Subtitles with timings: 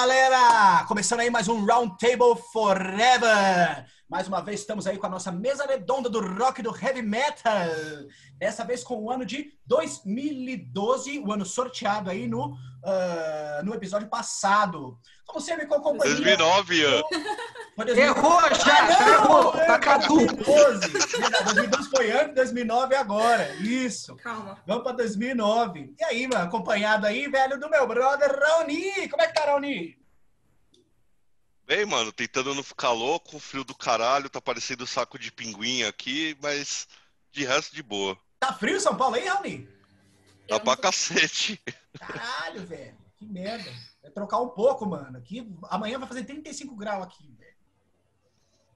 [0.00, 0.84] Galera!
[0.86, 3.84] Começando aí mais um Round Table Forever!
[4.08, 7.66] Mais uma vez estamos aí com a nossa mesa redonda do rock do heavy metal.
[8.38, 14.06] Dessa vez com o ano de 2012, o ano sorteado aí no, uh, no episódio
[14.06, 14.96] passado.
[15.28, 16.14] Como sempre, com a companhia.
[16.16, 17.02] 2009, Ian.
[17.96, 20.34] Errou já, Ah, não, errou, tá caduco.
[20.34, 20.88] 2012.
[21.44, 23.54] 2012 foi antes, 2009 é agora.
[23.56, 24.16] Isso.
[24.16, 24.58] Calma.
[24.66, 25.94] Vamos pra 2009.
[26.00, 29.08] E aí, mano, acompanhado aí, velho, do meu brother Raoni.
[29.10, 29.96] Como é que tá, Raoni?
[31.66, 36.34] Bem, mano, tentando não ficar louco, frio do caralho, tá parecendo saco de pinguim aqui,
[36.42, 36.88] mas
[37.30, 38.18] de resto de boa.
[38.40, 39.68] Tá frio São Paulo aí, Raoni?
[40.48, 41.62] Tá pra cacete.
[42.00, 42.96] Caralho, velho.
[43.18, 43.70] Que merda.
[44.08, 45.18] Vai trocar um pouco, mano.
[45.18, 47.54] Aqui, amanhã vai fazer 35 graus aqui, velho.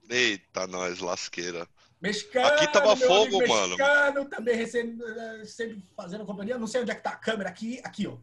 [0.09, 1.67] Eita, nós, lasqueira.
[1.99, 3.77] Mexicano, Aqui tava meu fogo, amigo mano.
[3.77, 6.57] Mexicano, também recebendo, eh, sempre fazendo companhia.
[6.57, 7.81] Não sei onde é que tá a câmera aqui.
[7.83, 8.17] Aqui, ó.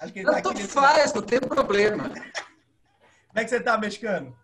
[0.00, 0.62] Acho que ele tá aqui.
[0.64, 2.04] Faz, não tem problema.
[3.28, 4.36] Como é que você tá, mexicano?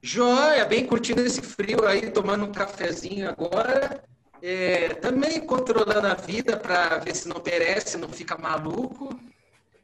[0.00, 4.02] Joia, bem curtindo esse frio aí, tomando um cafezinho agora.
[4.40, 9.20] É, também controlando a vida para ver se não perece, não fica maluco.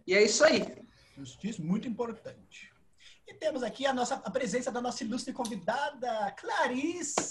[0.07, 0.86] E é isso aí.
[1.17, 2.71] Justiça, muito importante.
[3.27, 7.23] E temos aqui a, nossa, a presença da nossa ilustre convidada, Clarissa.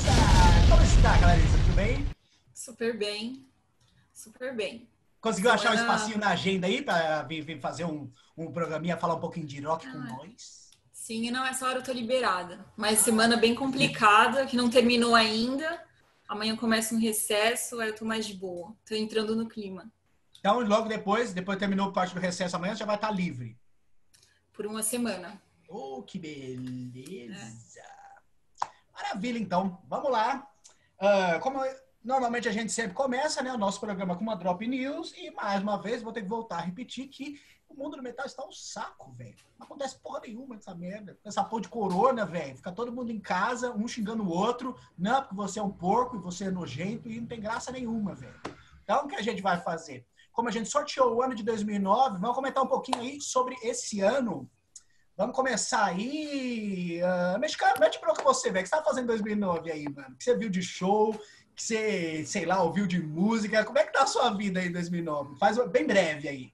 [0.69, 1.57] Como está, Clarissa?
[1.59, 2.05] Tudo bem?
[2.53, 3.45] Super bem.
[4.11, 4.89] Super bem.
[5.21, 9.15] Conseguiu achar um Semana- espacinho na agenda aí para vir, fazer um, um programinha, falar
[9.15, 10.17] um pouquinho de rock com Ah.
[10.17, 10.65] nós?
[10.91, 12.65] Sim, não, essa hora eu tô liberada.
[12.75, 15.83] Mas semana bem complicada, que não terminou ainda.
[16.27, 18.75] Amanhã começa um recesso, aí eu tô mais de boa.
[18.87, 19.91] Tô entrando no clima.
[20.39, 23.55] Então, logo depois, depois terminou parte do recesso amanhã, já vai estar livre.
[24.55, 25.41] Por uma semana.
[25.67, 27.83] Oh, que beleza!
[28.93, 29.81] Maravilha, então.
[29.87, 30.47] Vamos lá.
[30.97, 31.59] Ah, como
[32.01, 33.51] normalmente a gente sempre começa, né?
[33.51, 35.13] O nosso programa com uma Drop News.
[35.17, 38.25] E mais uma vez, vou ter que voltar a repetir que o mundo do metal
[38.25, 39.35] está um saco, velho.
[39.59, 41.19] Não acontece porra nenhuma essa merda.
[41.25, 42.55] Essa porra de corona, velho.
[42.55, 44.79] Fica todo mundo em casa, um xingando o outro.
[44.97, 48.15] Não, porque você é um porco e você é nojento e não tem graça nenhuma,
[48.15, 48.39] velho.
[48.83, 50.05] Então, o que a gente vai fazer?
[50.35, 54.01] Como a gente sorteou o ano de 2009, vamos comentar um pouquinho aí sobre esse
[54.01, 54.49] ano.
[55.15, 56.99] Vamos começar aí.
[57.01, 58.59] Uh, mexicano, mete bronca você, velho.
[58.59, 60.13] O que você tá fazendo em 2009 aí, mano?
[60.17, 61.13] Que você viu de show?
[61.55, 63.63] Que você, sei lá, ouviu de música?
[63.63, 65.39] Como é que tá a sua vida aí em 2009?
[65.39, 66.53] Faz bem breve aí.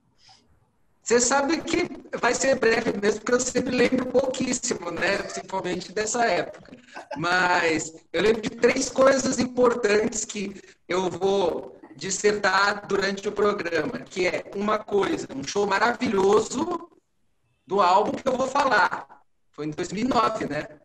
[1.02, 1.90] Você sabe que
[2.20, 5.18] vai ser breve mesmo, porque eu sempre lembro pouquíssimo, né?
[5.18, 6.78] Principalmente dessa época.
[7.18, 10.56] Mas eu lembro de três coisas importantes que
[10.88, 16.89] eu vou dissertar durante o programa, que é uma coisa, um show maravilhoso
[17.66, 19.22] do álbum que eu vou falar.
[19.51, 20.79] Foi em 2009, né?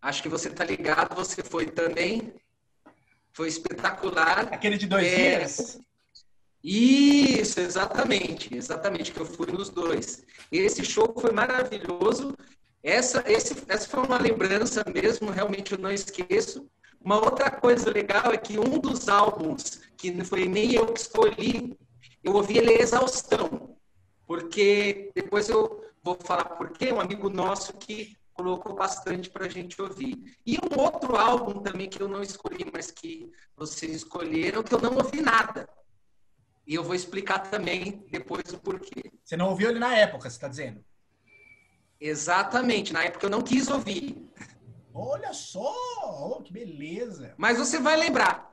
[0.00, 2.32] Acho que você tá ligado, você foi também.
[3.32, 4.48] Foi espetacular.
[4.52, 5.38] Aquele de dois É.
[5.38, 5.80] dias.
[6.62, 10.22] Isso, exatamente, exatamente, que eu fui nos dois.
[10.52, 12.36] Esse show foi maravilhoso.
[12.80, 16.70] Essa, esse, essa foi uma lembrança mesmo, realmente eu não esqueço.
[17.02, 21.00] Uma outra coisa legal é que um dos álbuns, que não foi nem eu que
[21.00, 21.76] escolhi,
[22.22, 23.76] eu ouvi ele exaustão,
[24.26, 29.48] porque depois eu vou falar por quê, um amigo nosso que colocou bastante para a
[29.48, 30.36] gente ouvir.
[30.46, 34.80] E um outro álbum também que eu não escolhi, mas que vocês escolheram, que eu
[34.80, 35.68] não ouvi nada.
[36.66, 39.10] E eu vou explicar também depois o porquê.
[39.24, 40.84] Você não ouviu ele na época, você tá dizendo?
[42.00, 44.30] Exatamente, na época eu não quis ouvir.
[44.92, 45.72] Olha só!
[46.04, 47.34] Oh, que beleza!
[47.36, 48.50] Mas você vai lembrar.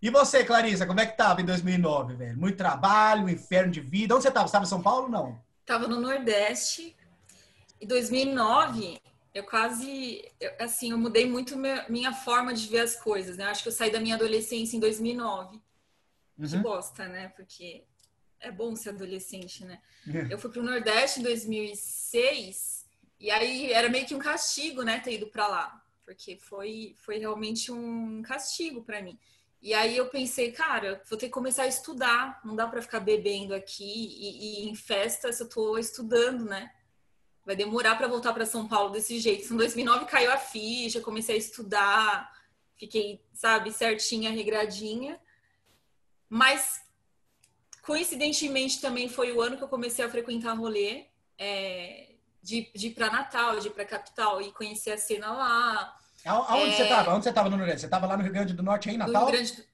[0.00, 2.38] E você, Clarissa, como é que tava em 2009, velho?
[2.38, 4.14] Muito trabalho, inferno de vida.
[4.14, 4.46] Onde você tava?
[4.46, 5.40] Você tava em São Paulo não?
[5.64, 6.96] Tava no Nordeste.
[7.80, 9.00] Em 2009,
[9.34, 10.22] eu quase.
[10.40, 11.56] eu- assim, eu mudei muito
[11.88, 13.44] minha forma de ver as coisas, né?
[13.44, 15.60] Eu acho que eu saí da minha adolescência em 2009.
[16.38, 16.62] Que Uhum.
[16.62, 17.28] bosta, né?
[17.28, 17.84] Porque
[18.40, 19.80] é bom ser adolescente, né?
[20.30, 22.75] Eu fui pro Nordeste em 2006
[23.18, 27.18] e aí era meio que um castigo, né, ter ido pra lá, porque foi foi
[27.18, 29.18] realmente um castigo pra mim.
[29.60, 33.00] E aí eu pensei, cara, vou ter que começar a estudar, não dá pra ficar
[33.00, 36.70] bebendo aqui e, e em festa se eu tô estudando, né?
[37.44, 39.52] Vai demorar pra voltar pra São Paulo desse jeito.
[39.52, 42.32] Em 2009 caiu a ficha, comecei a estudar,
[42.76, 45.18] fiquei, sabe, certinha, regradinha.
[46.28, 46.84] Mas
[47.82, 51.06] coincidentemente também foi o ano que eu comecei a frequentar rolê
[51.38, 52.15] é,
[52.46, 55.96] de, de ir pra Natal, de ir pra capital e conhecer a cena lá.
[56.24, 56.76] A- Aonde É.
[56.76, 57.14] você tava?
[57.14, 57.80] Onde você tava no Nordeste?
[57.82, 59.24] Você tava lá no Rio Grande do Norte aí, No Natal?
[59.26, 59.68] Rio Grande,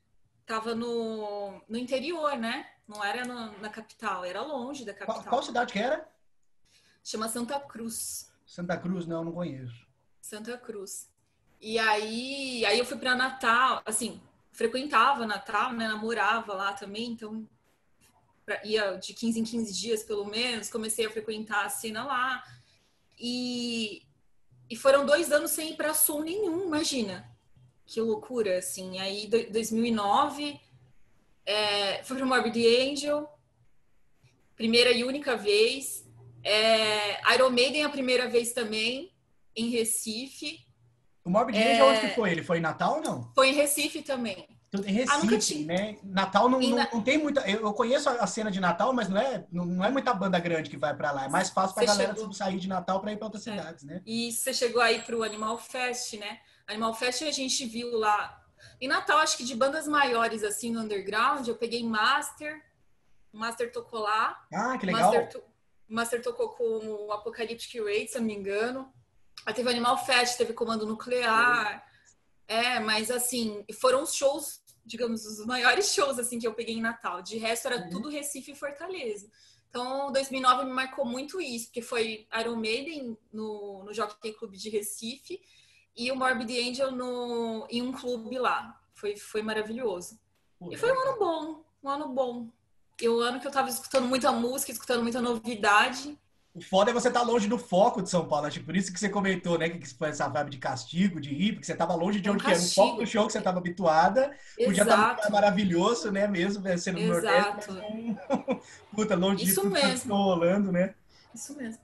[0.47, 2.67] tava no, no interior, né?
[2.89, 5.29] Não era no- na capital, era longe da Qual, capital.
[5.31, 6.09] qual cidade que era?
[7.05, 8.33] Chama Santa Cruz.
[8.47, 9.87] Santa Cruz, não, não conheço.
[10.23, 11.11] Santa Cruz.
[11.61, 14.21] E aí, aí eu fui pra Natal, assim,
[14.51, 15.89] frequentava Natal, né?
[15.89, 17.47] Namorava lá também, então
[18.47, 22.43] pra, ia de 15 em 15 dias pelo menos, comecei a frequentar a cena lá.
[23.25, 24.03] E,
[24.69, 27.31] e foram dois anos sem ir para som nenhum, imagina.
[27.87, 28.99] Que loucura, assim.
[28.99, 30.61] Aí, 2009,
[31.47, 33.29] é, fui pro Morbid Angel,
[34.57, 36.05] primeira e única vez.
[36.43, 39.15] É, Iron Maiden a primeira vez também,
[39.55, 40.67] em Recife.
[41.25, 41.75] O Morbid É.
[41.75, 42.33] Angel onde que foi?
[42.33, 43.33] Ele foi em Natal ou não?
[43.37, 44.49] Foi em Recife também.
[44.73, 45.67] Tudo em Ah, Recife, tinha.
[45.67, 45.99] né?
[46.03, 47.43] Natal não, não, na- não tem muita.
[47.49, 50.39] Eu conheço a a cena de Natal, mas não é, não, não é muita banda
[50.39, 51.27] grande que vai pra lá.
[51.27, 53.51] É mais fácil pra Você galera chegou- sair de Natal pra ir pra outras É.
[53.55, 54.01] cidades, né?
[54.07, 56.41] E você chegou aí pro Animal Fest, né?
[56.67, 58.41] Animal Fest a gente viu lá.
[58.81, 62.59] Em Natal, acho que de bandas maiores, assim, no underground, eu peguei Master.
[63.31, 64.43] O Master tocou lá.
[64.55, 65.03] Ah, que O legal.
[65.13, 65.45] Master, to-
[65.91, 66.65] o Master tocou com
[67.09, 68.91] o Apocalyptic Raid, se eu não me engano.
[69.45, 71.85] Aí teve Animal Fest, teve Comando Nuclear.
[72.49, 77.23] É, mas assim, foram shows, digamos, os maiores shows assim que eu peguei em Natal.
[77.23, 77.91] De resto era Uhum.
[77.91, 79.31] tudo Recife e Fortaleza.
[79.69, 84.69] Então, 2009 me marcou muito isso, porque foi Iron Maiden no, no Jockey Club de
[84.69, 85.41] Recife
[85.97, 88.79] e o Morbid Angel no, em um clube lá.
[88.93, 90.19] Foi, foi maravilhoso.
[90.59, 92.49] Pô, E foi um ano bom, um ano bom.
[93.01, 96.19] E um ano que eu tava escutando muita música, escutando muita novidade.
[96.55, 98.47] O foda é você estar longe do foco de São Paulo.
[98.47, 99.71] Acho que por isso que você comentou, né?
[99.71, 102.35] Que foi essa vibe de castigo, de ir, porque você tava longe de É um
[102.35, 102.87] onde que era o castigo.
[102.87, 104.37] foco do show que você tava habituada.
[104.57, 104.85] Podia estar
[105.15, 105.33] Exato.
[105.33, 106.27] maravilhoso, né?
[106.29, 107.73] Mesmo né, sendo no Exato.
[107.73, 108.19] Nordeste.
[108.95, 110.15] Puta, longe Isso de tudo que mesmo.
[110.15, 110.95] rolando, né?
[111.35, 111.81] Isso mesmo.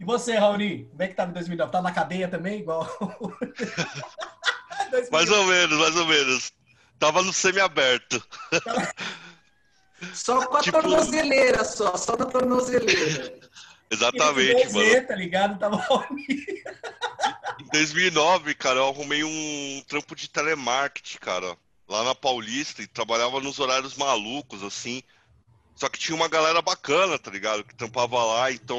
[0.00, 0.86] E você, Raoni?
[0.86, 1.70] Como é que tava em 2009?
[1.70, 2.88] Tá na cadeia também, igual...
[4.90, 5.10] 2009.
[5.12, 6.52] Mais ou menos, mais ou menos.
[6.98, 8.26] Tava no semi-aberto.
[10.14, 13.38] Só com a Tipo- tornozeleira, só, só na tornozeleira.
[13.90, 15.06] Exatamente, mano.
[15.06, 15.58] Tá ligado?
[15.58, 15.78] Tava.
[17.60, 21.56] Em 2009, cara, eu arrumei um trampo de telemarketing, cara,
[21.88, 25.02] lá na Paulista e trabalhava nos horários malucos, assim.
[25.76, 27.64] Só que tinha uma galera bacana, tá ligado?
[27.64, 28.78] Que trampava lá, então,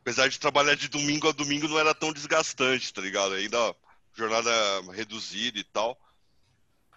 [0.00, 3.34] apesar de trabalhar de domingo a domingo, não era tão desgastante, tá ligado?
[3.34, 3.74] Ainda
[4.14, 4.50] jornada
[4.92, 5.98] reduzida e tal.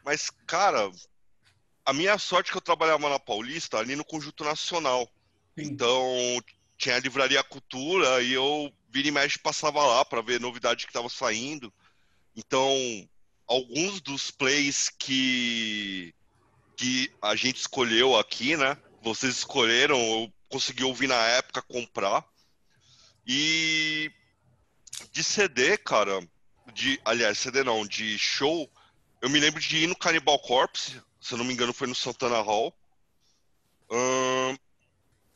[0.03, 0.91] Mas, cara,
[1.85, 5.07] a minha sorte é que eu trabalhava na Paulista, ali no Conjunto Nacional.
[5.57, 5.65] Sim.
[5.65, 6.41] Então,
[6.77, 10.89] tinha a Livraria Cultura e eu vira e mexe passava lá para ver novidade que
[10.89, 11.73] estava saindo.
[12.35, 12.75] Então,
[13.47, 16.13] alguns dos plays que
[16.75, 18.77] que a gente escolheu aqui, né?
[19.01, 22.25] Vocês escolheram, eu consegui ouvir na época, comprar.
[23.25, 24.11] E
[25.11, 26.19] de CD, cara,
[26.73, 28.69] de, aliás, CD não, de show,
[29.21, 31.95] eu me lembro de ir no Cannibal Corpse, se eu não me engano foi no
[31.95, 32.75] Santana Hall.
[33.89, 34.57] Ahn,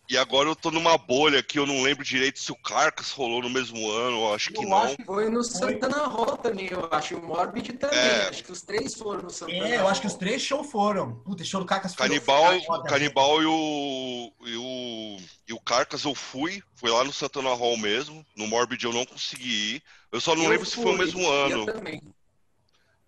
[0.09, 3.41] e agora eu tô numa bolha que eu não lembro direito se o Carcass rolou
[3.41, 4.77] no mesmo ano, eu acho que Eu não.
[4.77, 7.13] acho Foi no Santana Hall também, eu acho.
[7.13, 7.97] E o Morbid também.
[7.99, 8.29] É.
[8.29, 11.15] Acho que os três foram no Santana É, eu acho que os três shows foram.
[11.19, 15.17] Puta, show do Cacas foi Canibal, foda, Canibal e o, e o
[15.47, 18.25] e o Carcass eu fui, foi lá no Santana Hall mesmo.
[18.35, 19.83] No Morbid eu não consegui ir.
[20.11, 21.65] Eu só não Eu lembro se foi o fui, mesmo eu ano.
[21.65, 22.01] também.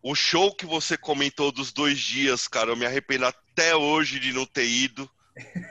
[0.01, 4.31] O show que você comentou dos dois dias, cara, eu me arrependo até hoje de
[4.31, 5.09] não ter ido.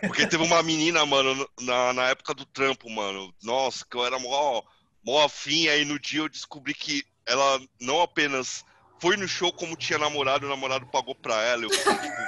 [0.00, 3.34] Porque teve uma menina, mano, na, na época do trampo, mano.
[3.42, 4.62] Nossa, que eu era mó,
[5.04, 5.68] mó afim.
[5.68, 8.64] Aí no dia eu descobri que ela não apenas
[9.00, 11.64] foi no show, como tinha namorado, o namorado pagou pra ela.
[11.64, 12.22] Eu fiquei tipo,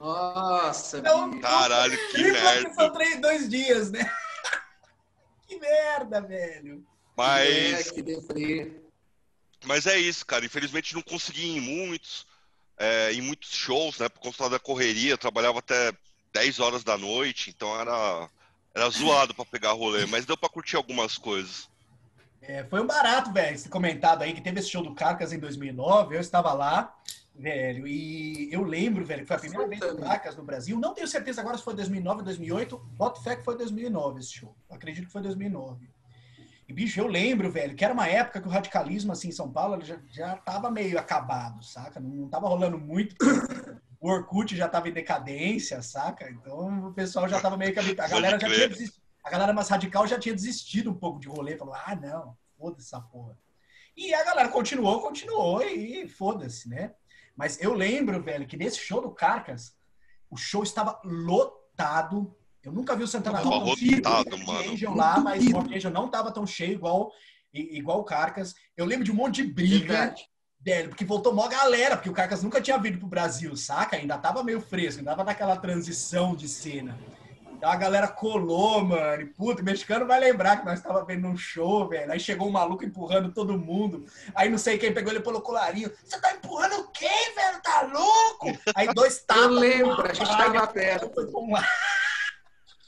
[0.00, 1.42] Nossa, Não, bicho.
[1.42, 2.74] caralho, que que merda.
[2.74, 4.10] São três, dois dias, né?
[5.46, 6.86] que merda, velho.
[7.16, 7.88] Mas.
[7.88, 8.80] É, que.
[9.64, 10.46] Mas é isso, cara.
[10.46, 12.26] Infelizmente não consegui ir em muitos,
[12.78, 14.08] é, em muitos shows, né?
[14.08, 15.92] Por conta da correria, eu trabalhava até
[16.32, 18.28] 10 horas da noite, então era,
[18.74, 21.68] era zoado pra pegar rolê, mas deu pra curtir algumas coisas.
[22.40, 25.38] É, foi um barato, velho, esse comentado aí, que teve esse show do Carcas em
[25.38, 26.96] 2009, eu estava lá,
[27.34, 29.98] velho, e eu lembro, velho, que foi a primeira vez do.
[29.98, 33.44] Carcas no Brasil, não tenho certeza agora se foi 2009 ou 2008, boto fé que
[33.44, 35.88] foi 2009 esse show, acredito que foi 2009.
[36.68, 39.50] E, bicho, eu lembro, velho, que era uma época que o radicalismo, assim, em São
[39.50, 41.98] Paulo, ele já, já tava meio acabado, saca?
[41.98, 43.16] Não, não tava rolando muito,
[44.00, 46.30] o Orkut já tava em decadência, saca?
[46.30, 48.06] Então o pessoal já tava meio que habituado.
[48.06, 49.02] A galera já tinha desistido.
[49.24, 51.56] A galera mais radical já tinha desistido um pouco de rolê.
[51.56, 53.36] Falou, ah, não, foda-se essa porra.
[53.96, 56.92] E a galera continuou, continuou e foda-se, né?
[57.36, 59.76] Mas eu lembro, velho, que nesse show do Carcas,
[60.30, 62.34] o show estava lotado.
[62.62, 64.46] Eu nunca vi o Santana Tava Hall tão cheio.
[64.46, 64.72] mano.
[64.72, 67.12] Angel lá, mas o Angel não tava tão cheio igual,
[67.52, 68.54] igual o Carcas.
[68.76, 69.86] Eu lembro de um monte de briga.
[69.86, 70.28] Verdade.
[70.60, 73.96] Velho, porque voltou mó galera, porque o Carcas nunca tinha vindo pro Brasil, saca?
[73.96, 76.98] Ainda tava meio fresco, ainda tava naquela transição de cena.
[77.58, 79.22] Então a galera colou, mano.
[79.22, 82.12] E, puta, o mexicano vai lembrar que nós tava vendo um show, velho.
[82.12, 84.06] Aí chegou um maluco empurrando todo mundo.
[84.32, 85.90] Aí não sei quem pegou ele pelo colarinho.
[86.04, 87.60] Você tá empurrando quem, velho?
[87.60, 88.56] Tá louco?
[88.76, 89.44] Aí dois tapas.
[89.44, 91.10] Eu lembro, a gente tava perto.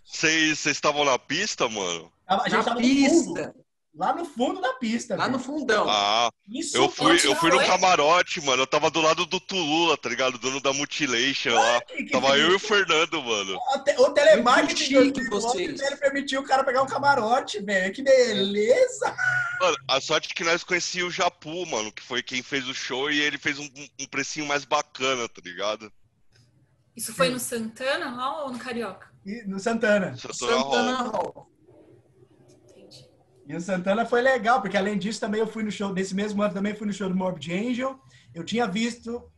[0.04, 2.12] Vocês estavam na pista, mano?
[2.28, 3.54] A gente Na tava no fundo, pista,
[3.94, 5.16] lá no fundo da pista.
[5.16, 5.44] lá no velho.
[5.44, 5.86] fundão.
[5.88, 8.62] Ah, Isso eu fui, onde eu fui no camarote, mano.
[8.62, 10.38] Eu tava do lado do Tulula, tá ligado?
[10.38, 11.80] Dono da Mutilation lá.
[11.82, 13.56] que- que- Tava eu e o Fernando, mano.
[13.74, 15.80] O, te, o telemarketing Muito chique de 2009, vocês.
[15.80, 17.92] ele permitiu o cara pegar um camarote, velho.
[17.92, 19.14] Que beleza!
[19.60, 22.74] Mano, a sorte é que nós conhecíamos o Japu, mano, que foi quem fez o
[22.74, 23.68] show e ele fez um,
[24.00, 25.92] um precinho mais bacana, tá ligado?
[26.96, 29.08] Isso foi no Santana Hall ou no Carioca?
[29.24, 30.16] E no Santana.
[30.16, 30.70] Santana Hall.
[30.72, 31.50] Santana Hall.
[31.52, 31.59] Entendi.
[33.50, 36.40] E o Santana foi legal, porque além disso também eu fui no show, desse mesmo
[36.40, 37.98] ano também fui no show do Morbid Angel.
[38.32, 39.28] Eu tinha visto,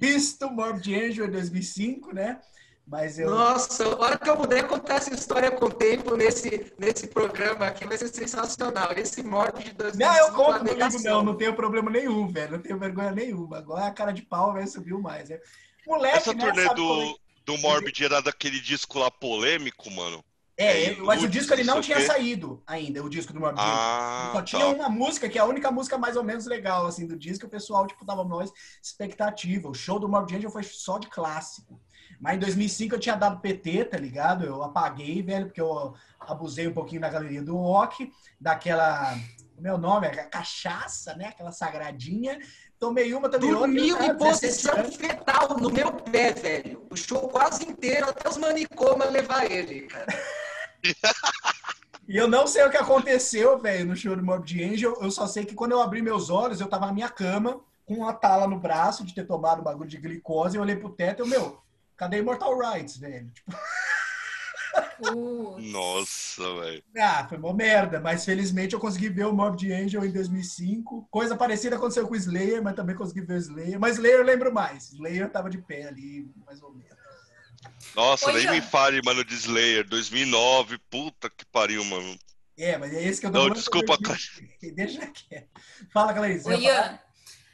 [0.00, 2.40] visto Morbid Angel em 2005, né?
[2.86, 3.28] Mas eu...
[3.28, 7.66] Nossa, a hora que eu puder contar essa história com o tempo nesse, nesse programa
[7.66, 8.92] aqui vai ser sensacional.
[8.96, 9.98] Esse morte de 2005.
[9.98, 12.52] Não, eu conto comigo não, não tenho problema nenhum, velho.
[12.52, 13.58] Não tenho vergonha nenhuma.
[13.58, 15.28] Agora a cara de pau, velho, subiu mais.
[15.28, 15.38] né?
[15.86, 20.24] Moleque, Essa né, turnê como é- do, do Morbid era daquele disco lá polêmico, mano.
[20.60, 22.06] É, É, mas o disco ele não tinha o quê.
[22.06, 23.74] saído ainda, o disco do Morbid Angel.
[23.74, 24.68] Ah, Só tinha tá.
[24.68, 27.48] uma música, que é a única música mais ou menos legal, assim, do disco, e
[27.48, 28.52] o pessoal, tipo, tava nós
[28.82, 29.70] expectativa.
[29.70, 31.80] O show do Morbid Angel foi só de clássico.
[32.20, 34.44] Mas em 2005 eu tinha dado PT, tá ligado?
[34.44, 39.16] Eu apaguei, velho, porque eu abusei um pouquinho da galeria do rock, daquela...
[39.58, 41.26] Meu nome é cachaça, né?
[41.26, 42.38] Aquela sagradinha.
[42.78, 43.66] Tomei uma, tomei outra.
[43.66, 44.96] Dormiu em 17 posição anos.
[44.96, 46.86] fetal no meu pé, velho.
[46.90, 50.06] O show quase inteiro, até os manicomas levar ele, cara.
[52.08, 54.98] E eu não sei o que aconteceu, velho, no show do Morbid Angel.
[55.00, 57.94] Eu só sei que quando eu abri meus olhos, eu tava na minha cama, com
[57.94, 60.56] uma tala no braço de ter tomado um bagulho de glicose.
[60.56, 61.62] Eu olhei pro teto e eu, meu,
[61.96, 63.30] cadê Immortal Rights, velho?
[63.30, 63.52] Tipo,
[64.98, 65.72] Putz.
[65.72, 66.82] Nossa, velho.
[66.98, 68.00] ah, foi uma merda.
[68.00, 71.08] Mas felizmente eu consegui ver o Morbid Angel em 2005.
[71.10, 73.80] Coisa parecida aconteceu com o Slayer, mas também consegui ver o Slayer.
[73.80, 74.92] Mas Slayer eu lembro mais.
[74.92, 76.99] Slayer tava de pé ali, mais ou menos.
[77.94, 78.52] Nossa, Oi, nem Ian.
[78.52, 79.88] me fale, mano, de Slayer.
[79.88, 82.18] 2009, puta que pariu, mano.
[82.58, 83.96] É, mas é esse que eu tô Não, desculpa,
[84.74, 85.48] Deixa quieto.
[85.92, 86.48] Fala, Clarice.
[86.48, 86.98] Ô, Ian,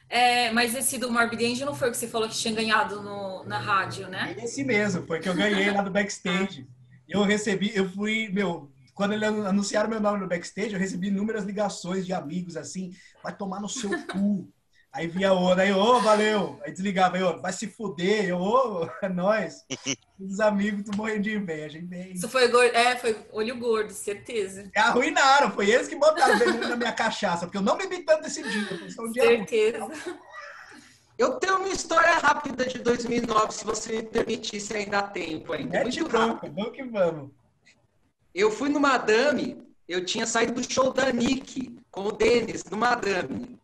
[0.08, 3.02] é, mas esse do Morbid Angel não foi o que você falou que tinha ganhado
[3.02, 4.36] no, na rádio, né?
[4.38, 6.66] Esse mesmo, foi que eu ganhei lá do backstage.
[7.08, 11.44] Eu recebi, eu fui, meu, quando eles anunciaram meu nome no backstage, eu recebi inúmeras
[11.44, 12.92] ligações de amigos assim,
[13.22, 14.48] vai tomar no seu cu.
[14.96, 16.58] Aí via outra, aí, ô, valeu.
[16.64, 19.62] Aí desligava, aí, ô, vai se fuder, eu, ô, é nóis.
[20.18, 22.14] Os amigos tu morrendo de inveja, bem.
[22.14, 24.70] Isso foi, gordo, é, foi olho gordo, certeza.
[24.74, 28.42] Arruinaram, foi eles que botaram veneno na minha cachaça, porque eu não bebi tanto esse
[28.42, 29.46] dia, um dia ruim.
[29.46, 29.86] Certeza.
[31.18, 35.84] Eu tenho uma história rápida de 2009, se você me permitisse, ainda há tempo ainda.
[35.84, 36.54] Mete Muito bronca, rápido.
[36.54, 37.30] vamos que vamos.
[38.34, 42.78] Eu fui no Madame, eu tinha saído do show da Nick com o Denis no
[42.78, 43.58] Madame,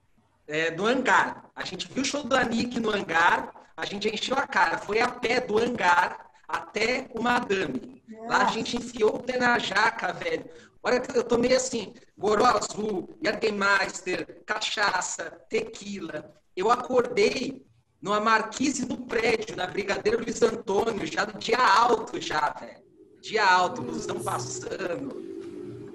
[0.52, 1.50] é, do hangar.
[1.56, 5.00] A gente viu o show da Nick no hangar, a gente encheu a cara, foi
[5.00, 8.02] a pé do hangar até o Madame.
[8.28, 10.44] Lá a gente enfiou o pé na jaca, velho.
[10.82, 16.34] Olha eu tomei assim, goró azul, Jägermeister, cachaça, tequila.
[16.54, 17.64] Eu acordei
[18.00, 22.82] numa marquise do prédio, na Brigadeiro Luiz Antônio, já no dia alto já, velho.
[23.22, 25.31] Dia alto, busão passando,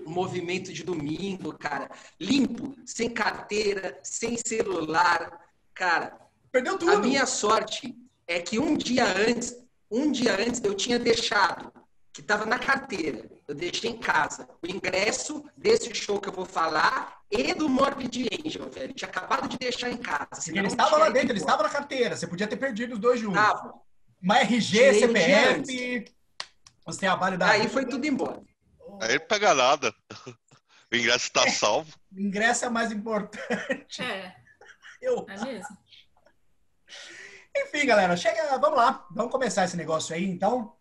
[0.08, 1.90] movimento de domingo, cara.
[2.20, 5.40] Limpo, sem carteira, sem celular.
[5.74, 6.18] Cara,
[6.52, 6.92] Perdeu tudo.
[6.92, 7.96] a minha sorte
[8.28, 9.56] é que um dia antes,
[9.90, 11.72] um dia antes eu tinha deixado,
[12.12, 16.46] que estava na carteira, eu deixei em casa, o ingresso desse show que eu vou
[16.46, 18.92] falar e do Morbid Angel, velho.
[18.92, 20.28] Eu tinha acabado de deixar em casa.
[20.34, 22.16] Senão ele estava lá dentro, ele estava na carteira.
[22.16, 23.42] Você podia ter perdido os dois juntos.
[23.42, 23.74] Tava.
[24.22, 26.06] Uma RG, Tirei CPF,
[26.86, 27.52] os trabalhos da.
[27.52, 28.42] Aí foi tudo embora.
[29.02, 29.94] Aí não pega nada.
[30.92, 31.94] O ingresso tá salvo.
[32.12, 34.02] O ingresso é mais importante.
[34.02, 34.36] É,
[35.02, 35.26] Eu...
[35.28, 35.78] é mesmo.
[37.58, 38.58] Enfim, galera, chega.
[38.58, 39.06] Vamos lá.
[39.12, 40.77] Vamos começar esse negócio aí, então.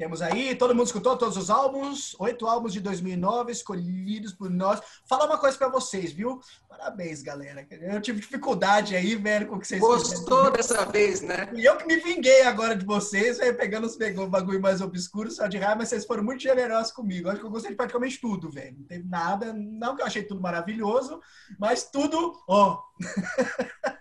[0.00, 4.80] Temos aí, todo mundo escutou todos os álbuns, oito álbuns de 2009 escolhidos por nós.
[5.06, 6.40] Falar uma coisa pra vocês, viu?
[6.66, 7.66] Parabéns, galera.
[7.70, 11.50] Eu tive dificuldade aí, velho, com o que vocês Gostou dessa vez, né?
[11.54, 14.80] E eu que me vinguei agora de vocês, velho, pegando os pegou um bagulho mais
[14.80, 17.28] obscuro, só de raiva, mas vocês foram muito generosos comigo.
[17.28, 18.78] Acho que eu gostei de praticamente tudo, velho.
[18.78, 21.20] Não teve nada, não que eu achei tudo maravilhoso,
[21.58, 22.82] mas tudo, ó.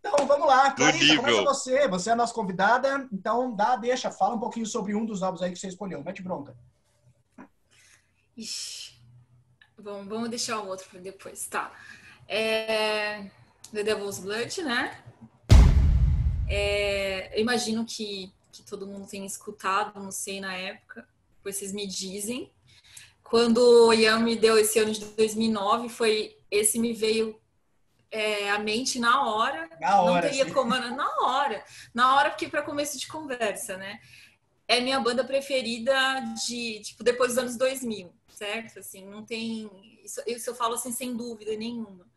[0.00, 0.72] então, vamos lá.
[0.72, 1.86] Clarissa, começa você.
[1.88, 5.42] Você é a nossa convidada, então dá, deixa, fala um pouquinho sobre um dos álbuns
[5.42, 6.02] aí que você escolheu.
[6.02, 6.56] Mete bronca.
[8.36, 8.98] Ixi.
[9.78, 11.72] Vamos, vamos deixar o outro para depois, tá?
[12.26, 13.30] É,
[13.72, 15.02] The Devil's Blood, né?
[16.48, 21.72] É, eu imagino que, que todo mundo tenha escutado, não sei na época, depois vocês
[21.72, 22.50] me dizem.
[23.22, 27.39] Quando o Ian me deu esse ano de 2009, foi esse me veio
[28.10, 29.68] é, à mente na hora.
[29.80, 30.52] Na hora, Não teria sim.
[30.52, 31.64] como, na hora.
[31.94, 34.00] Na hora, porque para começo de conversa, né?
[34.70, 35.92] é minha banda preferida
[36.46, 38.78] de, tipo, depois dos anos 2000, certo?
[38.78, 39.68] Assim, não tem...
[40.04, 42.08] Isso, isso eu falo, assim, sem dúvida nenhuma.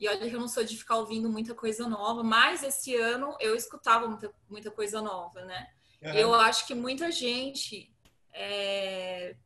[0.00, 3.36] E olha que eu não sou de ficar ouvindo muita coisa nova, mas esse ano
[3.38, 5.68] eu escutava muita, muita coisa nova, né?
[6.02, 6.12] Uhum.
[6.14, 7.94] Eu acho que muita gente
[8.34, 9.36] é,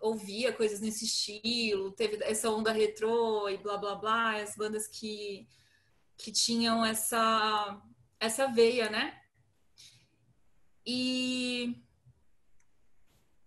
[0.00, 5.46] ouvia coisas nesse estilo, teve essa onda retrô e blá blá blá, as bandas que,
[6.16, 7.80] que tinham essa,
[8.20, 9.20] essa veia, né?
[10.86, 11.82] E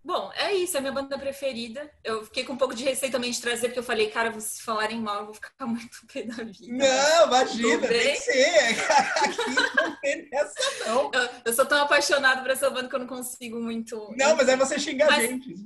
[0.04, 1.90] Bom, é isso, é a minha banda preferida.
[2.04, 4.62] Eu fiquei com um pouco de receio também de trazer, porque eu falei, cara, se
[4.64, 6.74] falarem mal, eu vou ficar muito pé da vida.
[6.74, 8.82] Não, imagina, tem que ser.
[9.22, 11.12] Aqui não tem essa, não.
[11.14, 14.12] Eu, eu sou tão apaixonada por essa banda que eu não consigo muito.
[14.18, 15.24] Não, mas aí você xinga mas...
[15.24, 15.56] a gente.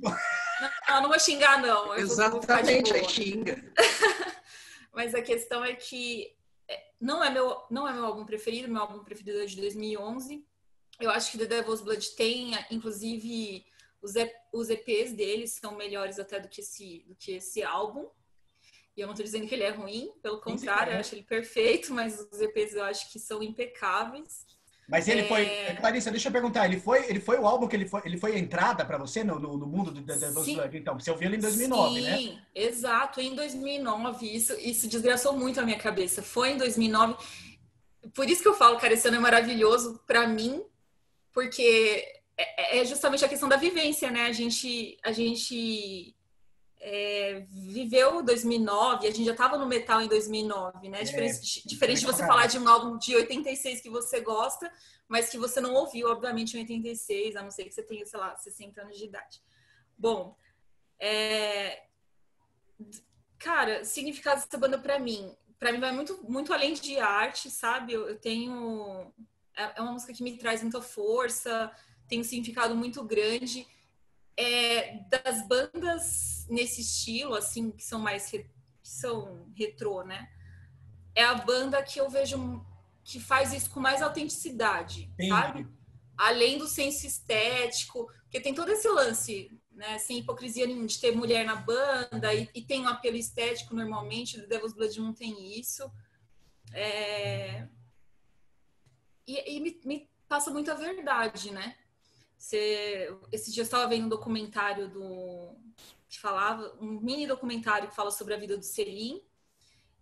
[0.88, 1.92] Não, não vou xingar, não.
[1.94, 3.62] Eu Exatamente, aí xinga.
[4.90, 6.34] mas a questão é que
[6.66, 10.42] é, não é meu, não é meu álbum preferido, meu álbum preferido é de 2011.
[10.98, 13.66] Eu acho que The Devil's Blood tem, inclusive
[14.02, 14.14] os,
[14.52, 18.06] os EPs deles são melhores até do que esse, do que esse álbum.
[18.96, 21.92] E eu não estou dizendo que ele é ruim, pelo contrário, eu acho ele perfeito,
[21.92, 24.46] mas os EPs eu acho que são impecáveis.
[24.88, 25.28] Mas ele é...
[25.28, 25.46] foi.
[25.80, 28.36] Clarissa, deixa eu perguntar, ele foi, ele foi o álbum que ele foi, ele foi
[28.36, 30.00] a entrada para você no, no, no, mundo do?
[30.72, 32.16] Então, você ouviu ele em 2009, Sim, né?
[32.16, 34.26] Sim, exato, em 2009.
[34.26, 36.22] Isso, isso desgraçou muito a minha cabeça.
[36.22, 37.16] Foi em 2009.
[38.14, 40.62] Por isso que eu falo, cara, esse ano é maravilhoso para mim,
[41.32, 44.26] porque é, é, justamente a questão da vivência, né?
[44.26, 46.14] A gente, a gente
[46.78, 51.00] é, viveu 2009, a gente já estava no metal em 2009, né?
[51.00, 54.70] É, diferente, diferente de você falar de um álbum de 86 que você gosta,
[55.08, 58.20] mas que você não ouviu, obviamente, em 86, a não ser que você tenha, sei
[58.20, 59.40] lá, 60 anos de idade.
[59.96, 60.36] Bom,
[61.00, 61.84] é...
[63.38, 67.94] cara, significado dessa banda para mim, para mim vai muito, muito além de arte, sabe?
[67.94, 69.10] Eu, eu tenho
[69.56, 71.72] é, é uma música que me traz muita força,
[72.08, 73.66] tem um significado muito grande.
[74.38, 78.44] É, das bandas nesse estilo, assim, que são mais re,
[78.82, 80.28] que são retrô, né?
[81.14, 82.64] É a banda que eu vejo
[83.02, 85.66] que faz isso com mais autenticidade, sabe?
[86.18, 89.98] Além do senso estético, porque tem todo esse lance, né?
[89.98, 94.38] Sem hipocrisia nenhuma, de ter mulher na banda e, e tem um apelo estético normalmente,
[94.38, 95.90] do Devil's Blood não tem isso.
[96.72, 97.66] É...
[99.26, 101.76] E, e me, me passa muita verdade, né?
[102.36, 105.56] Você, esse dia eu estava vendo um documentário do
[106.08, 109.22] que falava, um mini documentário que fala sobre a vida do Selim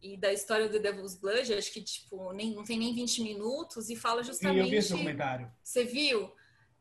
[0.03, 3.89] e da história do Devil's Blood, acho que tipo, nem, não tem nem 20 minutos,
[3.89, 4.59] e fala justamente.
[4.59, 5.51] Sim, eu vi esse documentário.
[5.63, 6.31] Você viu?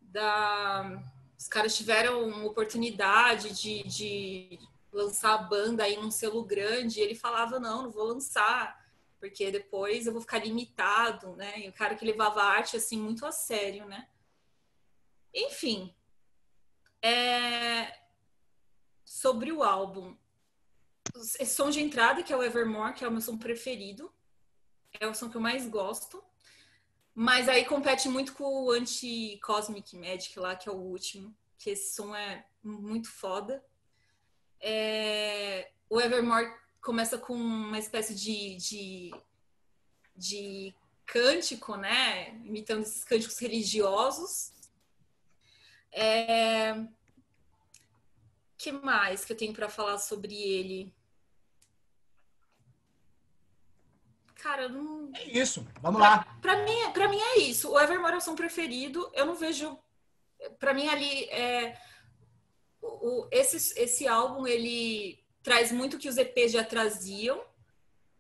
[0.02, 1.02] Da,
[1.40, 4.60] os caras tiveram uma oportunidade de, de
[4.92, 8.78] lançar a banda aí num selo grande, e ele falava, não, não vou lançar,
[9.20, 11.62] porque depois eu vou ficar limitado, né?
[11.62, 14.06] E o cara que levava a arte assim muito a sério, né?
[15.34, 15.94] Enfim,
[17.02, 18.00] é...
[19.04, 20.16] sobre o álbum,
[21.16, 24.14] esse som de entrada, que é o Evermore, que é o meu som preferido,
[25.00, 26.24] é o som que eu mais gosto.
[27.16, 31.94] Mas aí compete muito com o Anti-Cosmic Magic lá, que é o último, que esse
[31.94, 33.64] som é muito foda.
[34.60, 35.72] É...
[35.90, 39.12] O Evermore começa com uma espécie de, de,
[40.16, 42.30] de cântico, né?
[42.46, 44.53] Imitando esses cânticos religiosos.
[45.94, 46.76] É...
[48.58, 50.94] que mais que eu tenho para falar sobre ele?
[54.36, 55.10] Cara, não.
[55.14, 55.66] É isso.
[55.82, 56.38] Vamos pra, lá.
[56.42, 57.72] Para mim, para mim é isso.
[57.72, 59.10] O Evermore é o som preferido.
[59.14, 59.80] Eu não vejo.
[60.60, 61.78] Para mim ali é
[62.82, 67.42] o, esse esse álbum ele traz muito que os EPs já traziam.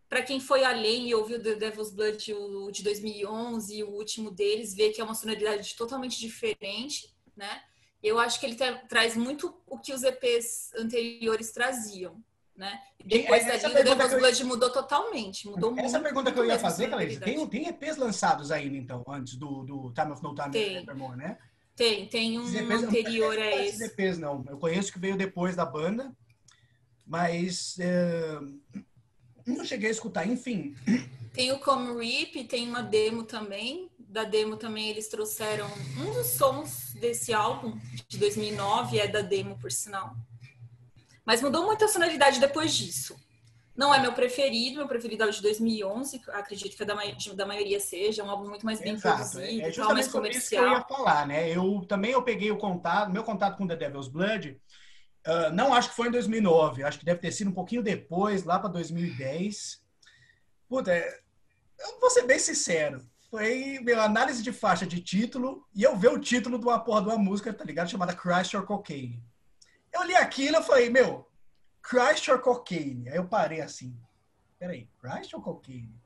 [0.07, 4.29] Para quem foi além e ouviu The Devil's Blood o, de 2011 e o último
[4.29, 7.61] deles, vê que é uma sonoridade totalmente diferente né?
[8.01, 12.21] Eu acho que ele tra traz muito o que os EPs anteriores traziam,
[12.55, 12.79] né?
[13.03, 14.47] Depois da Liga, Devil's Blood eu...
[14.47, 15.85] mudou totalmente, mudou Essa muito.
[15.85, 19.63] Essa pergunta que eu ia fazer, Cleide, tem, tem EPs lançados ainda, então, antes do,
[19.63, 20.77] do Time of No Time tem.
[20.77, 21.37] Evermore, né?
[21.75, 23.83] Tem, tem um EPs, anterior a esse.
[23.85, 24.45] EPs, não.
[24.47, 26.15] Eu conheço que veio depois da banda,
[27.05, 28.39] mas é,
[29.45, 30.75] não cheguei a escutar, enfim.
[31.33, 36.27] Tem o Come Rip, tem uma demo também, da demo também eles trouxeram um dos
[36.27, 37.75] sons desse álbum
[38.07, 40.15] de 2009 é da demo por sinal.
[41.25, 43.15] Mas mudou muito a sonoridade depois disso.
[43.75, 47.45] Não é meu preferido, meu preferido é o de 2011, acredito que é da, da
[47.47, 49.31] maioria seja, é um álbum muito mais bem Exato.
[49.31, 50.41] produzido, é, é tal, mais comercial.
[50.41, 51.49] Isso que eu ia falar, né?
[51.49, 54.61] Eu também eu peguei o contato, meu contato com The Devil's Blood,
[55.25, 58.43] uh, não acho que foi em 2009, acho que deve ter sido um pouquinho depois,
[58.43, 59.81] lá para 2010.
[60.69, 61.19] Puta, é,
[61.79, 66.09] eu vou ser bem sincero, foi meu análise de faixa de título e eu ver
[66.09, 67.89] o título de uma porra de uma música, tá ligado?
[67.89, 69.23] Chamada Christ or Cocaine.
[69.91, 71.27] Eu li aquilo e falei, meu,
[71.81, 73.09] Christ or Cocaine?
[73.09, 73.97] Aí eu parei assim.
[74.59, 75.99] Peraí, Christ or Cocaine?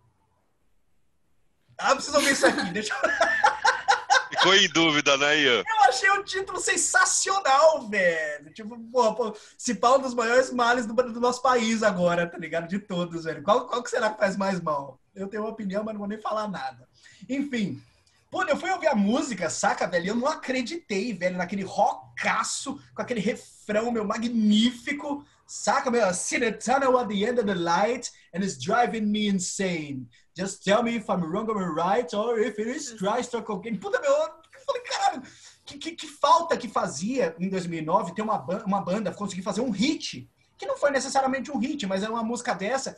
[1.77, 3.09] Ah, preciso ouvir isso aqui, deixa eu.
[4.31, 5.63] Ficou em dúvida, né, Ian?
[5.67, 8.53] Eu achei o título sensacional, velho.
[8.53, 12.37] Tipo, porra, pô, se pau um dos maiores males do, do, nosso país agora, tá
[12.37, 12.69] ligado?
[12.69, 13.43] De todos, velho.
[13.43, 14.97] Qual, qual que será que faz mais mal?
[15.13, 16.87] Eu tenho uma opinião, mas não vou nem falar nada.
[17.29, 17.81] Enfim.
[18.29, 20.07] Pô, eu fui ouvir a música, saca, velho?
[20.07, 25.25] Eu não acreditei, velho, naquele rockaço, com aquele refrão, meu, magnífico.
[25.45, 26.13] Saca, meu?
[26.13, 30.07] See the tunnel at the end of the light and it's driving me insane.
[30.38, 33.77] Just tell me if I'm wrong or right, or if it is Christ or cocaine.
[33.77, 34.29] Puta, meu, eu
[34.65, 35.23] falei, caralho,
[35.65, 39.71] que, que, que, falta que fazia em 2009 ter uma, uma banda conseguir fazer um
[39.71, 40.29] hit.
[40.58, 42.98] Que não foi necessariamente um hit, mas é uma música dessa.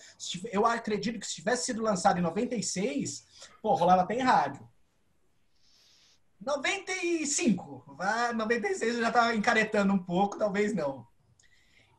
[0.51, 3.25] Eu acredito que se tivesse sido lançado em 96,
[3.61, 4.67] pô, rolava até em rádio.
[6.41, 7.97] 95.
[8.35, 11.05] 96 eu já tava encaretando um pouco, talvez não.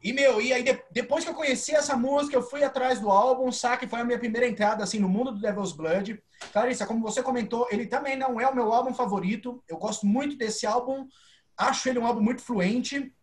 [0.03, 3.11] E, meu, e aí de, depois que eu conheci essa música, eu fui atrás do
[3.11, 3.87] álbum, saca?
[3.87, 6.23] foi a minha primeira entrada, assim, no mundo do Devil's Blood.
[6.53, 9.62] Clarissa, como você comentou, ele também não é o meu álbum favorito.
[9.68, 11.07] Eu gosto muito desse álbum.
[11.55, 13.14] Acho ele um álbum muito fluente,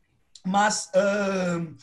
[0.46, 1.76] mas uh,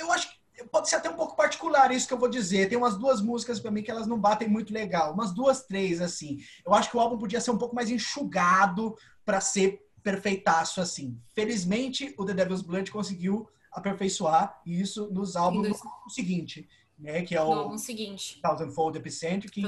[0.00, 2.68] eu acho que pode ser até um pouco particular isso que eu vou dizer.
[2.68, 6.00] Tem umas duas músicas para mim que elas não batem muito legal, umas duas, três
[6.00, 6.38] assim.
[6.64, 11.18] Eu acho que o álbum podia ser um pouco mais enxugado para ser perfeitaço assim.
[11.34, 17.42] Felizmente, o The Devil's Blood conseguiu aperfeiçoar isso nos álbuns do seguinte, né, que é
[17.42, 18.40] o álbum seguinte.
[18.42, 19.64] Thousandfold Epicenter, que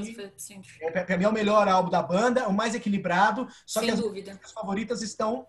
[0.81, 3.95] é, para mim é o melhor álbum da banda, o mais equilibrado, só Sem que
[3.95, 4.39] as dúvida.
[4.45, 5.47] as favoritas estão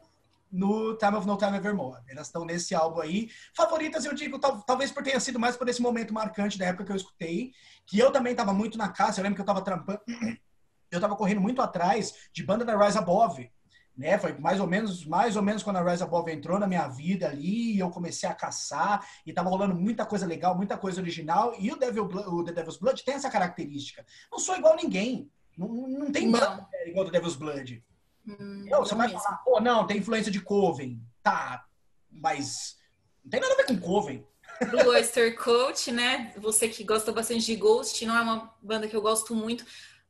[0.52, 2.02] no Time of No Time Evermore.
[2.08, 3.30] Elas estão nesse álbum aí.
[3.56, 6.86] Favoritas, eu digo, tal, talvez por tenha sido mais por esse momento marcante da época
[6.86, 7.52] que eu escutei,
[7.86, 10.00] que eu também estava muito na casa, eu lembro que eu estava trampando,
[10.92, 13.52] eu estava correndo muito atrás de banda da Rise Above,
[13.98, 14.18] né?
[14.18, 17.28] Foi mais ou menos, mais ou menos quando a Rise Above entrou na minha vida
[17.28, 21.56] ali, e eu comecei a caçar e tava rolando muita coisa legal, muita coisa original.
[21.58, 24.06] E o, Devil, o The Devil's Blood tem essa característica.
[24.32, 25.30] Não sou igual a ninguém.
[25.58, 26.68] Não, não tem não.
[26.86, 27.84] igual do Devil's Blood.
[28.28, 29.22] Hum, não, você vai mesmo.
[29.22, 31.02] falar, pô, não, tem influência de Coven.
[31.22, 31.66] Tá,
[32.12, 32.78] mas
[33.24, 34.26] não tem nada a ver com Coven.
[34.70, 36.34] Blue Oyster Cult, né?
[36.38, 39.66] Você que gosta bastante de Ghost, não é uma banda que eu gosto muito,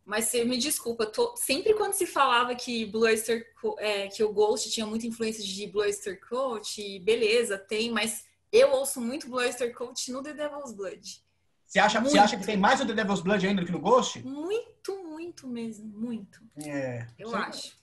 [0.06, 1.36] mas você me desculpa, tô...
[1.36, 3.44] sempre quando se falava que Blue Oyster,
[3.80, 8.72] é, que o Ghost tinha muita influência de Blue Oyster Cult, beleza, tem, mas eu
[8.72, 11.26] ouço muito Blue Oyster Cult no The Devil's Blood.
[11.66, 12.14] Você acha, Muito.
[12.14, 14.24] você acha que tem mais no The Devil's Blood ainda do que no Ghost?
[14.24, 16.40] Muito, muito mesmo, muito.
[16.64, 17.06] É.
[17.18, 17.76] Eu acho.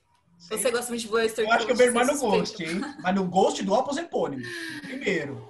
[0.43, 0.59] Sei.
[0.59, 2.19] Você gosta muito de Blue Oyster Eu acho que eu vejo mais no é.
[2.19, 2.81] Ghost, hein?
[3.01, 4.43] Mas no Ghost do Opus Epônimo.
[4.83, 5.49] Primeiro.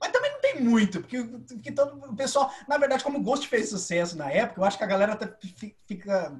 [0.00, 3.46] Mas também não tem muito, porque, porque todo o pessoal, na verdade, como o Ghost
[3.46, 6.36] fez sucesso na época, eu acho que a galera tá- fi- fica.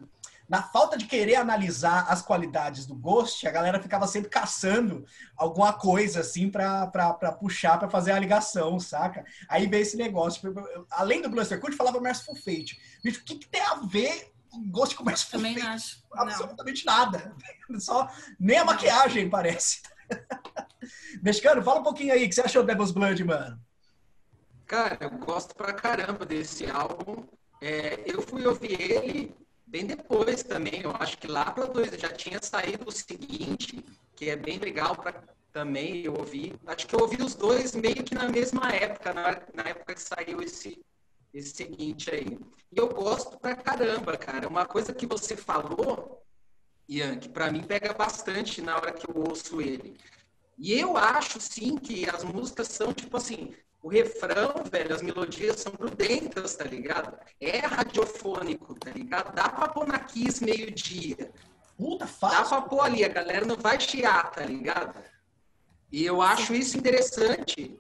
[0.49, 5.73] Na falta de querer analisar as qualidades do Ghost, a galera ficava sempre caçando alguma
[5.73, 9.25] coisa assim pra, pra, pra puxar, pra fazer a ligação, saca?
[9.49, 10.53] Aí veio esse negócio.
[10.91, 12.79] Além do Bluster Cult, falava Merciful Fate.
[13.03, 14.33] Bicho, o que, que tem a ver
[14.71, 16.03] Ghost com Merciful Também não acho.
[16.11, 16.23] Não.
[16.23, 17.35] absolutamente nada.
[17.79, 19.83] Só nem a maquiagem parece.
[21.23, 23.61] Mexicano, fala um pouquinho aí, o que você achou do Devil's Blood, mano?
[24.67, 27.25] Cara, eu gosto pra caramba desse álbum.
[27.61, 29.37] É, eu fui ouvir ele
[29.67, 30.81] bem depois também.
[30.83, 33.85] Eu acho que lá para dois já tinha saído o seguinte,
[34.17, 36.55] que é bem legal para também eu ouvi.
[36.67, 40.01] Acho que eu ouvi os dois meio que na mesma época, na, na época que
[40.01, 40.83] saiu esse
[41.33, 42.39] esse seguinte aí.
[42.71, 44.49] E eu gosto pra caramba, cara.
[44.49, 46.23] Uma coisa que você falou,
[46.89, 49.97] Ian, que pra mim pega bastante na hora que eu ouço ele.
[50.59, 55.61] E eu acho, sim, que as músicas são, tipo assim, o refrão, velho, as melodias
[55.61, 57.19] são grudentas, tá ligado?
[57.41, 59.35] É radiofônico, tá ligado?
[59.35, 61.33] Dá pra pôr na Kiss meio-dia.
[61.77, 62.49] Puta, Dá fácil.
[62.49, 65.03] pra pôr ali, a galera não vai chiar, tá ligado?
[65.91, 67.77] E eu acho isso interessante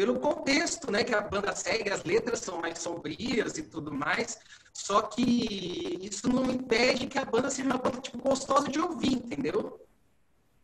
[0.00, 4.40] pelo contexto, né, que a banda segue, as letras são mais sombrias e tudo mais,
[4.72, 9.12] só que isso não impede que a banda seja uma banda, tipo, gostosa de ouvir,
[9.12, 9.86] entendeu?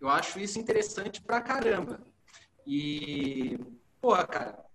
[0.01, 2.01] Eu acho isso interessante pra caramba.
[2.67, 3.59] E,
[4.01, 4.66] porra, cara,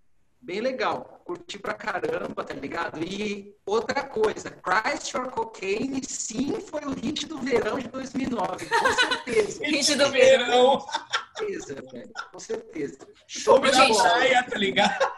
[0.42, 1.22] bem legal.
[1.26, 3.02] Curti pra caramba, tá ligado?
[3.04, 8.94] E outra coisa, Christ or Cocaine, sim, foi o hit do verão de 2009, com
[8.94, 9.64] certeza.
[9.66, 10.80] Hit do verão.
[10.80, 12.98] Com certeza, velho, com certeza.
[13.28, 14.04] Show da bola.
[14.10, 15.12] praia, tá ligado?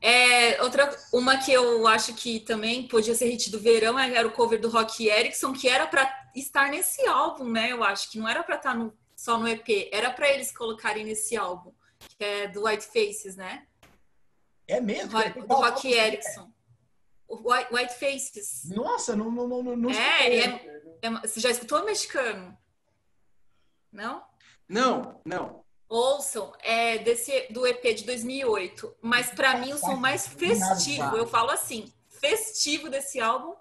[0.00, 4.26] É, outra, uma que eu acho que também podia ser hit do verão é- era
[4.28, 7.72] o cover do Rock Erickson, que era pra estar nesse álbum, né?
[7.72, 11.04] Eu acho que não era pra estar no- só no EP, era pra eles colocarem
[11.04, 13.64] nesse álbum, que é do White Faces, né?
[14.68, 15.10] É mesmo?
[15.10, 16.50] Do, do Rock Erickson.
[17.28, 18.68] White, White Faces.
[18.70, 22.56] Nossa, não, não, não, não é, é, é, Você já escutou o mexicano?
[23.92, 24.24] Não?
[24.68, 25.64] Não, não.
[25.88, 28.96] Ouçam, é desse, do EP de 2008.
[29.00, 33.54] Mas para mim o som mais festivo, eu falo assim, festivo desse álbum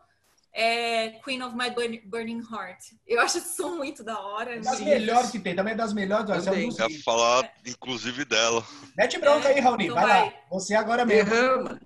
[0.56, 1.70] é Queen of My
[2.06, 2.94] Burning Heart.
[3.06, 4.56] Eu acho esse som muito da hora.
[4.56, 6.46] É das melhores que tem, também é das melhores.
[6.46, 6.70] Também.
[6.70, 8.66] Eu ia falar, inclusive, dela.
[8.98, 10.34] Mete bronca é, aí, Raoni, então vai, vai, lá.
[10.50, 11.30] Você agora mesmo.
[11.30, 11.82] Derrama.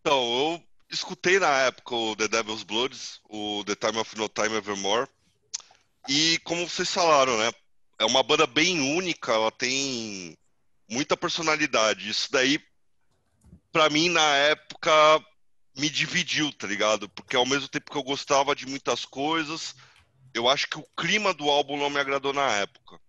[0.00, 4.56] Então, eu escutei na época o The Devil's Bloods, o The Time of No Time
[4.56, 5.08] Evermore.
[6.08, 7.52] E como vocês falaram, né?
[7.98, 10.36] É uma banda bem única, ela tem
[10.90, 12.10] muita personalidade.
[12.10, 12.60] Isso daí,
[13.70, 14.90] para mim, na época,
[15.76, 17.08] me dividiu, tá ligado?
[17.08, 19.74] Porque ao mesmo tempo que eu gostava de muitas coisas,
[20.32, 23.00] eu acho que o clima do álbum não me agradou na época.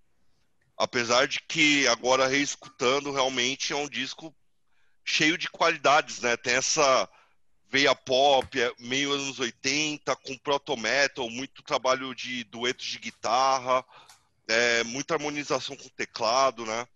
[0.78, 4.36] Apesar de que agora reescutando, realmente é um disco
[5.04, 6.36] cheio de qualidades, né?
[6.36, 7.10] Tem essa
[7.70, 13.86] veia pop, é meio anos 80, com proto metal, muito trabalho de duetos de guitarra,
[14.48, 16.88] é, muita harmonização com teclado, né?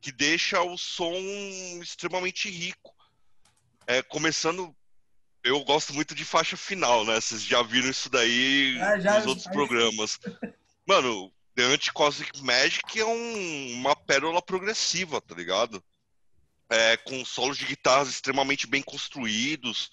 [0.00, 1.14] Que deixa o som
[1.82, 2.94] extremamente rico.
[3.86, 4.74] É, começando,
[5.42, 7.20] eu gosto muito de faixa final, né?
[7.20, 10.18] Vocês já viram isso daí é, já, nos outros programas.
[10.86, 15.82] Mano, The Anti-Cosmic Magic é um, uma pérola progressiva, tá ligado?
[16.68, 19.90] É, com solos de guitarras extremamente bem construídos,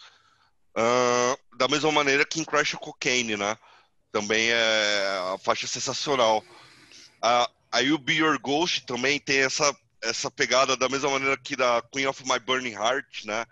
[0.77, 3.57] uh, da mesma maneira que em Crash Cocaine, né?
[4.11, 6.43] Também é a faixa sensacional.
[7.21, 11.55] A, a You Be Your Ghost também tem essa, essa pegada da mesma maneira que
[11.55, 13.45] da Queen of My Burning Heart, né?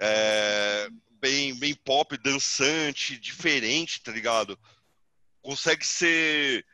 [0.00, 0.88] É,
[1.20, 4.58] bem, bem pop, dançante, diferente, tá ligado?
[5.42, 6.64] Consegue ser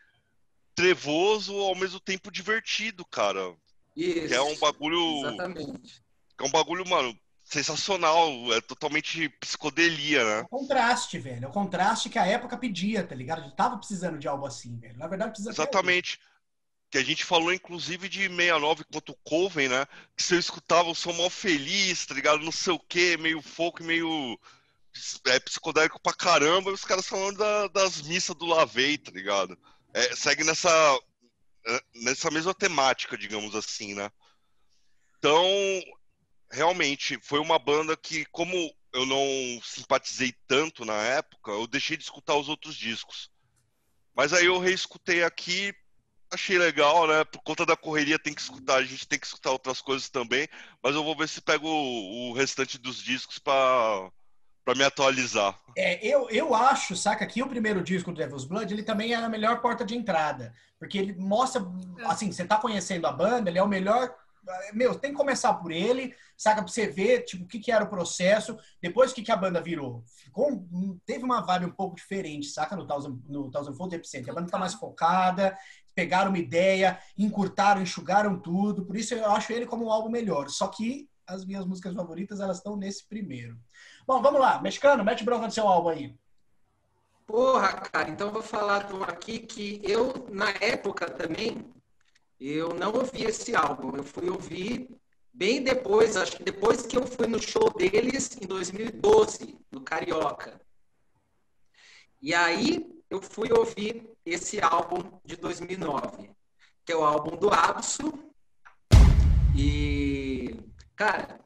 [0.75, 3.55] trevoso ao mesmo tempo divertido, cara.
[3.97, 4.29] Isso.
[4.29, 5.27] Que é um bagulho.
[5.27, 6.03] Exatamente.
[6.37, 8.31] Que é um bagulho, mano, sensacional.
[8.53, 10.41] É totalmente psicodelia, né?
[10.41, 11.45] É o contraste, velho.
[11.45, 13.41] É o contraste que a época pedia, tá ligado?
[13.41, 14.99] A gente tava precisando de algo assim, velho.
[14.99, 16.19] Na verdade, precisa Exatamente.
[16.93, 19.87] Que a gente falou, inclusive, de 69 quanto Coven, né?
[20.15, 22.45] Que se eu escutava o som mal feliz, tá ligado?
[22.45, 24.39] Não sei o quê, meio folk, meio
[25.27, 29.59] é, psicodélico pra caramba, e os caras falando da, das missas do Lavei, tá ligado?
[29.95, 30.71] É, segue nessa,
[31.67, 34.11] é, nessa mesma temática, digamos assim, né?
[35.17, 35.47] Então,
[36.51, 38.55] realmente, foi uma banda que, como
[38.93, 43.31] eu não simpatizei tanto na época, eu deixei de escutar os outros discos.
[44.15, 45.75] Mas aí eu reescutei aqui,
[46.33, 47.25] achei legal, né?
[47.25, 50.49] Por conta da correria tem que escutar, a gente tem que escutar outras coisas também,
[50.83, 54.11] mas eu vou ver se pego o, o restante dos discos para
[54.65, 55.59] para me atualizar.
[55.77, 59.17] É, eu, eu acho, saca, que o primeiro disco do Devil's Blood, ele também é
[59.17, 61.67] a melhor porta de entrada, porque ele mostra,
[62.05, 64.15] assim, você tá conhecendo a banda, ele é o melhor
[64.73, 66.63] meu, tem que começar por ele, saca?
[66.63, 69.37] Pra você ver, tipo, o que, que era o processo, depois o que, que a
[69.37, 70.03] banda virou.
[70.07, 70.67] Ficou,
[71.07, 72.75] teve uma vibe um pouco diferente, saca?
[72.75, 74.33] No Thousand, no Thousand Fold Epicenter.
[74.33, 75.57] A banda tá mais focada,
[75.95, 78.85] pegaram uma ideia, encurtaram, enxugaram tudo.
[78.85, 80.49] Por isso eu acho ele como um álbum melhor.
[80.49, 83.59] Só que as minhas músicas favoritas, elas estão nesse primeiro.
[84.07, 84.61] Bom, vamos lá.
[84.61, 86.15] Mexicano, mete bronca no seu álbum aí.
[87.27, 91.65] Porra, cara, então eu vou falar aqui que eu, na época também,
[92.39, 93.97] eu não ouvi esse álbum.
[93.97, 94.89] Eu fui ouvir
[95.33, 100.61] bem depois, acho que depois que eu fui no show deles em 2012, no Carioca.
[102.21, 106.31] E aí eu fui ouvir esse álbum de 2009,
[106.85, 108.13] que é o álbum do Abso.
[109.57, 110.59] E,
[110.97, 111.41] cara,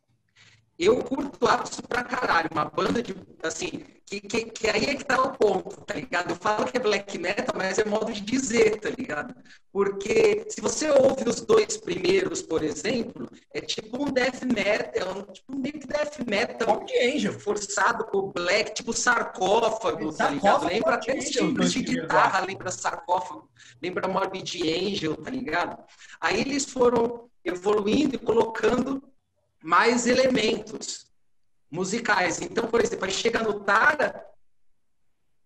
[0.84, 2.48] eu curto Abso pra caralho.
[2.52, 6.30] Uma banda de, assim, que, que, que, aí é que tá o ponto, tá ligado?
[6.30, 9.34] Eu falo que é black metal, mas é modo de dizer, tá ligado?
[9.72, 15.12] Porque se você ouve os dois primeiros, por exemplo, é tipo um death metal, é
[15.12, 17.32] um, tipo que death metal de Angel.
[17.32, 20.66] forçado por black, tipo sarcófago, tá ligado?
[20.66, 23.50] Lembra até os tipos de guitarra, lembra sarcófago,
[23.82, 25.82] lembra Morbid Angel, tá ligado?
[26.20, 29.02] Aí eles foram evoluindo e colocando
[29.66, 31.06] mais elementos,
[31.68, 32.40] musicais.
[32.40, 34.24] Então, por exemplo, aí chega no Tara,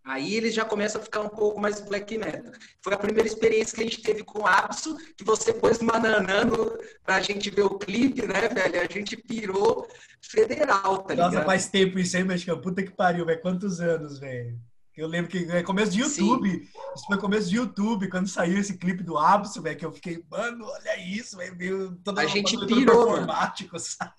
[0.04, 2.52] aí ele já começa a ficar um pouco mais black metal.
[2.83, 6.78] Foi a primeira experiência que a gente teve com o Abso, que você pôs mananando
[7.02, 8.83] pra gente ver o clipe, né, velho?
[8.83, 9.88] A gente pirou
[10.20, 11.33] federal, tá ligado?
[11.33, 13.40] Nossa, faz tempo isso aí, mas puta que pariu, velho.
[13.40, 14.54] Quantos anos, velho?
[15.00, 16.50] Eu lembro que é começo de YouTube.
[16.50, 16.68] Sim.
[16.94, 20.22] Isso foi começo de YouTube, quando saiu esse clipe do Abso, velho, que eu fiquei,
[20.30, 21.98] mano, olha isso, velho.
[22.18, 24.12] A gente pirou, performático, sabe?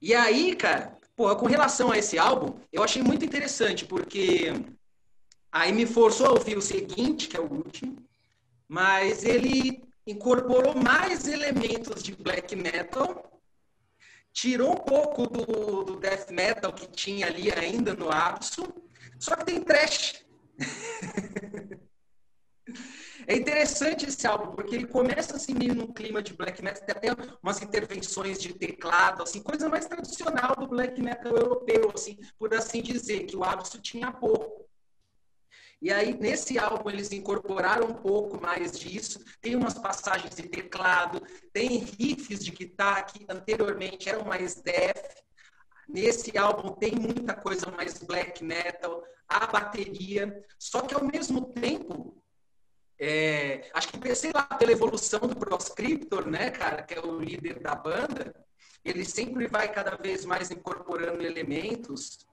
[0.00, 4.52] E aí, cara, pô, com relação a esse álbum, eu achei muito interessante, porque
[5.50, 7.96] aí me forçou a ouvir o seguinte, que é o último,
[8.68, 13.33] mas ele incorporou mais elementos de black metal
[14.34, 18.66] tirou um pouco do, do death metal que tinha ali ainda no Absu,
[19.18, 20.26] só que tem trash.
[23.26, 27.10] É interessante esse álbum, porque ele começa assim meio num clima de black metal, tem
[27.10, 32.52] até umas intervenções de teclado, assim, coisa mais tradicional do black metal europeu, assim, por
[32.52, 34.63] assim dizer, que o Absu tinha pouco.
[35.84, 39.22] E aí, nesse álbum, eles incorporaram um pouco mais disso.
[39.42, 41.20] Tem umas passagens de teclado,
[41.52, 45.22] tem riffs de guitarra que anteriormente eram mais death.
[45.86, 50.42] Nesse álbum tem muita coisa mais black metal, a bateria.
[50.58, 52.16] Só que, ao mesmo tempo,
[52.98, 57.60] é, acho que, sei lá, pela evolução do Proscriptor, né, cara, que é o líder
[57.60, 58.34] da banda,
[58.82, 62.26] ele sempre vai cada vez mais incorporando elementos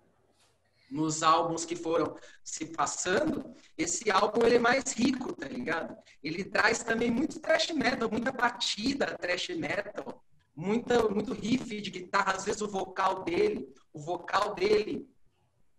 [0.92, 5.96] nos álbuns que foram se passando, esse álbum ele é mais rico, tá ligado?
[6.22, 10.22] Ele traz também muito thrash metal, muita batida thrash metal,
[10.54, 15.10] muita, muito riff de guitarra, às vezes o vocal dele, o vocal dele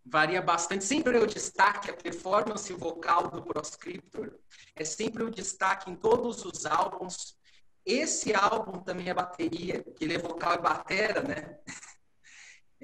[0.05, 0.85] varia bastante.
[0.85, 4.39] Sempre é o destaque, a performance vocal do Proscriptor
[4.75, 7.37] é sempre o destaque em todos os álbuns.
[7.85, 11.59] Esse álbum também é bateria, que ele é vocal e batera, né?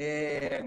[0.00, 0.62] É,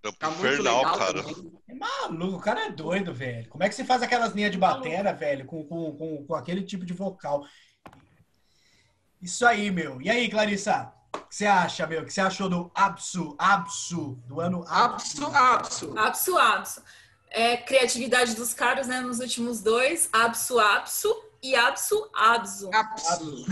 [0.00, 1.24] Trampo tá infernal, cara.
[1.68, 3.48] É maluco, o cara é doido, velho.
[3.50, 6.62] Como é que você faz aquelas linhas de batera, velho, com, com, com, com aquele
[6.62, 7.44] tipo de vocal?
[9.20, 10.00] Isso aí, meu.
[10.00, 10.92] E aí, Clarissa?
[11.14, 12.02] O que você acha, meu?
[12.02, 15.26] O que você achou do Absu, Absu, do ano Absu?
[15.26, 16.38] Absu, Absu.
[16.38, 16.82] Absu,
[17.28, 20.08] É, criatividade dos caras, né, nos últimos dois.
[20.12, 22.70] Absu, Absu e Absu, Absu.
[22.72, 23.46] Absu,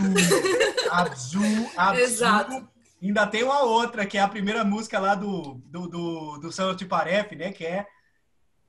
[0.90, 1.40] Absu,
[1.76, 2.00] Absu.
[2.00, 2.68] Exato.
[3.00, 6.74] Ainda tem uma outra, que é a primeira música lá do, do, do, do São
[6.76, 7.52] Tiparef, né?
[7.52, 7.86] Que é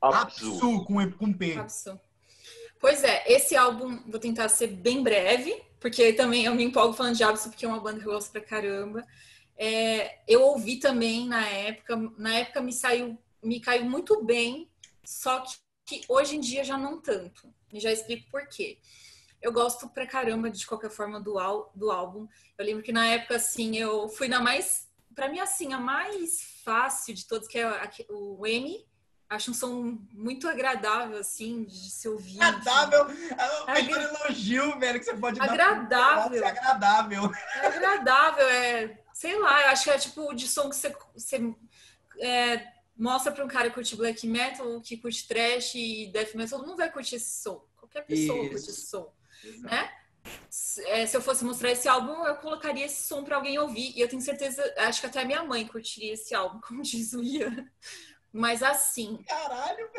[0.02, 1.58] Apsu, com, com P.
[1.58, 2.00] Apsu.
[2.80, 7.16] Pois é, esse álbum vou tentar ser bem breve, porque também eu me empolgo falando
[7.16, 9.06] de Apsu, porque é uma banda que eu gosto pra caramba.
[9.58, 14.70] É, eu ouvi também na época, na época me saiu, me caiu muito bem,
[15.04, 17.54] só que, que hoje em dia já não tanto.
[17.74, 18.78] E já explico por quê
[19.42, 21.36] eu gosto pra caramba de qualquer forma do,
[21.74, 22.28] do álbum.
[22.58, 24.88] Eu lembro que na época, assim, eu fui na mais.
[25.16, 28.86] Pra mim, assim, a mais fácil de todos, que é o M.
[29.30, 32.42] Acho um som muito agradável, assim, de se ouvir.
[32.42, 33.06] Agradável?
[33.68, 35.88] É o melhor elogio, velho, que você pode agradável.
[35.88, 36.48] dar.
[36.48, 37.32] Agradável.
[37.56, 39.00] É agradável, é.
[39.14, 41.56] Sei lá, eu acho que é tipo de som que você, você
[42.20, 42.66] é,
[42.98, 46.68] mostra pra um cara que curte black metal, que curte trash e death metal, todo
[46.68, 47.64] mundo vai curtir esse som.
[47.78, 48.50] Qualquer pessoa Isso.
[48.50, 49.19] curte esse som
[49.60, 49.92] né?
[50.86, 53.94] É, se eu fosse mostrar esse álbum, eu colocaria esse som para alguém ouvir.
[53.96, 57.24] E eu tenho certeza, acho que até minha mãe curtiria esse álbum, como diz o
[57.24, 57.68] Ian.
[58.32, 59.24] Mas assim.
[59.28, 59.90] Caralho.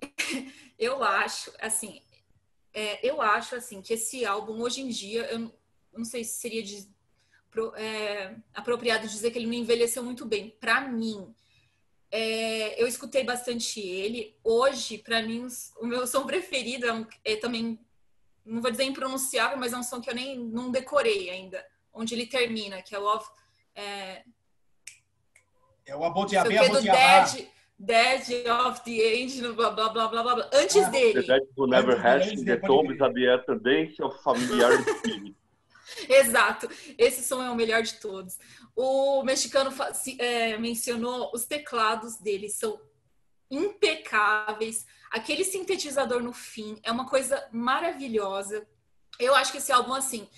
[0.78, 2.00] Eu acho, assim.
[2.72, 5.52] É, eu acho, assim, que esse álbum, hoje em dia, eu
[5.92, 6.88] não sei se seria de,
[7.76, 10.50] é, apropriado dizer que ele não envelheceu muito bem.
[10.58, 11.34] Para mim,
[12.10, 14.36] é, eu escutei bastante ele.
[14.42, 15.46] Hoje, para mim,
[15.78, 17.78] o meu som preferido é, um, é também
[18.44, 22.14] não vou dizer impronunciável, mas é um som que eu nem não decorei ainda, onde
[22.14, 23.26] ele termina, que é o Love.
[23.74, 24.22] É,
[25.86, 27.24] é o Abotiabé, Abotiabá.
[27.24, 27.48] Dead,
[27.78, 30.50] Dead of the Angel, blá blá blá blá blá.
[30.52, 31.22] Antes ah, dele.
[31.22, 34.70] The Dead Who Never Hatched, The Tombs of the Tendência, o familiar
[36.08, 38.38] Exato, esse som é o melhor de todos.
[38.76, 39.72] O mexicano
[40.18, 42.80] é, mencionou os teclados dele, são
[43.50, 44.86] impecáveis.
[45.10, 48.66] Aquele sintetizador no fim é uma coisa maravilhosa.
[49.18, 50.28] Eu acho que esse álbum, assim,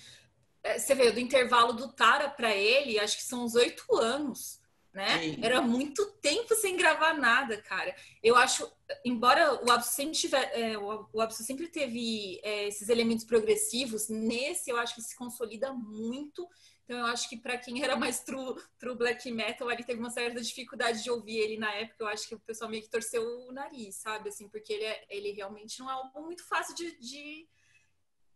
[0.63, 4.59] é, você vê, do intervalo do Tara para ele, acho que são uns oito anos,
[4.93, 5.19] né?
[5.19, 5.39] Sim.
[5.41, 7.95] Era muito tempo sem gravar nada, cara.
[8.21, 8.69] Eu acho,
[9.03, 14.69] embora o Absu sempre tiver, é, o Absu sempre teve é, esses elementos progressivos, nesse
[14.69, 16.47] eu acho que se consolida muito
[16.83, 20.09] então eu acho que para quem era mais true, true black metal, ali teve uma
[20.09, 22.03] certa dificuldade de ouvir ele na época.
[22.03, 24.29] Eu acho que o pessoal meio que torceu o nariz, sabe?
[24.29, 27.47] Assim, porque ele, é, ele realmente não é algo muito fácil de, de...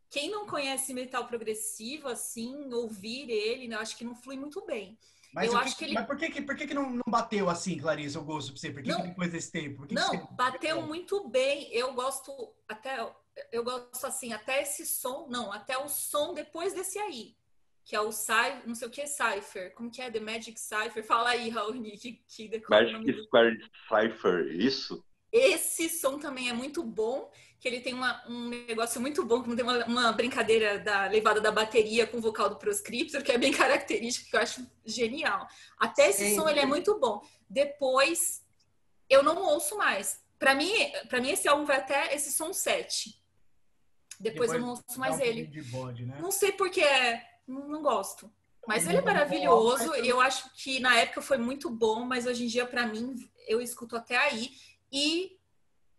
[0.09, 4.65] Quem não conhece metal progressivo, assim, ouvir ele, né, eu acho que não flui muito
[4.65, 4.97] bem.
[5.33, 5.93] Mas, eu acho que, que ele...
[5.95, 8.71] mas por, que, por que, que não, não bateu assim, Clarissa, o gosto pra você?
[8.71, 9.85] Por que, não, que depois desse tempo?
[9.91, 10.27] não, você...
[10.31, 11.69] bateu muito bem.
[11.73, 12.97] Eu gosto até.
[13.51, 17.35] Eu gosto assim, até esse som, não, até o som depois desse aí
[17.87, 20.11] que é o Cypher, não sei o que Cypher, como que é?
[20.11, 21.01] The Magic Cypher?
[21.05, 23.57] Fala aí, Raoni, que, que Magic Square
[23.87, 25.01] Cypher, isso?
[25.31, 29.55] Esse som também é muito bom, que ele tem uma, um negócio muito bom, que
[29.55, 33.37] tem uma, uma, brincadeira da levada da bateria com o vocal do Proscriptor, que é
[33.37, 35.47] bem característico, que eu acho genial.
[35.79, 36.35] Até esse Sim.
[36.35, 37.25] som ele é muito bom.
[37.49, 38.45] Depois,
[39.09, 40.21] eu não ouço mais.
[40.37, 40.73] Para mim,
[41.07, 43.17] para mim esse álbum vai até esse som 7.
[44.19, 45.45] Depois, Depois eu não ouço mais ele.
[45.71, 46.19] Bode, né?
[46.21, 48.31] Não sei porque é não, gosto.
[48.67, 52.43] Mas ele é maravilhoso e eu acho que na época foi muito bom, mas hoje
[52.43, 53.15] em dia, para mim,
[53.47, 54.51] eu escuto até aí.
[54.91, 55.39] E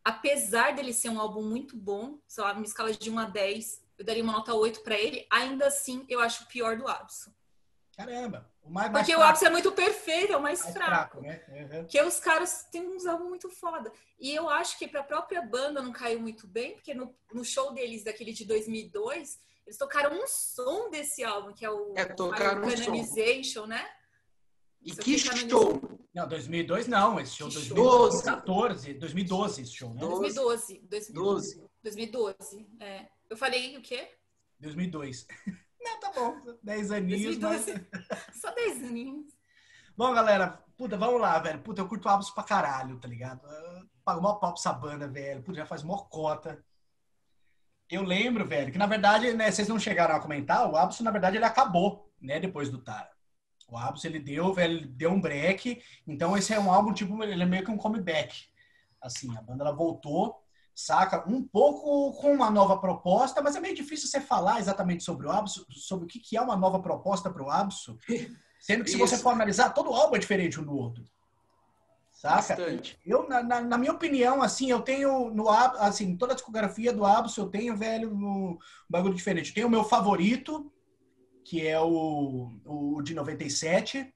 [0.04, 3.82] apesar dele ser um álbum muito bom, sei lá, numa escala de 1 a 10,
[3.98, 7.34] eu daria uma nota 8 para ele, ainda assim eu acho o pior do Abso.
[7.96, 8.48] Caramba!
[8.62, 9.28] O mais, mais Porque fraco.
[9.28, 11.20] o Abso é muito perfeito, é o mais, mais fraco.
[11.20, 11.42] fraco né?
[11.48, 11.80] uhum.
[11.80, 13.90] Porque os caras têm uns álbuns muito foda.
[14.20, 17.44] E eu acho que para a própria banda não caiu muito bem, porque no, no
[17.44, 22.06] show deles, daquele de 2002, eles tocaram um som desse álbum, que é o é,
[22.06, 23.86] tocaram Canonization, um né?
[24.80, 25.78] E que show!
[26.14, 30.00] Não, 2002 não, esse show 2014, 2012 esse show, né?
[30.00, 30.80] 2012.
[30.88, 31.68] 2012.
[31.82, 33.08] 2012, é.
[33.28, 34.10] Eu falei o quê?
[34.58, 35.26] 2002.
[35.80, 37.38] Não, tá bom, 10 aninhos.
[37.38, 37.86] 2012.
[37.92, 38.34] Mas...
[38.40, 39.32] Só 10 aninhos.
[39.96, 41.62] Bom, galera, puta, vamos lá, velho.
[41.62, 43.42] Puta, eu curto Abos pra caralho, tá ligado?
[44.04, 45.42] Pago mó pau pra essa banda, velho.
[45.42, 46.64] Puta, já faz mó cota.
[47.90, 51.10] Eu lembro, velho, que na verdade, né, vocês não chegaram a comentar, o Abos, na
[51.10, 53.10] verdade, ele acabou, né, depois do Tara.
[53.68, 55.82] O Abus, ele deu, velho, deu um break.
[56.06, 58.46] Então, esse é um álbum, tipo, ele é meio que um comeback.
[59.00, 60.42] Assim, a banda, ela voltou,
[60.74, 61.28] saca?
[61.28, 65.30] Um pouco com uma nova proposta, mas é meio difícil você falar exatamente sobre o
[65.30, 67.90] Abus, sobre o que, que é uma nova proposta para o Abus.
[68.58, 71.04] Sendo que, se você for analisar, todo álbum é diferente um do outro.
[72.18, 72.56] Saca?
[72.56, 72.98] Bastante.
[73.06, 77.06] Eu, na, na, na, minha opinião, assim, eu tenho no assim, toda a discografia do
[77.06, 78.58] Abus, eu tenho, velho, um
[78.90, 79.50] bagulho diferente.
[79.50, 80.68] Eu tenho o meu favorito,
[81.44, 84.12] que é o, o de 97.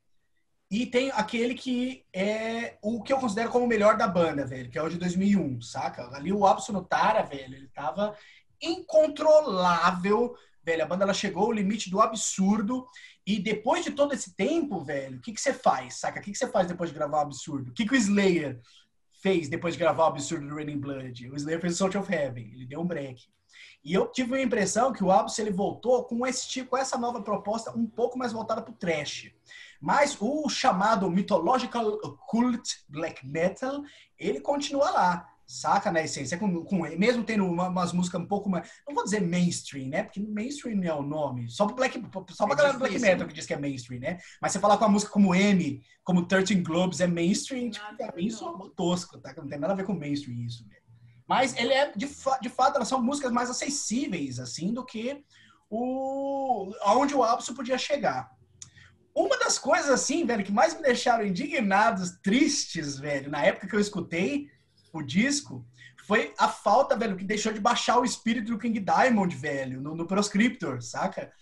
[0.68, 4.68] E tem aquele que é o que eu considero como o melhor da banda, velho,
[4.68, 6.08] que é o de 2001, saca?
[6.12, 8.16] Ali o Absolutara, velho, ele tava
[8.60, 10.34] incontrolável,
[10.64, 10.82] velho.
[10.82, 12.84] A banda ela chegou ao limite do absurdo.
[13.26, 16.18] E depois de todo esse tempo, velho, o que, que você faz, saca?
[16.18, 17.70] O que, que você faz depois de gravar o absurdo?
[17.70, 18.60] O que, que o Slayer
[19.22, 21.30] fez depois de gravar o absurdo do Raining Blood?
[21.30, 23.22] O Slayer fez o Salt of Heaven, ele deu um break.
[23.84, 26.96] E eu tive a impressão que o Abus ele voltou com esse tipo, com essa
[26.96, 29.32] nova proposta um pouco mais voltada para o trash.
[29.80, 33.82] Mas o chamado Mythological Occult Black Metal,
[34.16, 38.48] ele continua lá, saca na essência, com, com, mesmo tendo uma, umas músicas um pouco
[38.48, 40.02] mais, não vou dizer mainstream, né?
[40.02, 42.98] Porque mainstream não é o nome, só para black, só pra é galera do black
[42.98, 44.18] metal que diz que é mainstream, né?
[44.40, 48.16] Mas você falar com uma música como M, como 13 Globes é mainstream, tipo, pra
[48.16, 49.34] mim isso é tosco, tá?
[49.36, 50.80] Não tem nada a ver com mainstream isso, velho.
[51.28, 52.08] Mas ele é, de,
[52.40, 55.22] de fato, elas são músicas mais acessíveis, assim, do que
[55.68, 58.30] o aonde o Abso podia chegar.
[59.14, 63.76] Uma das coisas, assim, velho, que mais me deixaram indignados, tristes, velho, na época que
[63.76, 64.50] eu escutei
[64.92, 65.64] o disco,
[66.06, 69.94] foi a falta, velho, que deixou de baixar o espírito do King Diamond, velho, no,
[69.94, 71.32] no Proscriptor, saca?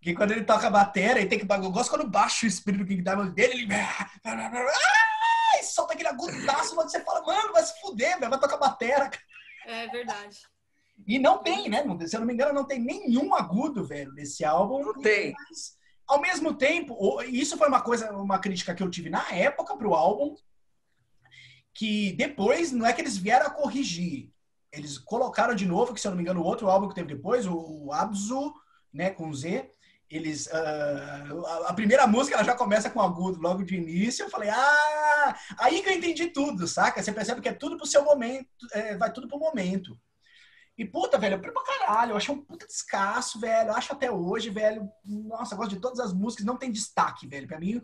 [0.00, 1.46] Que quando ele toca a bateria, ele tem que.
[1.52, 3.68] Eu gosto quando baixa o espírito do King Diamond dele, ele.
[4.24, 9.10] Ai, solta aquele agudaço, mas você fala, mano, vai se fuder, velho, vai tocar bateria.
[9.66, 10.38] É verdade.
[11.06, 11.84] E não tem, né?
[12.06, 14.82] Se eu não me engano, não tem nenhum agudo, velho, nesse álbum.
[14.82, 15.34] Não tem.
[15.48, 15.76] Mas,
[16.06, 19.94] ao mesmo tempo, isso foi uma coisa, uma crítica que eu tive na época pro
[19.94, 20.34] álbum,
[21.76, 24.30] que depois não é que eles vieram a corrigir.
[24.72, 27.14] Eles colocaram de novo, que se eu não me engano, o outro álbum que teve
[27.14, 28.52] depois, o Abzu,
[28.92, 29.70] né, com Z,
[30.08, 34.48] eles uh, a, primeira música ela já começa com agudo logo de início eu falei
[34.48, 35.36] ah!
[35.58, 37.02] Aí que eu entendi tudo saca?
[37.02, 39.98] Você percebe que é tudo pro seu momento é, vai tudo pro momento
[40.76, 44.10] e puta velho eu pra caralho eu achei um puta descasso velho eu acho até
[44.10, 47.80] hoje velho nossa eu gosto de todas as músicas não tem destaque velho para mim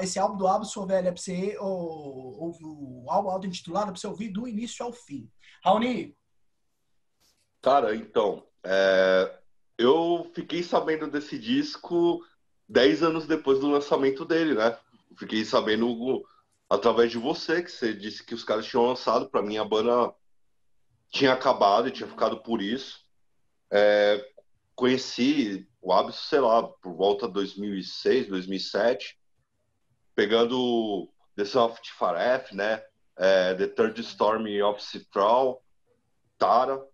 [0.00, 4.00] esse álbum do Abso velho é pra você o, o, álbum auto intitulado é pra
[4.00, 5.28] você ouvir do início ao fim
[5.62, 6.16] Raoni
[7.62, 9.38] cara então é
[9.78, 12.24] eu fiquei sabendo desse disco
[12.68, 14.76] dez anos depois do lançamento dele, né?
[15.16, 16.24] Fiquei sabendo
[16.68, 19.28] através de você, que você disse que os caras tinham lançado.
[19.28, 20.12] Para mim, a banda
[21.10, 23.04] tinha acabado e tinha ficado por isso.
[23.70, 24.24] É,
[24.74, 29.18] conheci o Abis, sei lá, por volta de 2006, 2007,
[30.14, 32.82] pegando The Soft Faref, né?
[33.16, 35.62] É, The Third Storm of Citral,
[36.38, 36.84] Tara.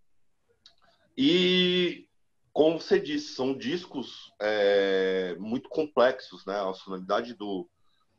[1.16, 2.08] E
[2.52, 6.54] como você disse, são discos é, muito complexos, né?
[6.60, 7.68] A sonoridade do,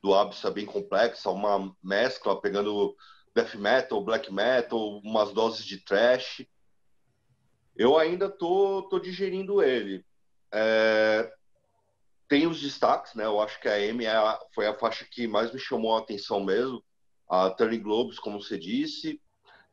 [0.02, 2.96] do Abyss é bem complexa, uma mescla pegando
[3.36, 6.46] death metal, black metal, umas doses de trash.
[7.76, 10.06] Eu ainda tô, tô digerindo ele.
[10.52, 11.32] É,
[12.28, 13.26] tem os destaques, né?
[13.26, 16.00] Eu acho que a M é a, foi a faixa que mais me chamou a
[16.00, 16.84] atenção mesmo.
[17.28, 19.20] A Turning Globes, como você disse.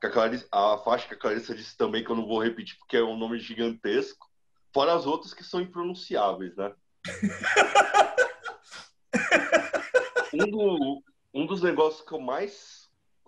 [0.01, 2.79] Que a, Clarice, a faixa que a Clarissa disse também, que eu não vou repetir
[2.79, 4.27] porque é um nome gigantesco.
[4.73, 6.73] Fora as outras que são impronunciáveis, né?
[10.33, 11.03] um, do,
[11.35, 12.80] um dos negócios que eu mais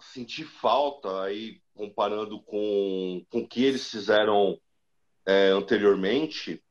[0.02, 4.60] senti falta aí, comparando com, com o que eles fizeram
[5.26, 6.62] é, anteriormente,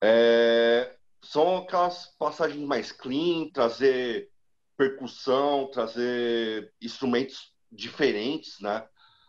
[0.00, 4.30] é, são aquelas passagens mais clean, trazer
[4.76, 8.86] percussão, trazer instrumentos diferentes, né?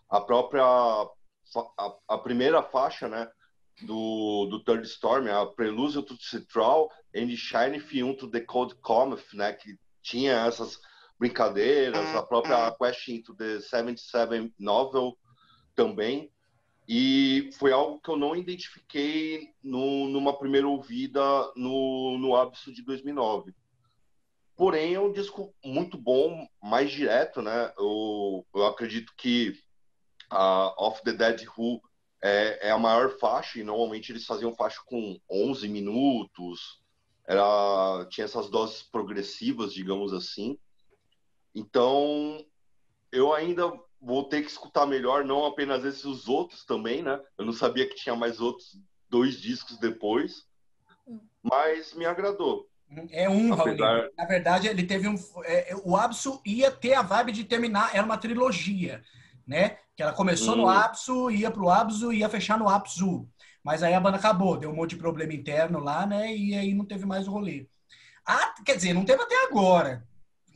[0.09, 3.29] A própria a, a primeira faixa, né,
[3.81, 9.33] do, do Third Storm, a Prelude to Citral and Shine Fium to the Cold Cometh,
[9.33, 10.79] né, que tinha essas
[11.19, 12.75] brincadeiras, a própria uhum.
[12.77, 15.17] Quest into the 77 Novel
[15.75, 16.31] também.
[16.87, 21.21] E foi algo que eu não identifiquei no, numa primeira ouvida
[21.55, 23.53] no, no Absu de 2009.
[24.55, 27.73] Porém, é um disco muito bom, mais direto, né?
[27.77, 29.53] Eu, eu acredito que
[30.29, 31.81] a Off the Dead Who
[32.23, 36.81] é, é, a maior faixa, e normalmente eles faziam faixa com 11 minutos,
[37.27, 40.57] era, tinha essas doses progressivas, digamos assim.
[41.55, 42.45] Então,
[43.13, 47.17] eu ainda vou ter que escutar melhor, não apenas esses, os outros também, né?
[47.37, 48.77] Eu não sabia que tinha mais outros
[49.09, 50.43] dois discos depois,
[51.07, 51.21] hum.
[51.41, 52.67] mas me agradou.
[53.09, 54.09] É um, Apesar...
[54.17, 55.15] Na verdade, ele teve um.
[55.45, 59.01] É, o Absu ia ter a vibe de terminar, era uma trilogia,
[59.47, 59.77] né?
[59.95, 60.57] Que ela começou hum.
[60.57, 63.27] no Absu, ia pro Absu e ia fechar no Absu.
[63.63, 66.35] Mas aí a banda acabou, deu um monte de problema interno lá, né?
[66.35, 67.65] E aí não teve mais o rolê.
[68.27, 70.05] Ah, quer dizer, não teve até agora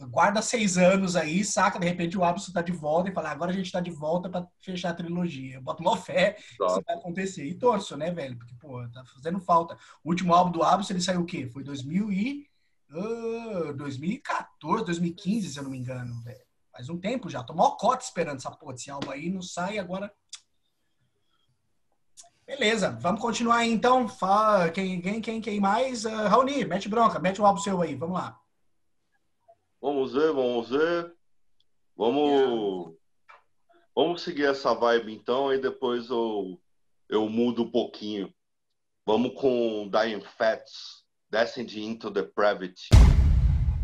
[0.07, 1.79] guarda seis anos aí, saca?
[1.79, 4.29] De repente o Absu tá de volta e fala, agora a gente tá de volta
[4.29, 5.55] para fechar a trilogia.
[5.55, 7.45] Eu boto uma fé que isso vai acontecer.
[7.45, 8.37] E torço, né, velho?
[8.37, 9.77] Porque, pô, tá fazendo falta.
[10.03, 11.47] O último álbum do Absu, ele saiu o quê?
[11.47, 12.49] Foi 2000 e...
[12.91, 16.41] Uh, 2014, 2015, se eu não me engano, velho.
[16.71, 17.43] Faz um tempo já.
[17.43, 20.11] Tô mó cota esperando essa porra desse álbum aí, não sai agora...
[22.47, 24.07] Beleza, vamos continuar aí então.
[24.07, 26.03] Fala, quem, quem, quem, quem mais?
[26.03, 28.39] Uh, Raoni, mete bronca, mete o álbum seu aí, vamos lá.
[29.81, 31.15] Vamos ver, vamos ver.
[31.95, 32.95] Vamos,
[33.95, 36.61] vamos seguir essa vibe então, e depois eu,
[37.07, 38.33] eu mudo um pouquinho.
[39.05, 42.89] Vamos com Dying Fats, Descend into Depravity.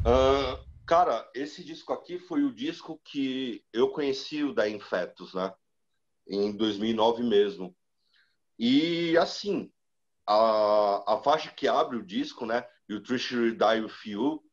[0.02, 5.54] Uh, cara, esse disco aqui foi o disco que eu conheci o Dying Fetus, né?
[6.28, 7.76] Em 2009 mesmo.
[8.60, 9.72] E assim,
[10.28, 12.68] a, a faixa que abre o disco, né?
[12.90, 14.44] You Treachery Die With You,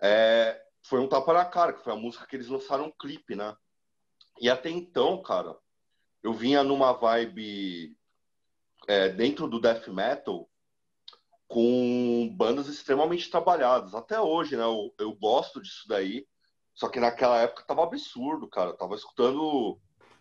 [0.00, 3.34] é, foi um tapa na cara, que foi a música que eles lançaram um clipe,
[3.34, 3.56] né?
[4.40, 5.56] E até então, cara,
[6.22, 7.96] eu vinha numa vibe
[8.88, 10.48] é, dentro do death metal
[11.46, 13.94] com bandas extremamente trabalhadas.
[13.94, 14.62] Até hoje, né?
[14.62, 16.26] Eu, eu gosto disso daí.
[16.74, 18.70] Só que naquela época tava absurdo, cara.
[18.70, 19.78] Eu tava escutando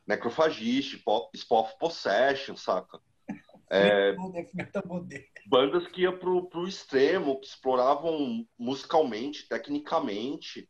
[0.07, 1.03] Necrophagist,
[1.33, 2.99] Spot Possession, saca?
[3.71, 4.15] É,
[5.45, 10.67] bandas que iam pro, pro extremo, que exploravam musicalmente, tecnicamente,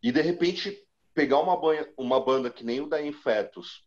[0.00, 0.78] e de repente
[1.12, 3.84] pegar uma, banha, uma banda que nem o da Infetus,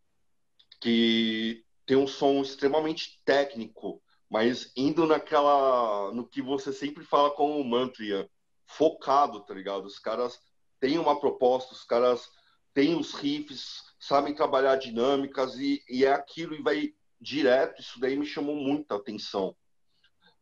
[0.81, 7.61] que tem um som extremamente técnico, mas indo naquela no que você sempre fala com
[7.61, 8.29] o mantra,
[8.65, 9.85] focado, tá ligado?
[9.85, 10.39] Os caras
[10.79, 12.29] têm uma proposta, os caras
[12.73, 18.17] têm os riffs, sabem trabalhar dinâmicas e, e é aquilo e vai direto, isso daí
[18.17, 19.55] me chamou muita atenção.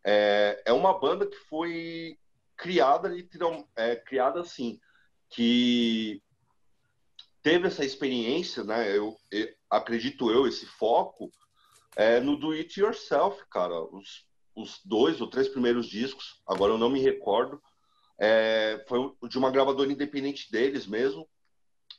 [0.04, 2.18] É, é uma banda que foi
[2.56, 3.12] criada,
[3.76, 4.80] é, criada assim,
[5.30, 6.22] que
[7.44, 8.96] teve essa experiência, né?
[8.96, 11.30] Eu, eu acredito eu, esse foco
[11.96, 13.80] é, no do it yourself, cara.
[13.82, 14.26] Os,
[14.56, 17.62] os dois ou três primeiros discos, agora eu não me recordo,
[18.18, 21.28] é, foi de uma gravadora independente deles mesmo,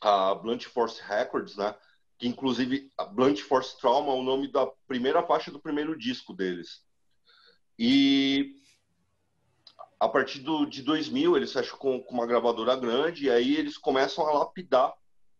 [0.01, 1.74] a Blunt Force Records, né?
[2.21, 6.35] Que inclusive a Blunt Force Trauma é o nome da primeira faixa do primeiro disco
[6.35, 6.83] deles.
[7.79, 8.57] E
[9.99, 13.79] a partir do, de 2000 eles fecham com, com uma gravadora grande e aí eles
[13.79, 14.93] começam a lapidar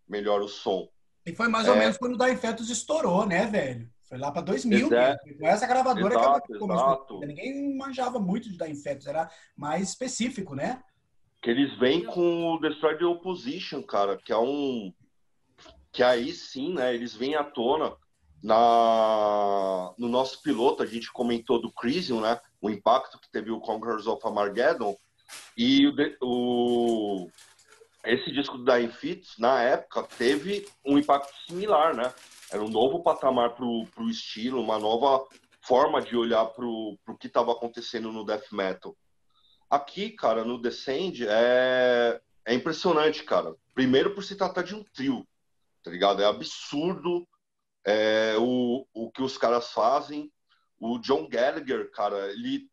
[0.09, 0.89] melhor o som.
[1.26, 1.81] E foi mais ou é...
[1.81, 3.87] menos quando o Da Infetos estourou, né, velho?
[4.09, 4.87] Foi lá para 2000.
[4.87, 5.35] Exato.
[5.39, 7.20] Com essa gravadora exato, que começou.
[7.20, 10.83] Ninguém manjava muito de Da Infetos, era mais específico, né?
[11.43, 14.93] Que eles vêm com o Destroy the Opposition, cara, que é um
[15.93, 17.95] que aí sim, né, eles vêm à tona
[18.43, 23.61] na no nosso piloto, a gente comentou do Crisium, né, o impacto que teve o
[23.61, 24.97] Conquerors of Armageddon
[25.57, 27.30] e o, o
[28.05, 32.12] esse disco do Dying Fits, na época, teve um impacto similar, né?
[32.51, 35.26] Era um novo patamar pro, pro estilo, uma nova
[35.61, 38.97] forma de olhar pro, pro que estava acontecendo no death metal.
[39.68, 43.55] Aqui, cara, no Descend, é, é impressionante, cara.
[43.74, 45.26] Primeiro por se tratar de um trio
[45.83, 46.22] tá ligado?
[46.22, 47.26] É absurdo
[47.85, 50.33] é, o, o que os caras fazem.
[50.78, 52.70] O John Gallagher, cara, ele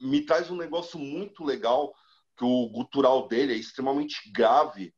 [0.00, 1.94] me traz um negócio muito legal,
[2.36, 4.92] que o gutural dele é extremamente grave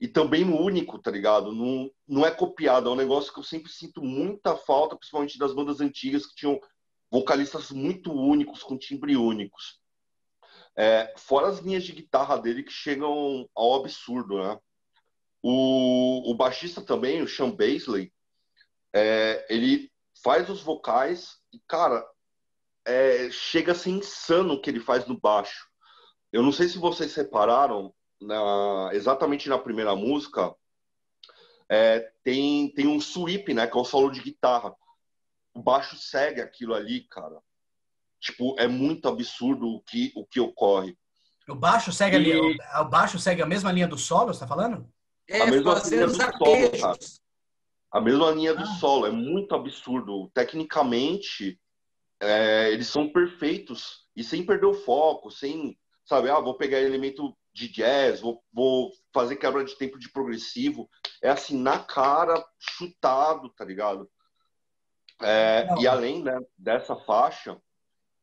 [0.00, 1.52] e também único, tá ligado?
[1.52, 5.54] Não, não é copiado, é um negócio que eu sempre sinto muita falta, principalmente das
[5.54, 6.58] bandas antigas que tinham
[7.10, 9.78] vocalistas muito únicos, com timbre únicos.
[10.74, 14.58] É, fora as linhas de guitarra dele que chegam ao absurdo, né?
[15.42, 18.12] O, o baixista também, o Sean Baisley,
[18.94, 19.90] é, ele
[20.22, 22.04] faz os vocais e, cara,
[22.84, 25.68] é, chega a ser insano o que ele faz no baixo.
[26.32, 30.54] Eu não sei se vocês repararam, na, exatamente na primeira música,
[31.68, 34.74] é, tem, tem um sweep, né, que é o solo de guitarra.
[35.54, 37.40] O baixo segue aquilo ali, cara.
[38.20, 40.96] Tipo, é muito absurdo o que, o que ocorre.
[41.48, 42.18] O baixo segue e...
[42.18, 44.88] ali, o, baixo segue a mesma linha do solo, você tá falando?
[45.30, 46.98] É, a mesma linha do solo, cara.
[47.92, 48.74] A mesma linha do ah.
[48.78, 50.28] solo, é muito absurdo.
[50.34, 51.58] Tecnicamente,
[52.20, 57.36] é, eles são perfeitos e sem perder o foco, sem, sabe, ah, vou pegar elemento
[57.52, 60.90] de jazz, vou, vou fazer quebra de tempo de progressivo.
[61.22, 64.10] É assim, na cara, chutado, tá ligado?
[65.22, 67.56] É, e além né, dessa faixa,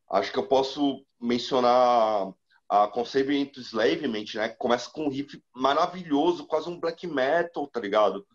[0.09, 2.33] acho que eu posso mencionar
[2.69, 4.49] a Conceiving into Slavement, né?
[4.49, 8.27] Começa com um riff maravilhoso, quase um black metal, tá ligado?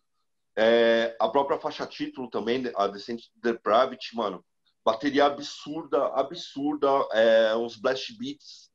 [0.57, 4.45] É, a própria faixa título também, a Descent Depravity, mano.
[4.85, 8.71] Bateria absurda, absurda, é, uns blast beats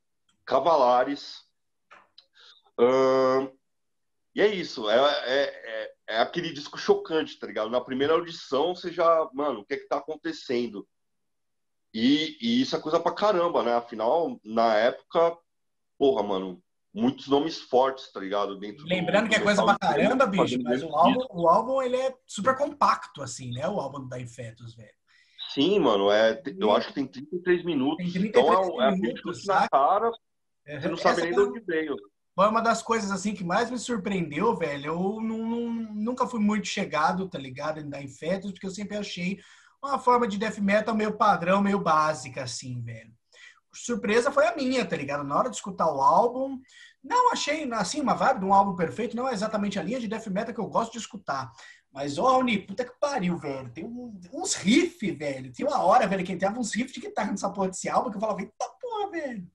[0.45, 1.43] cavalares.
[4.35, 7.69] e é isso, é, é, é, é, aquele disco chocante, tá ligado?
[7.69, 10.87] Na primeira audição você já, mano, o que é que tá acontecendo?
[11.93, 13.73] E, e isso é coisa pra caramba, né?
[13.73, 15.37] Afinal, na época,
[15.97, 16.61] porra, mano,
[16.93, 18.57] muitos nomes fortes, tá ligado?
[18.59, 21.97] Dentro Lembrando do, que é coisa pra caramba, bicho, mas o álbum, o álbum ele
[21.97, 23.67] é super compacto, assim, né?
[23.67, 24.97] O álbum da Infetos, velho.
[25.53, 27.97] Sim, mano, é, eu acho que tem 33 minutos.
[27.97, 30.11] Tem 33 então é, minutos, é na cara,
[30.65, 31.95] é, você não sabe nem de onde veio.
[32.35, 34.85] Foi uma das coisas assim que mais me surpreendeu, velho.
[34.85, 39.39] Eu não, não, nunca fui muito chegado, tá ligado, da Infetos, porque eu sempre achei
[39.83, 43.11] uma forma de death metal meio padrão, meio básica, assim, velho.
[43.73, 45.23] Surpresa foi a minha, tá ligado?
[45.23, 46.59] Na hora de escutar o álbum,
[47.03, 50.07] não achei, assim, uma vibe de um álbum perfeito, não é exatamente a linha de
[50.07, 51.51] death metal que eu gosto de escutar.
[51.91, 53.71] Mas, ó, Raoni, puta que pariu, velho.
[53.71, 55.51] Tem um, uns riffs, velho.
[55.51, 58.17] Tem uma hora, velho, que entrava uns riffs de guitarra nessa porra desse álbum que
[58.17, 59.47] eu falava, eita porra, velho.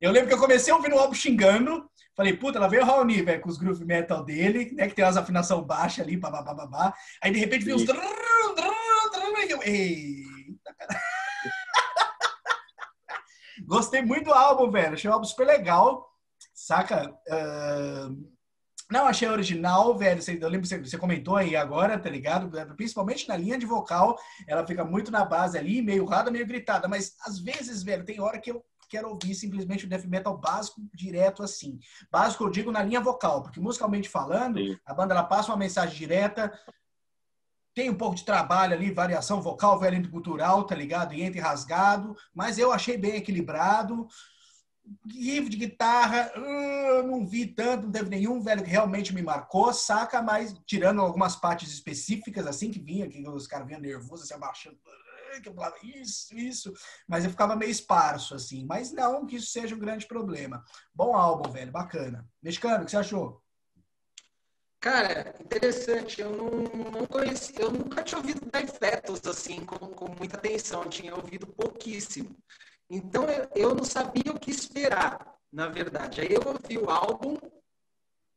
[0.00, 1.90] Eu lembro que eu comecei a ouvir o álbum xingando.
[2.14, 4.88] Falei, puta, lá veio o Raoni, velho, com os groove metal dele, né?
[4.88, 6.94] Que tem umas afinação baixa ali, babá.
[7.22, 7.82] Aí, de repente, veio os...
[9.62, 11.00] Eita, cara.
[13.66, 14.94] Gostei muito do álbum, velho.
[14.94, 16.08] Achei o álbum super legal.
[16.54, 17.10] Saca?
[17.28, 18.36] Uh...
[18.90, 20.20] Não, achei original, velho.
[20.40, 22.48] Eu lembro que você comentou aí agora, tá ligado?
[22.76, 26.86] Principalmente na linha de vocal, ela fica muito na base ali, meio rada, meio gritada.
[26.86, 30.80] Mas às vezes, velho, tem hora que eu quero ouvir simplesmente o death metal básico
[30.94, 31.80] direto assim.
[32.10, 34.78] Básico eu digo na linha vocal, porque musicalmente falando, Sim.
[34.86, 36.52] a banda ela passa uma mensagem direta,
[37.76, 41.12] tem um pouco de trabalho ali, variação vocal, velho cultural, tá ligado?
[41.12, 44.08] E entre rasgado, mas eu achei bem equilibrado.
[45.06, 49.74] Riff de guitarra, uh, não vi tanto, não teve nenhum velho que realmente me marcou,
[49.74, 50.22] saca?
[50.22, 54.78] Mas tirando algumas partes específicas, assim, que vinha, que os caras vinham nervosos, assim, abaixando,
[55.42, 56.72] que eu falava isso, isso,
[57.06, 58.64] mas eu ficava meio esparso, assim.
[58.64, 60.64] Mas não que isso seja um grande problema.
[60.94, 62.26] Bom álbum, velho, bacana.
[62.42, 63.42] Mexicano, o que você achou?
[64.86, 66.20] Cara, interessante.
[66.20, 66.48] Eu não,
[66.92, 70.84] não conheci, eu nunca tinha ouvido Dead Fetus assim com, com muita atenção.
[70.84, 72.36] Eu tinha ouvido pouquíssimo.
[72.88, 76.20] Então eu, eu não sabia o que esperar, na verdade.
[76.20, 77.36] Aí eu ouvi o álbum,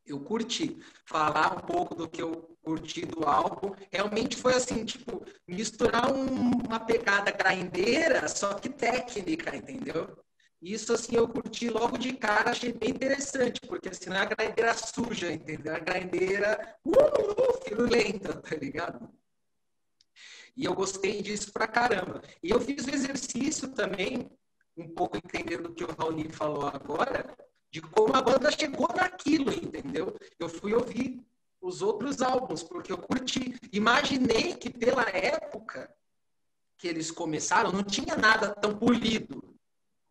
[0.08, 0.80] eu curti.
[1.06, 3.76] Falar um pouco do que eu curti do álbum.
[3.91, 10.18] Realmente foi assim, tipo, misturar um, uma pegada grindeira, só que técnica, entendeu?
[10.62, 14.26] Isso, assim, eu curti logo de cara, achei bem interessante, porque, assim, não é a
[14.26, 15.74] grindeira suja, entendeu?
[15.74, 19.10] A grindeira, uh, uh, firulenta, tá ligado?
[20.57, 22.22] E eu gostei disso pra caramba.
[22.43, 24.30] E eu fiz o exercício também,
[24.76, 27.34] um pouco entendendo o que o Raoni falou agora,
[27.72, 30.14] de como a banda chegou naquilo, entendeu?
[30.38, 31.26] Eu fui ouvir
[31.62, 33.55] os outros álbuns, porque eu curti.
[33.72, 35.89] Imaginei que pela época
[36.78, 39.49] que eles começaram, não tinha nada tão polido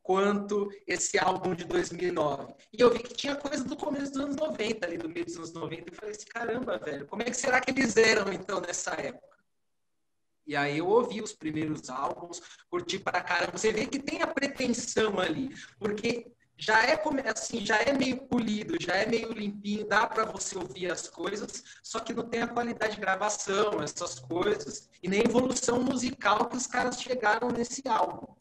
[0.08, 2.54] quanto esse álbum de 2009.
[2.72, 5.36] E eu vi que tinha coisa do começo dos anos 90, ali do meio dos
[5.36, 8.58] anos 90, e falei assim, caramba, velho, como é que será que eles eram, então,
[8.58, 9.36] nessa época?
[10.46, 12.40] E aí eu ouvi os primeiros álbuns,
[12.70, 13.58] curti para caramba.
[13.58, 16.98] Você vê que tem a pretensão ali, porque já é
[17.30, 21.62] assim, já é meio polido, já é meio limpinho, dá para você ouvir as coisas,
[21.82, 26.48] só que não tem a qualidade de gravação, essas coisas, e nem a evolução musical
[26.48, 28.37] que os caras chegaram nesse álbum.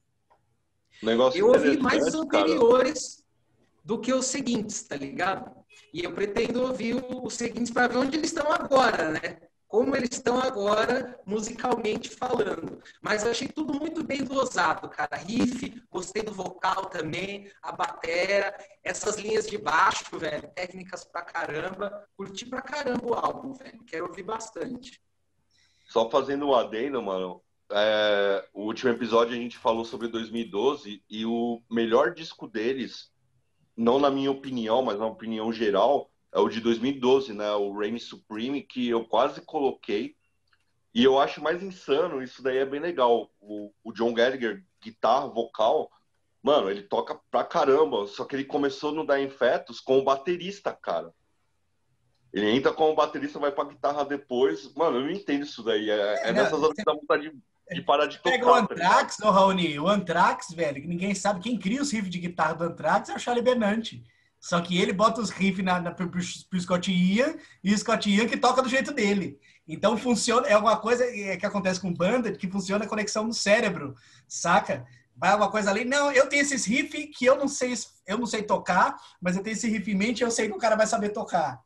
[1.01, 3.27] Negócio eu ouvi mais os anteriores cara.
[3.83, 5.51] do que os seguintes, tá ligado?
[5.93, 9.37] E eu pretendo ouvir os seguintes para ver onde eles estão agora, né?
[9.67, 12.81] como eles estão agora, musicalmente falando.
[13.01, 15.17] Mas eu achei tudo muito bem dosado, cara.
[15.17, 22.07] Riff, gostei do vocal também, a batera, essas linhas de baixo, velho, técnicas pra caramba.
[22.15, 23.83] Curti pra caramba o álbum, velho.
[23.85, 25.01] Quero ouvir bastante.
[25.89, 27.41] Só fazendo um adendo, mano.
[27.71, 33.11] É, o último episódio a gente falou sobre 2012 e o melhor disco deles,
[33.75, 37.51] não na minha opinião, mas na opinião geral, é o de 2012, né?
[37.53, 40.15] O Reign Supreme, que eu quase coloquei.
[40.93, 43.29] E eu acho mais insano, isso daí é bem legal.
[43.39, 45.91] O, o John Gallagher, guitarra, vocal,
[46.41, 48.07] mano, ele toca pra caramba.
[48.07, 51.13] Só que ele começou no Dying Fetus com o baterista, cara.
[52.33, 54.73] Ele entra como baterista, vai pra guitarra depois.
[54.73, 55.89] Mano, eu não entendo isso daí.
[55.89, 57.37] É, é nessas horas que dá vontade de,
[57.75, 58.31] de parar de tocar.
[58.31, 61.41] Pega o tá Anthrax, ô Raoni, o Anthrax, velho, que ninguém sabe.
[61.41, 64.03] Quem cria os riffs de guitarra do Anthrax é o Charlie Benante.
[64.39, 68.09] Só que ele bota os riffs na, na, pro, pro Scott Ian e o Scott
[68.09, 69.39] Ian que toca do jeito dele.
[69.67, 73.95] Então funciona, é alguma coisa que acontece com banda que funciona a conexão no cérebro,
[74.27, 74.85] saca?
[75.15, 77.73] Vai alguma coisa ali, não, eu tenho esses riffs que eu não sei,
[78.05, 80.55] eu não sei tocar, mas eu tenho esse riff em mente e eu sei que
[80.55, 81.59] o cara vai saber tocar.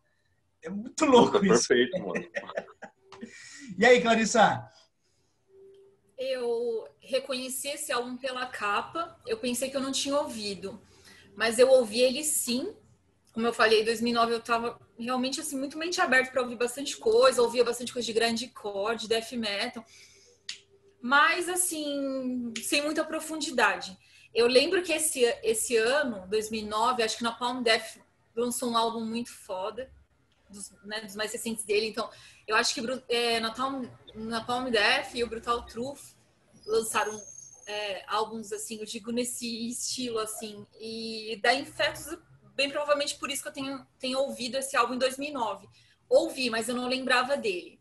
[0.63, 1.67] É muito louco isso.
[1.67, 2.13] Perfeito, mano.
[3.77, 4.69] E aí, Clarissa?
[6.23, 9.19] Eu reconheci esse álbum pela capa.
[9.25, 10.79] Eu pensei que eu não tinha ouvido,
[11.35, 12.75] mas eu ouvi ele sim.
[13.33, 16.95] Como eu falei, em 2009 eu estava realmente assim muito mente aberta para ouvir bastante
[16.97, 19.83] coisa, ouvia bastante coisa de grande core, death metal,
[21.01, 23.97] mas assim sem muita profundidade.
[24.31, 27.97] Eu lembro que esse esse ano, 2009, acho que na Palm Death
[28.35, 29.91] lançou um álbum muito foda,
[30.51, 31.87] dos, né, dos mais recentes dele.
[31.87, 32.09] Então,
[32.47, 36.15] eu acho que é, na, Palm, na Palm Death e o Brutal Truth
[36.65, 37.19] lançaram
[37.65, 40.65] é, álbuns, assim, eu digo nesse estilo, assim.
[40.79, 42.17] E da Infetos,
[42.55, 45.67] bem provavelmente por isso que eu tenho, tenho ouvido esse álbum em 2009.
[46.09, 47.79] Ouvi, mas eu não lembrava dele.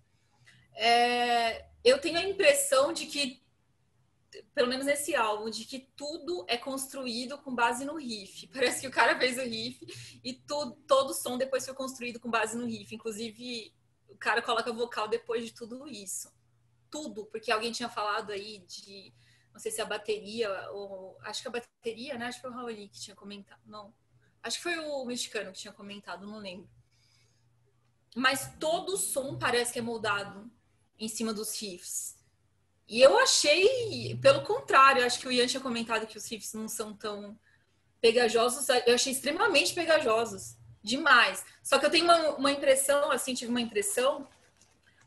[0.74, 3.42] É, eu tenho a impressão de que,
[4.54, 8.46] pelo menos nesse álbum, de que tudo é construído com base no riff.
[8.52, 12.20] Parece que o cara fez o riff e tudo, todo o som depois foi construído
[12.20, 12.94] com base no riff.
[12.94, 13.74] Inclusive,
[14.08, 16.32] o cara coloca vocal depois de tudo isso.
[16.90, 19.12] Tudo, porque alguém tinha falado aí de
[19.52, 22.26] não sei se a bateria, ou acho que a bateria, né?
[22.26, 23.60] Acho que foi o Raoni que tinha comentado.
[23.66, 23.92] Não.
[24.42, 26.68] Acho que foi o mexicano que tinha comentado, não lembro.
[28.14, 30.50] Mas todo o som parece que é moldado
[30.98, 32.16] em cima dos riffs.
[32.90, 36.66] E eu achei, pelo contrário, acho que o Ian tinha comentado que os riffs não
[36.66, 37.38] são tão
[38.00, 38.68] pegajosos.
[38.84, 40.56] Eu achei extremamente pegajosos.
[40.82, 41.44] Demais.
[41.62, 44.26] Só que eu tenho uma, uma impressão, assim, tive uma impressão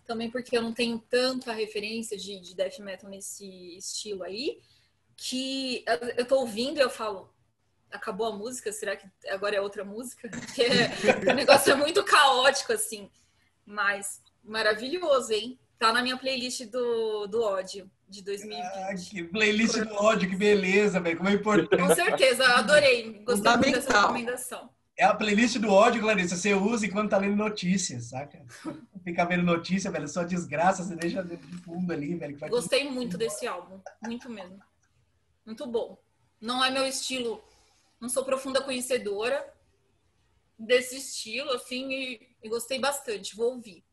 [0.05, 4.61] também porque eu não tenho tanta referência de, de death metal nesse estilo aí,
[5.17, 5.83] que
[6.17, 7.33] eu, tô ouvindo e eu falo,
[7.91, 10.29] acabou a música, será que agora é outra música?
[10.31, 10.67] Porque
[11.29, 13.11] o negócio é muito caótico, assim.
[13.65, 15.59] Mas maravilhoso, hein?
[15.79, 18.61] Tá na minha playlist do, do ódio de 2020.
[18.63, 21.17] Ah, que playlist do ódio, que beleza, velho.
[21.17, 21.81] Como é importante.
[21.81, 23.23] Com certeza, adorei.
[23.23, 24.69] Gostei muito dessa recomendação.
[24.95, 26.35] É a playlist do ódio, Clarissa.
[26.35, 28.45] Você usa enquanto tá lendo notícias, saca?
[29.03, 30.07] Fica vendo notícia, velho.
[30.07, 32.37] Só desgraça, você deixa de fundo ali, velho.
[32.47, 33.81] Gostei muito desse álbum.
[34.03, 34.59] Muito mesmo.
[35.45, 35.97] Muito bom.
[36.39, 37.43] Não é meu estilo.
[37.99, 39.51] Não sou profunda conhecedora
[40.59, 43.35] desse estilo, assim, e, e gostei bastante.
[43.35, 43.83] Vou ouvir.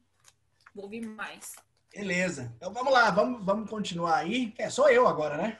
[0.74, 1.54] Vou ouvir mais.
[1.94, 2.52] Beleza.
[2.56, 4.54] Então vamos lá, vamos, vamos continuar aí.
[4.58, 5.58] É, sou eu agora, né?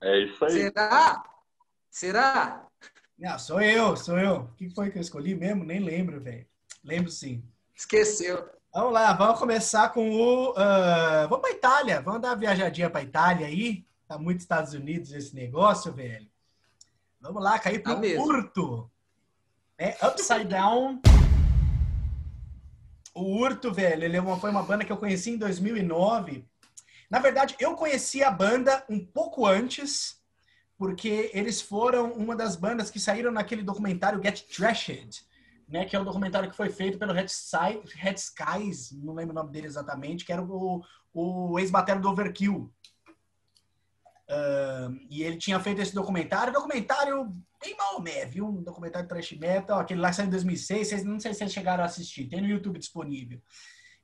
[0.00, 0.52] É isso aí.
[0.52, 1.24] Será?
[1.90, 2.66] Será?
[3.18, 4.36] Não, sou eu, sou eu.
[4.36, 5.64] O que foi que eu escolhi mesmo?
[5.64, 6.46] Nem lembro, velho.
[6.84, 7.42] Lembro sim.
[7.74, 8.48] Esqueceu.
[8.72, 10.50] Vamos lá, vamos começar com o.
[10.52, 13.84] Uh, vamos para Itália, vamos dar uma viajadinha para Itália aí.
[14.06, 16.26] Tá muito Estados Unidos esse negócio, velho.
[17.20, 18.24] Vamos lá, cair pro Tá mesmo.
[18.24, 18.90] Urto.
[19.76, 21.00] É, Upside Down.
[23.14, 26.44] O Urto, velho, ele é foi uma banda que eu conheci em 2009.
[27.10, 30.20] Na verdade, eu conheci a banda um pouco antes,
[30.76, 35.22] porque eles foram uma das bandas que saíram naquele documentário Get Trashed,
[35.66, 35.84] né?
[35.84, 39.34] Que é um documentário que foi feito pelo Red, Sky, Red Skies, não lembro o
[39.34, 40.82] nome dele exatamente, que era o,
[41.12, 42.72] o ex-batero do Overkill.
[44.28, 48.46] Ah, e ele tinha feito esse documentário, documentário bem malmé, viu?
[48.46, 51.52] Um documentário trash metal, aquele lá que saiu em 2006, vocês, não sei se vocês
[51.52, 53.40] chegaram a assistir, tem no YouTube disponível.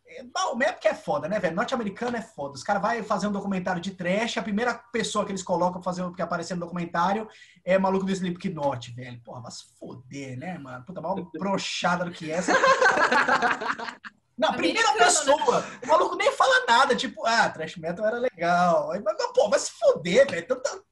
[0.06, 1.56] É, Maomé porque é foda, né, velho?
[1.56, 2.54] Norte-americano é foda.
[2.54, 5.82] Os caras vão fazer um documentário de trash, a primeira pessoa que eles colocam pra
[5.82, 7.28] fazer que aparecer no documentário
[7.64, 9.20] é maluco do Slipknot, velho.
[9.22, 10.84] Porra, vai se foder, né, mano?
[10.84, 12.52] Puta, mal brochada do que essa.
[14.36, 15.64] Não, a primeira Americano, pessoa.
[15.82, 18.90] O maluco nem fala nada, tipo, ah, trash metal era legal.
[18.90, 20.46] Aí, mas, pô, vai se foder, velho.
[20.46, 20.82] Tanta...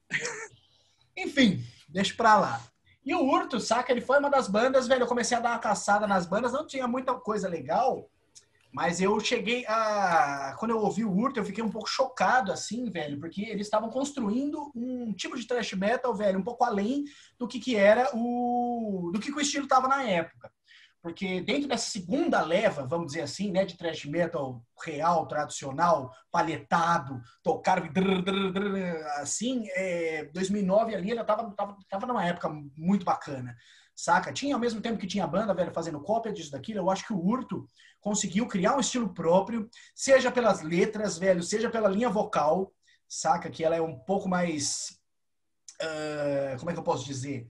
[1.17, 2.61] Enfim, deixa pra lá.
[3.05, 3.91] E o Urto, saca?
[3.91, 5.03] Ele foi uma das bandas, velho.
[5.03, 8.09] Eu comecei a dar uma caçada nas bandas, não tinha muita coisa legal.
[8.73, 10.55] Mas eu cheguei a.
[10.57, 13.89] Quando eu ouvi o Urto, eu fiquei um pouco chocado, assim, velho, porque eles estavam
[13.89, 17.03] construindo um tipo de thrash metal, velho, um pouco além
[17.37, 19.11] do que, que era o.
[19.13, 20.51] do que, que o estilo tava na época.
[21.03, 27.21] Porque dentro dessa segunda leva, vamos dizer assim, né, de thrash metal real, tradicional, paletado,
[27.43, 27.83] tocar
[29.17, 33.53] assim, é, 2009 ali, ela tava, tava, tava numa época muito bacana
[33.95, 34.33] saca?
[34.33, 37.13] Tinha ao mesmo tempo que tinha banda, velho, fazendo cópia disso daquilo, eu acho que
[37.13, 37.67] o Urto
[38.01, 42.73] conseguiu criar um estilo próprio, seja pelas letras, velho, seja pela linha vocal,
[43.07, 43.49] saca?
[43.49, 44.99] Que ela é um pouco mais.
[45.81, 47.47] Uh, como é que eu posso dizer?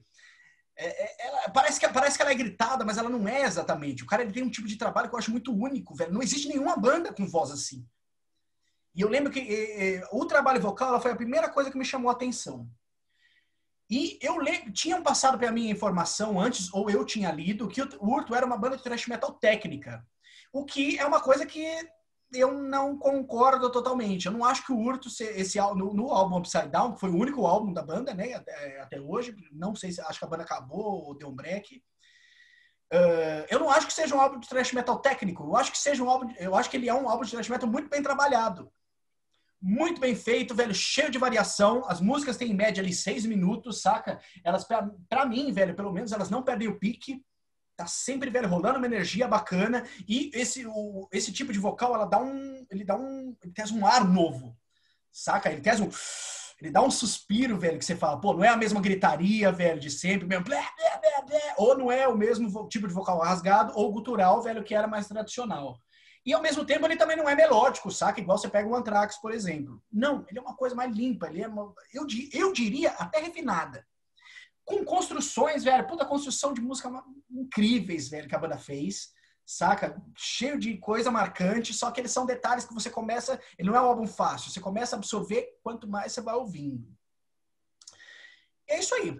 [0.76, 4.02] É, é, ela, parece, que, parece que ela é gritada, mas ela não é exatamente.
[4.02, 6.12] O cara ele tem um tipo de trabalho que eu acho muito único, velho.
[6.12, 7.86] Não existe nenhuma banda com voz assim.
[8.94, 11.84] E eu lembro que eh, eh, o trabalho vocal foi a primeira coisa que me
[11.84, 12.68] chamou a atenção.
[13.90, 18.06] E eu lembro, tinham passado para mim informação antes, ou eu tinha lido, que o
[18.06, 20.06] Urto era uma banda de thrash metal técnica.
[20.52, 21.64] O que é uma coisa que
[22.34, 24.26] eu não concordo totalmente.
[24.26, 27.16] Eu não acho que o Urto, esse no, no álbum Upside Down, que foi o
[27.16, 30.42] único álbum da banda, né, até, até hoje, não sei se acho que a banda
[30.42, 31.82] acabou ou deu um break.
[32.92, 35.44] Uh, eu não acho que seja um álbum de thrash metal técnico.
[35.44, 37.48] Eu acho que seja um álbum, eu acho que ele é um álbum de thrash
[37.48, 38.70] metal muito bem trabalhado
[39.66, 41.82] muito bem feito, velho, cheio de variação.
[41.88, 44.20] As músicas têm em média ali seis minutos, saca?
[44.44, 44.62] Elas,
[45.08, 47.24] para mim, velho, pelo menos elas não perdem o pique.
[47.76, 49.84] Tá sempre, velho, rolando uma energia bacana.
[50.08, 52.64] E esse, o, esse tipo de vocal, ela dá um.
[52.70, 53.36] Ele dá um.
[53.42, 54.56] Ele traz um ar novo.
[55.12, 55.50] Saca?
[55.50, 55.90] Ele traz um.
[56.60, 59.80] Ele dá um suspiro, velho, que você fala, pô, não é a mesma gritaria, velho,
[59.80, 60.44] de sempre, mesmo.
[60.44, 64.62] Blé, blé, blé, ou não é o mesmo tipo de vocal rasgado ou gutural, velho,
[64.62, 65.76] que era mais tradicional.
[66.24, 68.20] E ao mesmo tempo ele também não é melódico, saca?
[68.20, 69.82] Igual você pega o Anthrax, por exemplo.
[69.92, 73.84] Não, ele é uma coisa mais limpa, ele é uma, eu, eu diria até refinada.
[74.64, 76.90] Com construções, velho, puta construção de música
[77.30, 79.12] incríveis, velho, que a banda fez,
[79.44, 80.02] saca?
[80.16, 83.80] Cheio de coisa marcante, só que eles são detalhes que você começa, ele não é
[83.80, 86.86] um álbum fácil, você começa a absorver quanto mais você vai ouvindo.
[88.66, 89.16] É isso aí.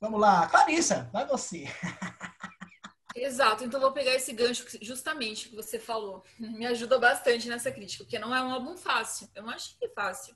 [0.00, 0.46] Vamos lá.
[0.48, 1.64] Clarissa, vai você.
[3.14, 6.24] Exato, então vou pegar esse gancho justamente que você falou.
[6.38, 9.28] Me ajuda bastante nessa crítica, porque não é um álbum fácil.
[9.34, 10.34] Eu não achei fácil.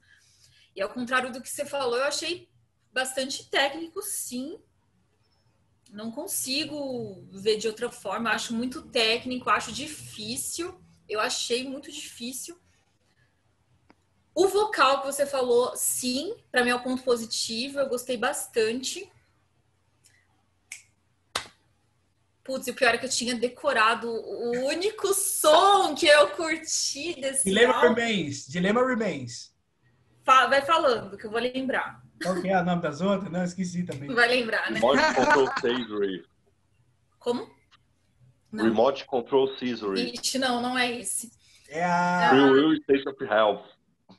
[0.74, 2.48] E ao contrário do que você falou, eu achei
[2.96, 4.58] bastante técnico, sim.
[5.90, 8.30] Não consigo ver de outra forma.
[8.30, 10.80] Acho muito técnico, acho difícil.
[11.06, 12.58] Eu achei muito difícil.
[14.34, 17.78] O vocal que você falou, sim, para mim é o um ponto positivo.
[17.78, 19.10] Eu gostei bastante.
[22.42, 27.20] Putz, e o pior é que eu tinha decorado o único som que eu curti
[27.20, 27.94] desse Dilema álbum.
[27.94, 28.46] Remains.
[28.46, 29.54] Dilema Remains.
[30.24, 32.05] Vai falando, que eu vou lembrar.
[32.22, 33.30] Qual que é o nome das outras?
[33.30, 34.12] Não, esqueci também.
[34.14, 34.80] Vai lembrar, né?
[34.80, 36.24] Remote Control Caesar.
[37.18, 37.50] Como?
[38.52, 38.64] Não.
[38.64, 39.94] Remote Control Caesar.
[39.94, 41.30] Ixi, não, não é esse.
[41.68, 42.30] É a...
[42.30, 43.64] Free Will State of Health.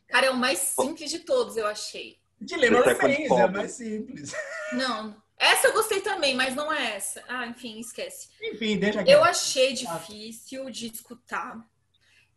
[0.08, 2.18] Cara, é o mais simples de todos, eu achei.
[2.40, 4.34] Dilema Remains, é o mais simples.
[4.74, 7.24] Não, essa eu gostei também, mas não é essa.
[7.28, 8.30] Ah, enfim, esquece.
[8.42, 9.10] Enfim, deixa aqui.
[9.10, 11.66] Eu achei difícil de escutar.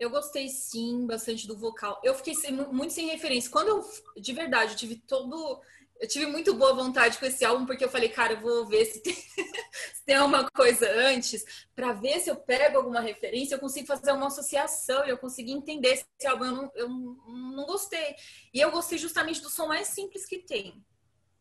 [0.01, 2.01] Eu gostei sim bastante do vocal.
[2.03, 2.35] Eu fiquei
[2.73, 3.51] muito sem referência.
[3.51, 3.91] Quando eu,
[4.21, 5.61] de verdade, eu tive todo.
[6.01, 8.87] Eu tive muito boa vontade com esse álbum, porque eu falei, cara, eu vou ver
[8.87, 9.13] se tem,
[9.95, 11.45] se tem alguma coisa antes,
[11.77, 15.51] para ver se eu pego alguma referência, eu consigo fazer uma associação e eu consigo
[15.51, 16.45] entender esse álbum.
[16.47, 18.17] Eu não, eu não gostei.
[18.55, 20.83] E eu gostei justamente do som mais simples que tem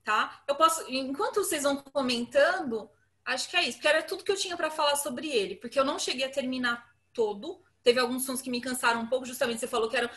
[0.10, 0.41] tá?
[0.47, 2.89] Eu posso, enquanto vocês vão comentando,
[3.24, 5.80] acho que é isso, porque era tudo que eu tinha para falar sobre ele, porque
[5.80, 6.84] eu não cheguei a terminar
[7.14, 7.62] todo.
[7.84, 10.09] Teve alguns sons que me cansaram um pouco, justamente você falou que eram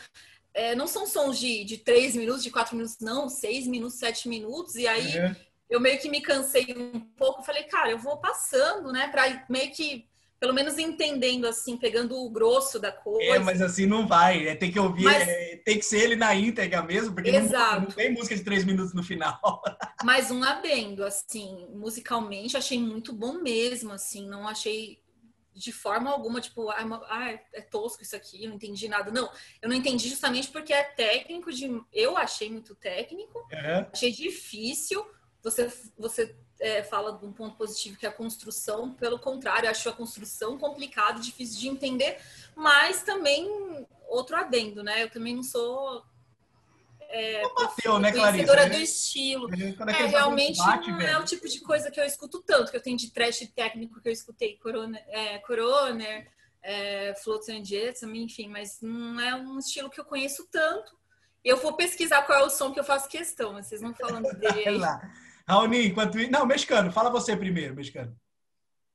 [0.53, 4.29] é, não são sons de, de 3 minutos, de 4 minutos, não, 6 minutos, 7
[4.29, 5.35] minutos, e aí uhum.
[5.69, 9.71] eu meio que me cansei um pouco, falei, cara, eu vou passando, né, para meio
[9.71, 10.07] que
[10.39, 13.37] pelo menos entendendo, assim, pegando o grosso da coisa.
[13.37, 14.45] É, mas assim não vai.
[14.45, 15.25] É, tem que ouvir, mas...
[15.25, 18.65] é, tem que ser ele na íntegra mesmo, porque não, não, tem música de três
[18.65, 19.39] minutos no final.
[20.03, 24.99] Mas um adendo, assim, musicalmente, achei muito bom mesmo, assim, não achei
[25.53, 29.11] de forma alguma, tipo, ah, é tosco isso aqui, não entendi nada.
[29.11, 29.29] Não,
[29.61, 31.81] eu não entendi justamente porque é técnico de.
[31.91, 33.87] Eu achei muito técnico, uhum.
[33.91, 35.05] achei difícil.
[35.41, 39.89] Você, você é, fala de um ponto positivo que é a construção, pelo contrário, acho
[39.89, 42.19] a construção complicada, difícil de entender,
[42.55, 45.03] mas também outro adendo, né?
[45.03, 46.03] Eu também não sou
[47.13, 49.47] é, bateu, né, conhecedora do estilo.
[49.53, 51.09] É, é realmente bate, não velho.
[51.09, 54.01] é o tipo de coisa que eu escuto tanto, que eu tenho de trash técnico
[54.01, 56.27] que eu escutei Coroner, é, Coroner
[56.63, 60.97] é, Floats and Jets, enfim, mas não é um estilo que eu conheço tanto.
[61.43, 64.83] Eu vou pesquisar qual é o som que eu faço questão, vocês não falando dele.
[65.47, 66.17] Raoni, enquanto.
[66.31, 68.15] Não, mexicano, fala você primeiro, mexicano.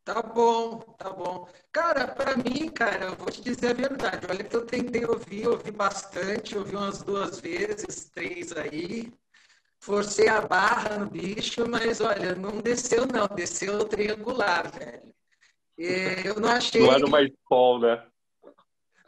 [0.08, 1.46] Tá bom, tá bom.
[1.70, 4.26] Cara, para mim, cara, eu vou te dizer a verdade.
[4.26, 9.12] Olha que eu tentei ouvir, ouvi bastante, ouvi umas duas vezes, três aí.
[9.78, 15.14] Forcei a barra no bicho, mas olha, não desceu não, desceu triangular, velho.
[15.76, 16.80] E eu não achei.
[16.80, 18.06] Não era uma escola, né?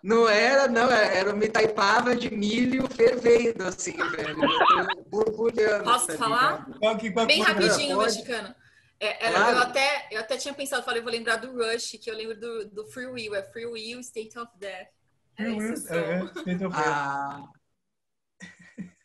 [0.05, 4.37] Não era, não, era uma Itaipava de milho fervendo, assim, velho.
[5.09, 5.85] Borbulhando.
[5.85, 6.67] Posso tá falar?
[7.27, 8.55] Bem rapidinho, mexicano.
[9.01, 9.57] É, é, claro.
[9.57, 12.69] eu, até, eu até tinha pensado, falei, vou lembrar do Rush, que eu lembro do,
[12.69, 14.89] do Free Will, é Free Will, State of Death.
[15.39, 16.87] É Free Will, é, State of Death.
[16.87, 17.49] Ah.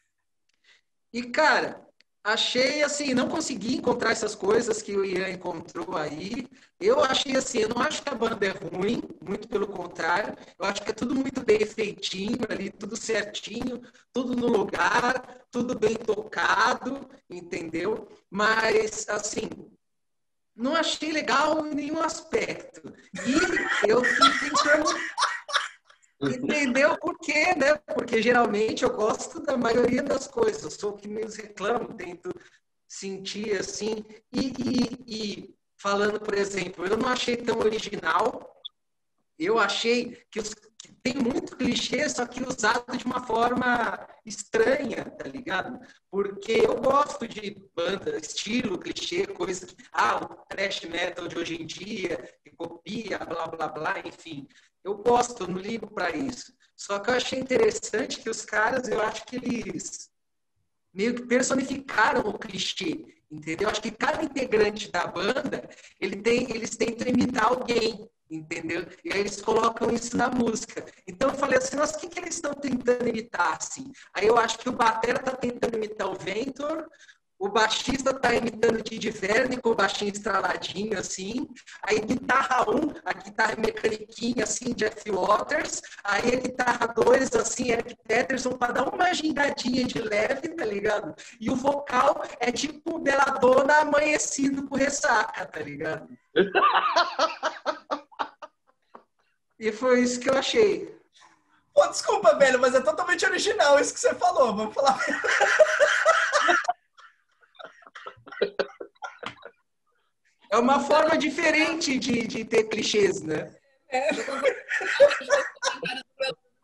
[1.14, 1.82] E, cara,
[2.22, 6.46] achei assim, não consegui encontrar essas coisas que o Ian encontrou aí.
[6.78, 10.36] Eu achei assim, eu não acho que a banda é ruim, muito pelo contrário.
[10.60, 13.82] Eu acho que é tudo muito bem feitinho ali, tudo certinho,
[14.12, 18.10] tudo no lugar, tudo bem tocado, entendeu?
[18.30, 19.48] Mas, assim,
[20.56, 22.94] não achei legal em nenhum aspecto.
[23.26, 24.90] E eu fui tentando
[26.22, 27.76] entender o porquê, né?
[27.94, 32.34] Porque geralmente eu gosto da maioria das coisas, sou o que menos reclamo, tento
[32.88, 34.06] sentir assim.
[34.32, 38.52] E, e, e falando, por exemplo, eu não achei tão original.
[39.38, 40.56] Eu achei que os
[41.06, 45.80] tem muito clichê, só que usado de uma forma estranha, tá ligado?
[46.10, 51.62] Porque eu gosto de banda, estilo, clichê, coisa que, ah, o trash metal de hoje
[51.62, 54.48] em dia, que copia, blá, blá, blá, enfim.
[54.84, 56.52] Eu gosto, não ligo para isso.
[56.76, 60.10] Só que eu achei interessante que os caras, eu acho que eles
[60.92, 63.70] meio que personificaram o clichê, entendeu?
[63.70, 65.70] Acho que cada integrante da banda,
[66.02, 68.86] ele tem, eles tentam imitar alguém, entendeu?
[69.04, 70.86] E aí eles colocam isso na música.
[71.08, 73.92] Então eu falei assim, nossa, o que, eles estão tentando imitar, assim?
[74.14, 76.88] Aí eu acho que o Batera está tentando imitar o Ventor,
[77.38, 81.48] o baixista está imitando o Didi Verne com o baixinho estraladinho, assim.
[81.84, 85.82] Aí guitarra 1, um, a guitarra mecaniquinha, assim, Jeff Waters.
[86.04, 91.14] Aí a guitarra 2, assim, Eric Peterson, para dar uma gingadinha de leve, tá ligado?
[91.40, 96.08] E o vocal é tipo Beladona amanhecido com ressaca, tá ligado?
[99.66, 100.96] E foi isso que eu achei.
[101.74, 104.56] Pô, desculpa, velho, mas é totalmente original isso que você falou.
[104.56, 104.96] Vamos falar.
[110.52, 113.54] É uma forma diferente de, de ter clichês, né?
[113.90, 114.08] É.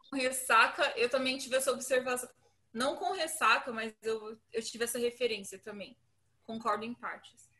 [0.09, 2.29] Com ressaca, eu também tive essa observação.
[2.71, 5.97] Não com ressaca, mas eu, eu tive essa referência também.
[6.45, 7.50] Concordo em partes.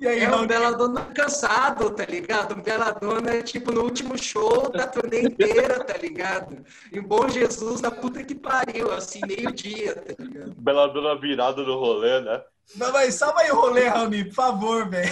[0.00, 2.56] E aí, é um Beladona cansado, tá ligado?
[2.56, 6.64] Um Beladona, tipo, no último show da turnê inteira, tá ligado?
[6.92, 10.52] E um bom Jesus da puta que pariu, assim, meio-dia, tá ligado?
[10.56, 12.42] Beladona virado no rolê, né?
[12.74, 15.08] Não, mas salva aí o rolê, Rami, por favor, velho.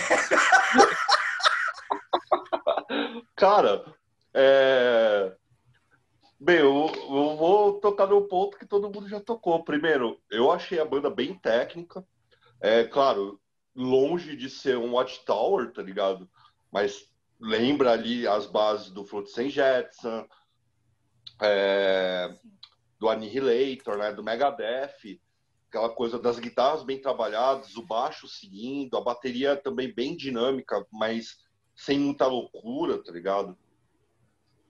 [3.37, 3.85] Cara,
[4.35, 5.33] é...
[6.41, 9.63] Bem, eu, eu, vou tocar no ponto que todo mundo já tocou.
[9.63, 12.05] Primeiro, eu achei a banda bem técnica.
[12.61, 13.41] É claro,
[13.75, 16.29] longe de ser um Watchtower, tá ligado?
[16.71, 17.11] Mas
[17.41, 20.27] lembra ali as bases do Flotsam Jetson,
[21.41, 22.37] é,
[22.99, 24.13] do Annihilator, né?
[24.13, 25.21] Do Megadeth,
[25.69, 31.39] aquela coisa das guitarras bem trabalhadas, o baixo seguindo, a bateria também bem dinâmica, mas
[31.75, 33.57] sem muita loucura, tá ligado?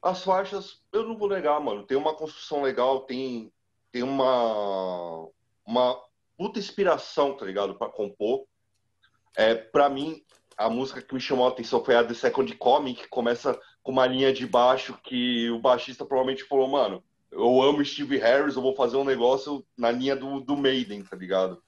[0.01, 3.53] As faixas, eu não vou negar, mano, tem uma construção legal, tem,
[3.91, 5.29] tem uma,
[5.67, 6.01] uma
[6.37, 8.47] puta inspiração, tá ligado, para compor.
[9.37, 10.23] É, para mim,
[10.57, 13.93] a música que me chamou a atenção foi a The Second Coming, que começa com
[13.93, 18.63] uma linha de baixo que o baixista provavelmente falou, mano, eu amo Steve Harris, eu
[18.63, 21.63] vou fazer um negócio na linha do, do Maiden, tá ligado?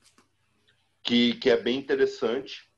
[1.03, 2.71] Que, que é bem interessante.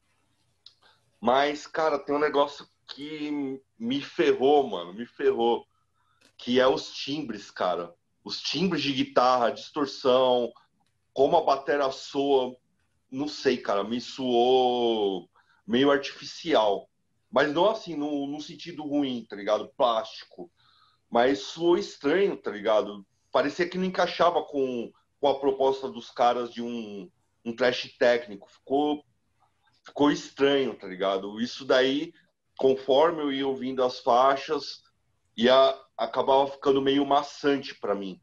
[1.20, 5.66] Mas, cara, tem um negócio que me ferrou, mano, me ferrou.
[6.39, 7.93] Que é os timbres, cara.
[8.22, 10.53] Os timbres de guitarra, distorção,
[11.12, 12.55] como a bateria soa
[13.16, 15.28] não sei, cara, me soou
[15.66, 16.88] meio artificial.
[17.30, 19.72] Mas não assim, no, no sentido ruim, tá ligado?
[19.76, 20.50] Plástico.
[21.10, 23.06] Mas soou estranho, tá ligado?
[23.32, 27.10] Parecia que não encaixava com, com a proposta dos caras de um,
[27.44, 28.50] um trash técnico.
[28.50, 29.02] Ficou,
[29.84, 31.40] ficou estranho, tá ligado?
[31.40, 32.12] Isso daí,
[32.58, 34.82] conforme eu ia ouvindo as faixas,
[35.36, 38.20] ia acabava ficando meio maçante para mim.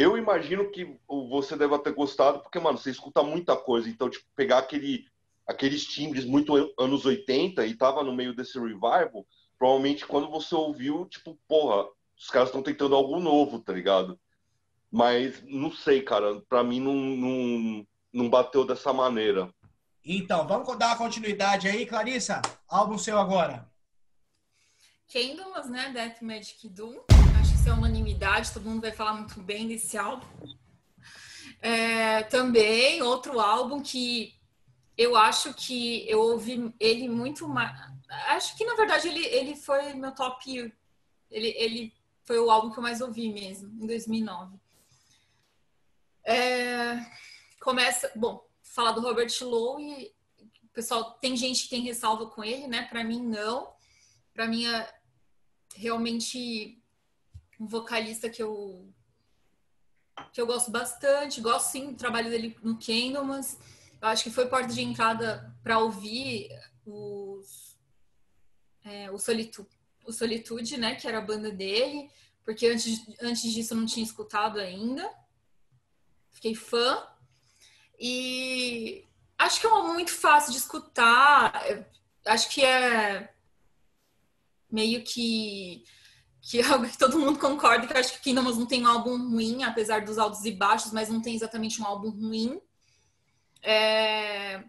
[0.00, 3.86] Eu imagino que você deve ter gostado, porque, mano, você escuta muita coisa.
[3.86, 5.04] Então, tipo, pegar aquele,
[5.46, 9.26] aqueles timbres muito anos 80 e tava no meio desse revival,
[9.58, 11.86] provavelmente quando você ouviu, tipo, porra,
[12.18, 14.18] os caras estão tentando algo novo, tá ligado?
[14.90, 19.52] Mas não sei, cara, pra mim não, não, não bateu dessa maneira.
[20.02, 22.40] Então, vamos dar uma continuidade aí, Clarissa.
[22.66, 23.70] Álbum seu agora.
[25.06, 25.90] Kingdoms, né?
[25.92, 27.19] Death Magic Doom.
[27.60, 30.26] Isso é unanimidade, todo mundo vai falar muito bem desse álbum.
[31.60, 34.34] É, também outro álbum que
[34.96, 37.78] eu acho que eu ouvi ele muito mais.
[38.28, 40.72] Acho que na verdade ele, ele foi meu top.
[41.30, 41.94] Ele, ele
[42.24, 44.56] foi o álbum que eu mais ouvi mesmo, em 2009.
[46.24, 46.96] É,
[47.60, 48.10] começa.
[48.16, 50.10] Bom, falar do Robert Lowe.
[50.72, 52.86] Pessoal, tem gente que tem ressalva com ele, né?
[52.86, 53.70] Para mim, não.
[54.32, 54.94] Para mim, é
[55.76, 56.79] realmente
[57.60, 58.90] um vocalista que eu
[60.32, 61.40] que eu gosto bastante.
[61.40, 63.58] Gosto sim do trabalho dele no Kingdom, mas
[64.00, 66.48] eu acho que foi porta de entrada para ouvir
[66.86, 67.78] os,
[68.84, 69.66] é, o, Solitu,
[70.04, 70.94] o Solitude, né?
[70.94, 72.10] Que era a banda dele,
[72.44, 75.08] porque antes, antes disso eu não tinha escutado ainda.
[76.30, 77.06] Fiquei fã.
[77.98, 79.06] E
[79.38, 81.52] acho que é um álbum muito fácil de escutar.
[82.24, 83.34] Acho que é
[84.70, 85.84] meio que
[86.40, 88.88] que é algo que todo mundo concorda que eu acho que Kingdoms não tem um
[88.88, 92.60] álbum ruim, apesar dos altos e baixos, mas não tem exatamente um álbum ruim.
[93.62, 94.62] É...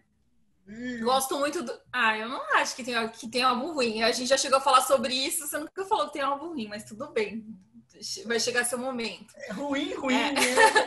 [0.68, 1.00] Hum.
[1.04, 1.74] Gosto muito do.
[1.92, 4.04] Ah, eu não acho que tem, que tem um álbum ruim.
[4.04, 6.50] A gente já chegou a falar sobre isso, você nunca falou que tem um álbum
[6.50, 7.46] ruim, mas tudo bem.
[8.26, 9.34] Vai chegar seu momento.
[9.36, 10.32] É ruim, ruim, é.
[10.32, 10.42] Né?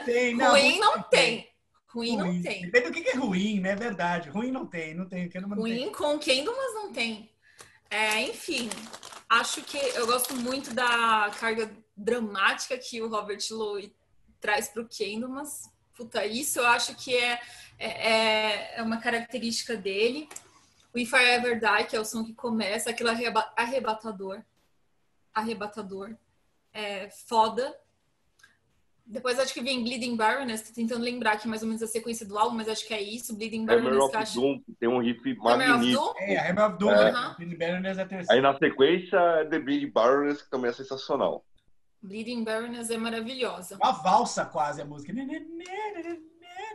[0.05, 0.35] tem.
[0.35, 1.49] Não, ruim não tem.
[1.95, 2.63] Ruim, ruim, não tem.
[2.63, 3.71] Depende do que é ruim, né?
[3.71, 4.29] É verdade.
[4.29, 5.31] Ruim não tem, não tem.
[5.33, 5.93] Não ruim tem.
[5.93, 7.31] com quem, mas não tem.
[7.89, 8.69] É, enfim,
[9.29, 13.95] acho que eu gosto muito da carga dramática que o Robert Lowe
[14.41, 15.71] traz para o Candlemas.
[15.97, 17.41] Puta, isso eu acho que é,
[17.79, 20.29] é, é, uma característica dele.
[20.93, 23.11] O If I Ever Die, que é o som que começa, aquele
[23.57, 24.43] arrebatador.
[25.33, 26.17] Arrebatador.
[26.73, 27.77] É foda.
[29.07, 32.25] Depois acho que vem Bleeding Baroness, tô tentando lembrar aqui mais ou menos a sequência
[32.25, 33.37] do álbum, mas acho que é isso.
[33.37, 33.93] Bleeding Baroness.
[33.93, 34.41] Hammer of acho...
[34.41, 36.15] Doom, tem um riff magnífico.
[36.19, 37.35] É, Hammer of Doom, é.
[37.37, 38.33] Bleeding Baroness é a terceira.
[38.33, 41.45] Aí na sequência, The Bleeding Baroness, que também é sensacional.
[42.03, 43.77] Bleeding Baroness é maravilhosa.
[43.77, 45.13] Uma valsa quase a música.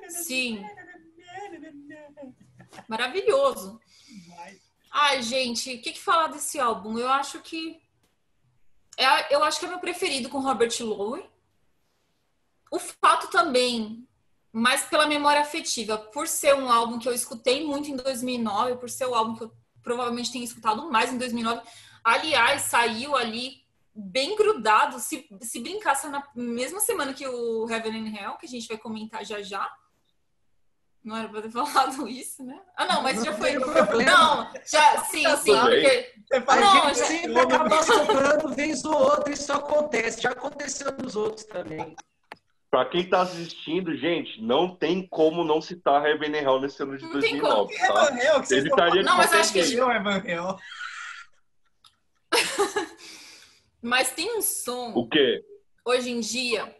[0.10, 0.64] Sim.
[2.88, 3.80] Maravilhoso.
[4.92, 6.98] Ai, gente, o que, que falar desse álbum?
[6.98, 7.82] Eu acho que.
[8.98, 11.24] É, eu acho que é meu preferido com Robert Lowe
[12.72, 14.07] o fato também,
[14.51, 18.89] mais pela memória afetiva, por ser um álbum que eu escutei muito em 2009, por
[18.89, 19.51] ser o um álbum que eu
[19.82, 21.61] provavelmente tenho escutado mais em 2009.
[22.03, 23.63] Aliás, saiu ali
[23.93, 28.49] bem grudado, se, se brincasse na mesma semana que o Heaven and Hell, que a
[28.49, 29.70] gente vai comentar já já.
[31.03, 32.59] Não era pra ter falado isso, né?
[32.76, 33.53] Ah, não, mas já foi.
[33.53, 36.13] Não, já, sim, sim, porque.
[36.47, 37.05] Ah, não, a gente já...
[37.05, 40.22] sempre acaba sobrando vez ou outra, isso acontece.
[40.22, 41.95] Já aconteceu nos outros também.
[42.70, 47.03] Pra quem tá assistindo, gente, não tem como não citar and Hell nesse ano de
[47.03, 47.95] não 2009, tem como.
[47.95, 48.05] tá?
[48.05, 49.59] Heaven Hell, que Ele estaria Não, mas acho que...
[49.74, 50.55] Heaven Hell.
[53.82, 54.93] mas tem um som...
[54.93, 55.43] O quê?
[55.84, 56.76] Hoje em dia,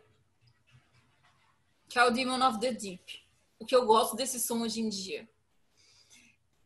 [1.88, 3.28] que é o Demon of the Deep.
[3.58, 5.28] O que eu gosto desse som hoje em dia.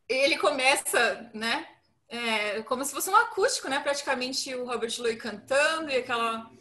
[0.09, 1.65] Ele começa, né?
[2.09, 3.79] É, como se fosse um acústico, né?
[3.79, 6.51] Praticamente o Robert Lowe cantando e aquela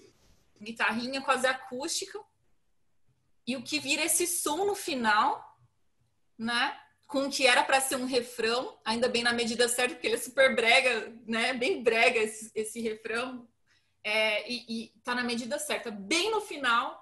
[0.60, 2.20] guitarrinha quase acústica
[3.46, 5.58] e o que vira esse som no final,
[6.38, 6.76] né?
[7.06, 10.16] Com o que era para ser um refrão, ainda bem na medida certa, porque ele
[10.16, 11.52] é super brega, né?
[11.52, 13.46] Bem brega esse, esse refrão.
[14.04, 17.00] É, e, e tá na medida certa, bem no final,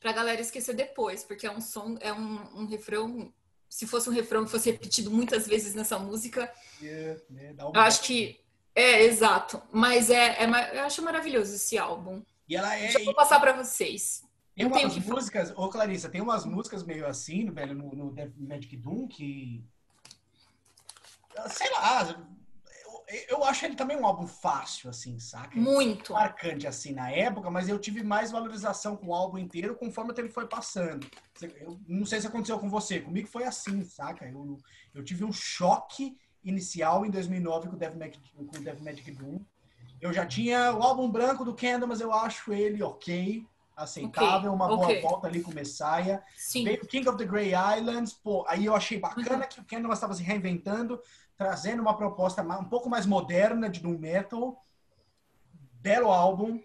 [0.00, 3.32] pra galera esquecer depois, porque é um som, é um, um refrão.
[3.68, 8.02] Se fosse um refrão que fosse repetido muitas vezes nessa música, yeah, yeah, eu acho
[8.02, 8.40] que.
[8.74, 9.62] É, exato.
[9.72, 12.22] Mas é, é, eu acho maravilhoso esse álbum.
[12.48, 12.90] E ela é.
[12.90, 14.22] Já vou passar para vocês.
[14.56, 19.06] Tem umas músicas, ô Clarissa, tem umas músicas meio assim, velho, no, no Magic Doom
[19.06, 19.62] que.
[21.48, 22.26] Sei lá,
[23.28, 25.54] eu, acho ele também um álbum fácil, assim, saca?
[25.54, 26.14] Muito.
[26.14, 30.30] Marcante, assim, na época, mas eu tive mais valorização com o álbum inteiro conforme ele
[30.30, 31.06] foi passando.
[31.60, 34.26] Eu não sei se aconteceu com você, comigo foi assim, saca?
[34.26, 34.58] Eu,
[34.94, 39.38] eu tive um choque inicial em 2009 com o Devil Magic, com o Magic Doom.
[40.00, 43.46] Eu já tinha o álbum branco do Candle, mas eu acho ele ok
[43.76, 44.66] aceitável, okay.
[44.66, 45.00] uma boa okay.
[45.02, 46.22] volta ali com o Messiah.
[46.36, 46.64] Sim.
[46.64, 49.48] Veio King of the Grey Islands, pô, aí eu achei bacana uhum.
[49.48, 50.98] que o Kendall estava se reinventando,
[51.36, 54.64] trazendo uma proposta um pouco mais moderna de Doom Metal.
[55.74, 56.60] Belo álbum.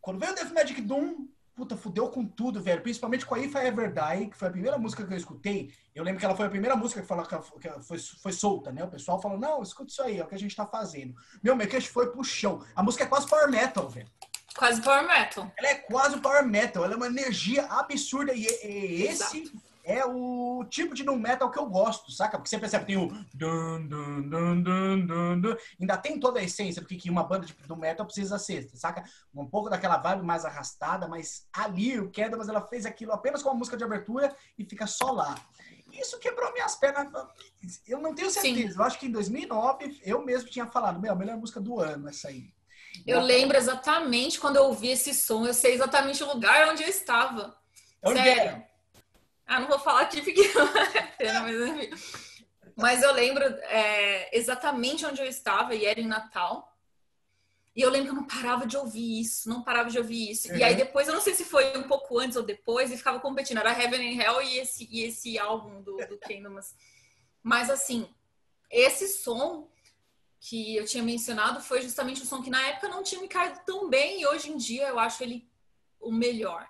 [0.00, 1.26] Quando veio o Death Magic Doom,
[1.56, 2.80] puta, fudeu com tudo, velho.
[2.82, 5.72] Principalmente com a If I Ever Die, que foi a primeira música que eu escutei.
[5.94, 8.84] Eu lembro que ela foi a primeira música que, falou, que foi, foi solta, né?
[8.84, 11.14] O pessoal falou, não, escuta isso aí, é o que a gente tá fazendo.
[11.42, 12.64] Meu, meu queixo foi pro chão.
[12.76, 14.08] A música é quase power metal, velho.
[14.56, 15.52] Quase power metal.
[15.56, 19.52] Ela é quase power metal, ela é uma energia absurda e, e esse
[19.86, 22.36] é o tipo de nu metal que eu gosto, saca?
[22.36, 25.56] Porque você percebe que tem o dun, dun, dun, dun, dun, dun.
[25.80, 29.04] ainda tem toda a essência do que uma banda de nu metal precisa ser, saca?
[29.32, 33.50] Um pouco daquela vibe mais arrastada, mas ali o Candlemas ela fez aquilo apenas com
[33.50, 35.36] a música de abertura e fica só lá.
[35.92, 37.08] Isso quebrou minhas pernas.
[37.86, 38.72] Eu não tenho certeza.
[38.72, 38.78] Sim.
[38.78, 42.08] Eu acho que em 2009 eu mesmo tinha falado, meu, a melhor música do ano
[42.08, 42.55] essa aí.
[43.06, 46.88] Eu lembro exatamente quando eu ouvi esse som, eu sei exatamente o lugar onde eu
[46.88, 47.56] estava.
[48.02, 48.42] Onde Sério.
[48.42, 48.68] Era?
[49.46, 50.42] Ah, não vou falar aqui porque
[51.42, 52.00] mas
[52.76, 56.72] Mas eu lembro é, exatamente onde eu estava e era em Natal.
[57.74, 60.48] E eu lembro que eu não parava de ouvir isso, não parava de ouvir isso.
[60.48, 60.56] Uhum.
[60.56, 60.78] E aí uhum.
[60.78, 63.58] depois, eu não sei se foi um pouco antes ou depois, e ficava competindo.
[63.58, 66.50] Era Heaven and Hell e esse, e esse álbum do, do Kingdom.
[66.50, 66.74] Mas,
[67.42, 68.08] mas assim,
[68.70, 69.70] esse som
[70.48, 73.58] que eu tinha mencionado foi justamente o som que na época não tinha me caído
[73.66, 75.48] tão bem e hoje em dia eu acho ele
[76.00, 76.68] o melhor.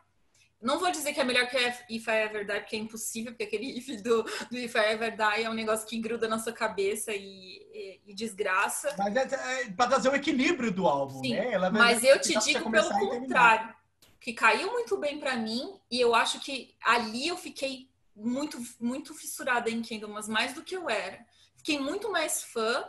[0.62, 1.58] Não vou dizer que é melhor que
[1.90, 5.14] If I Ever Die, porque é impossível, porque aquele if do, do If I Ever
[5.14, 8.94] Die é um negócio que gruda na sua cabeça e, e, e desgraça.
[8.96, 11.52] Mas é, é para trazer o equilíbrio do álbum, Sim, né?
[11.52, 13.74] Ela mas eu te digo pelo contrário,
[14.18, 19.14] que caiu muito bem para mim e eu acho que ali eu fiquei muito, muito
[19.14, 21.18] fissurada em Kingdom, mas mais do que eu era.
[21.56, 22.82] Fiquei muito mais fã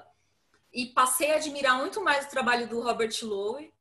[0.73, 3.73] e passei a admirar muito mais o trabalho do Robert Lowe,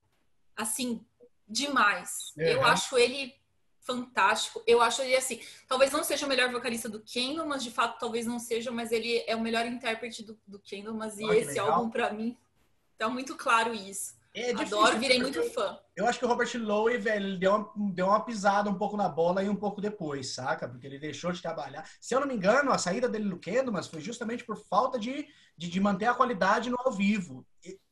[0.56, 1.04] assim,
[1.48, 2.32] demais.
[2.36, 2.44] Uhum.
[2.44, 3.34] Eu acho ele
[3.80, 4.62] fantástico.
[4.66, 7.98] Eu acho ele assim, talvez não seja o melhor vocalista do Kendall, mas de fato
[8.00, 11.50] talvez não seja, mas ele é o melhor intérprete do, do Kendall, mas e esse
[11.50, 11.72] legal.
[11.72, 12.36] álbum para mim
[12.98, 14.16] tá muito claro isso.
[14.36, 15.78] É difícil, Adoro, virei muito fã.
[15.96, 18.94] Eu acho que o Robert Lowe, velho, ele deu uma, deu uma pisada um pouco
[18.94, 20.68] na bola e um pouco depois, saca?
[20.68, 21.88] Porque ele deixou de trabalhar.
[21.98, 24.98] Se eu não me engano, a saída dele no Kendall, mas foi justamente por falta
[24.98, 25.26] de,
[25.56, 27.46] de, de manter a qualidade no ao vivo.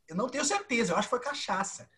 [0.06, 1.88] Eu não tenho certeza, eu acho que foi cachaça.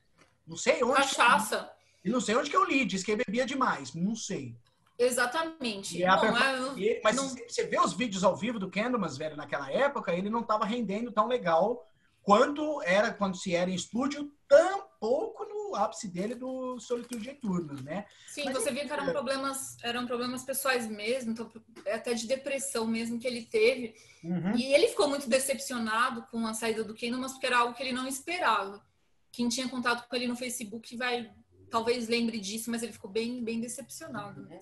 [0.47, 0.95] Não sei onde.
[0.95, 1.69] Cachaça.
[2.05, 4.57] E não sei onde que eu li, diz que ele bebia demais, não sei.
[4.97, 6.01] Exatamente.
[6.05, 7.29] É é, mas não...
[7.29, 11.11] você vê os vídeos ao vivo do Candlemas, velho, naquela época, ele não estava rendendo
[11.11, 11.85] tão legal
[12.23, 18.07] quanto era quando se era em estúdio, tampouco no ápice dele do Solitude Eternos, né?
[18.29, 21.51] Sim, mas, você via que eram problemas, eram problemas pessoais mesmo, então,
[21.87, 23.95] até de depressão mesmo que ele teve.
[24.23, 24.57] Uhum.
[24.57, 27.93] E ele ficou muito decepcionado com a saída do Candlemas, porque era algo que ele
[27.93, 28.85] não esperava.
[29.33, 31.31] Quem tinha contato com ele no Facebook vai
[31.71, 34.43] talvez lembre disso, mas ele ficou bem, bem decepcionado.
[34.43, 34.59] Né?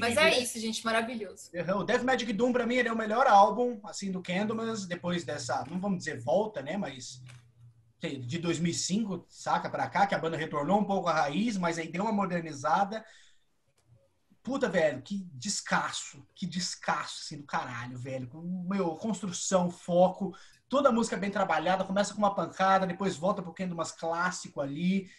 [0.00, 1.50] mas é isso, gente, maravilhoso.
[1.76, 5.24] O Death Magic Doom, pra mim, ele é o melhor álbum, assim, do Candlemas, depois
[5.24, 7.22] dessa, não vamos dizer volta, né, mas
[8.10, 11.90] de 2005, saca, pra cá, que a banda retornou um pouco à raiz, mas aí
[11.90, 13.04] deu uma modernizada.
[14.42, 18.30] Puta, velho, que descasso, que descasso, assim, do caralho, velho.
[18.68, 20.36] Meu, construção, foco,
[20.68, 25.10] toda a música bem trabalhada, começa com uma pancada, depois volta pro Candlemas clássico ali.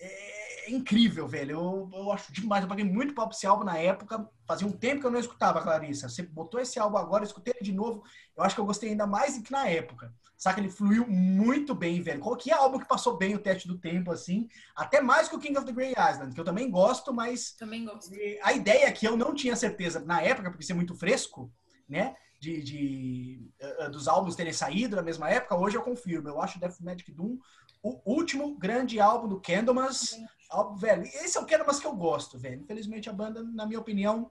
[0.00, 1.52] É é incrível, velho.
[1.52, 2.62] Eu, eu acho demais.
[2.62, 4.28] Eu paguei muito pau pra esse álbum na época.
[4.46, 6.08] Fazia um tempo que eu não escutava, Clarissa.
[6.08, 8.02] Você botou esse álbum agora, eu escutei ele de novo.
[8.36, 10.14] Eu acho que eu gostei ainda mais do que na época.
[10.36, 10.60] Saca?
[10.60, 12.20] Ele fluiu muito bem, velho.
[12.20, 14.48] Qualquer álbum que passou bem o teste do tempo, assim.
[14.74, 17.52] Até mais que o King of the Grey Island, que eu também gosto, mas.
[17.52, 18.10] Também gosto.
[18.42, 21.52] A ideia é que eu não tinha certeza na época, porque ser muito fresco,
[21.88, 22.16] né?
[22.40, 23.52] De, de
[23.86, 26.28] uh, dos álbuns terem saído na mesma época, hoje eu confirmo.
[26.28, 27.38] Eu acho Death Magic Doom
[27.82, 30.16] o último grande álbum do Candlemas.
[30.48, 32.60] Álbum, velho, esse é o Candlemas que eu gosto, velho.
[32.60, 34.30] Infelizmente a banda, na minha opinião,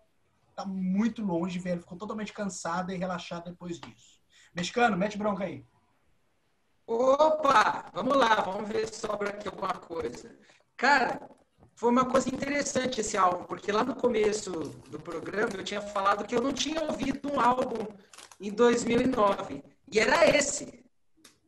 [0.55, 1.81] tá muito longe, velho.
[1.81, 4.19] Ficou totalmente cansada e relaxada depois disso.
[4.53, 5.65] Mexicano, mete bronca aí.
[6.87, 7.89] Opa!
[7.93, 10.35] Vamos lá, vamos ver se sobra aqui alguma coisa.
[10.75, 11.29] Cara,
[11.75, 16.25] foi uma coisa interessante esse álbum, porque lá no começo do programa eu tinha falado
[16.25, 17.87] que eu não tinha ouvido um álbum
[18.39, 19.63] em 2009.
[19.91, 20.83] E era esse.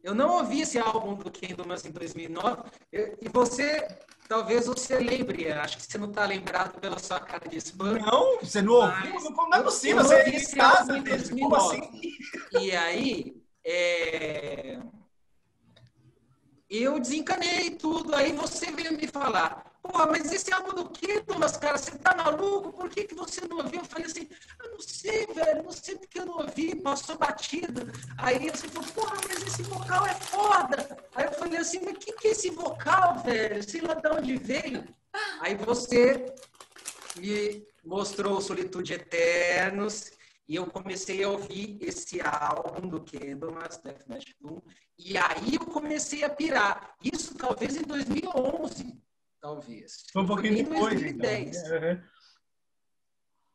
[0.03, 2.63] Eu não ouvi esse álbum do Candlemas em 2009.
[2.91, 3.87] Eu, e você,
[4.27, 7.99] talvez você lembre, acho que você não está lembrado pela sua cara de spam.
[7.99, 9.31] Não, você não ouviu?
[9.31, 11.77] Não é possível, você ouvi esse álbum em 2009.
[11.77, 12.17] Assim?
[12.59, 14.77] E aí, é...
[16.69, 18.13] eu desencanei tudo.
[18.13, 20.93] Aí você veio me falar, Pô, mas esse álbum do
[21.25, 21.77] Thomas, cara?
[21.77, 22.71] Você tá maluco?
[22.71, 23.81] Por que, que você não ouviu?
[23.81, 24.29] Eu falei assim,
[24.63, 27.91] eu não sei, velho, não sei porque eu não ouvi, passou batida.
[28.17, 30.97] Aí você falou, porra, mas esse vocal é foda.
[31.13, 33.61] Aí eu falei assim, mas o que, que é esse vocal, velho?
[33.61, 34.85] Sei lá de onde veio.
[35.41, 36.33] Aí você
[37.17, 40.11] me mostrou Solitude Eternos
[40.47, 44.05] e eu comecei a ouvir esse álbum do Candlemas, Death
[44.39, 44.61] Doom,
[44.97, 46.95] e aí eu comecei a pirar.
[47.03, 49.03] Isso talvez em 2011
[49.43, 50.05] talvez.
[50.13, 51.57] Foi um pouquinho depois, 2010.
[51.57, 51.73] Então.
[51.73, 52.01] Uhum.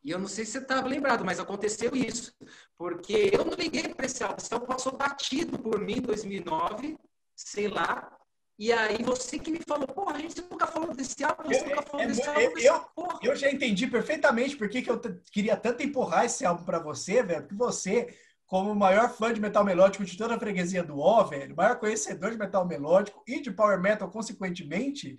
[0.04, 2.32] E eu não sei se você estava lembrado, mas aconteceu isso.
[2.76, 4.36] Porque eu não liguei para esse álbum.
[4.38, 6.98] Esse álbum passou batido por mim em 2009,
[7.34, 8.14] sei lá.
[8.58, 11.68] E aí você que me falou, porra, a gente nunca falou desse álbum, você Eu-
[11.68, 13.18] nunca falou é- desse é- álbum, eu- porra.
[13.22, 15.00] Eu já entendi perfeitamente por que, eu
[15.32, 17.42] queria tanto empurrar esse álbum pra você, velho.
[17.42, 18.14] Porque você,
[18.46, 21.56] como o maior fã de metal melódico de toda a freguesia do O, velho, o
[21.56, 25.16] maior conhecedor de metal melódico e de power metal, consequentemente,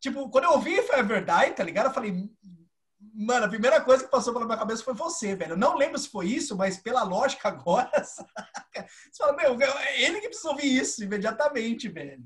[0.00, 1.86] tipo, quando eu ouvi foi a verdade, tá ligado?
[1.86, 2.28] Eu falei,
[3.14, 5.52] mano, a primeira coisa que passou pela minha cabeça foi você, velho.
[5.52, 7.90] Eu não lembro se foi isso, mas pela lógica agora?
[9.10, 12.22] Você fala, meu, é ele que precisa ouvir isso imediatamente, velho.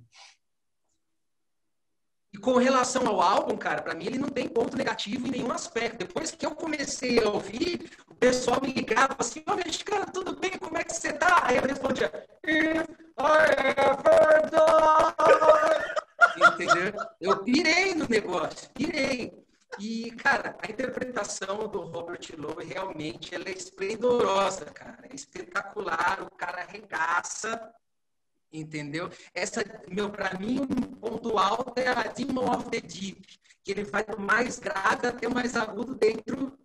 [2.32, 5.50] E com relação ao álbum, cara, pra mim ele não tem ponto negativo em nenhum
[5.50, 5.98] aspecto.
[5.98, 10.58] Depois que eu comecei a ouvir, o pessoal me ligava assim, ô mexicano, tudo bem?
[10.58, 11.46] Como é que você tá?
[11.46, 12.10] Aí eu respondia,
[12.44, 12.88] If
[13.18, 15.49] I ever die.
[16.36, 16.92] Entendeu?
[17.20, 19.32] Eu pirei no negócio, pirei.
[19.78, 25.06] E, cara, a interpretação do Robert Lowe realmente ela é esplendorosa, cara.
[25.08, 27.72] É espetacular, o cara arregaça.
[28.52, 29.08] Entendeu?
[29.32, 33.84] Essa, meu, para mim, um ponto alto é a Demon of the Deep, que ele
[33.84, 36.58] vai do mais grave até o mais agudo dentro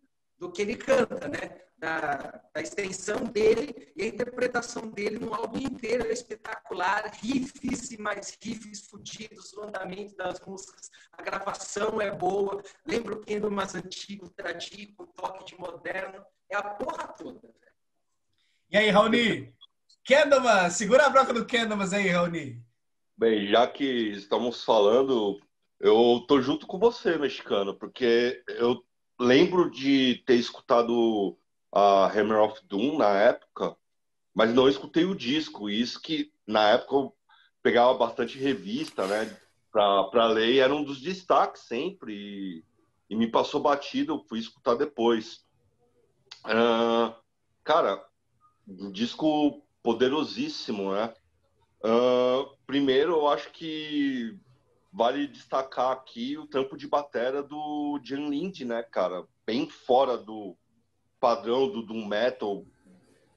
[0.46, 1.62] do que ele canta, né?
[1.78, 8.02] Da, da extensão dele e a interpretação dele no álbum inteiro é espetacular, riffs e
[8.02, 13.76] mais riffs fudidos, o andamento das músicas, a gravação é boa, lembra o Kendo mais
[13.76, 17.42] antigo, tradico, um toque de moderno, é a porra toda.
[18.72, 19.54] E aí, Raoni?
[20.08, 22.64] Candleman, segura a bronca do Candleman aí, Raoni.
[23.18, 25.40] Bem, já que estamos falando,
[25.80, 28.82] eu tô junto com você, mexicano, porque eu
[29.20, 31.38] lembro de ter escutado
[31.72, 33.76] a Hammer of Doom na época,
[34.34, 35.70] mas não escutei o disco.
[35.70, 37.16] Isso que na época eu
[37.62, 39.38] pegava bastante revista, né,
[39.72, 42.14] pra ler, e era um dos destaques sempre.
[42.14, 42.64] E,
[43.10, 45.46] e me passou batido, eu fui escutar depois.
[46.44, 47.16] Ah,
[47.64, 48.06] cara,
[48.68, 51.14] um disco poderosíssimo, né?
[51.84, 54.40] Ah, primeiro, eu acho que
[54.96, 59.26] vale destacar aqui o trampo de batera do Jan Lind, né, cara?
[59.46, 60.56] Bem fora do
[61.20, 62.66] padrão do Doom Metal,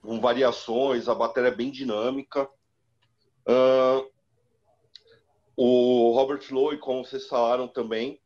[0.01, 2.49] com variações, a bateria é bem dinâmica.
[3.45, 4.05] Ah,
[5.57, 8.21] o Robert Lowe, como vocês falaram também,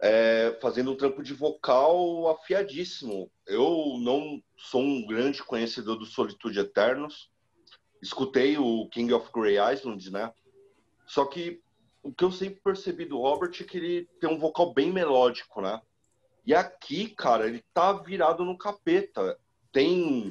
[0.00, 3.30] é, fazendo um trampo de vocal afiadíssimo.
[3.46, 7.30] Eu não sou um grande conhecedor do Solitude Eternos,
[8.02, 10.32] escutei o King of Grey Island, né?
[11.06, 11.62] Só que
[12.08, 15.60] o que eu sempre percebi do Robert é que ele tem um vocal bem melódico,
[15.60, 15.80] né?
[16.46, 19.38] E aqui, cara, ele tá virado no capeta.
[19.70, 20.30] Tem.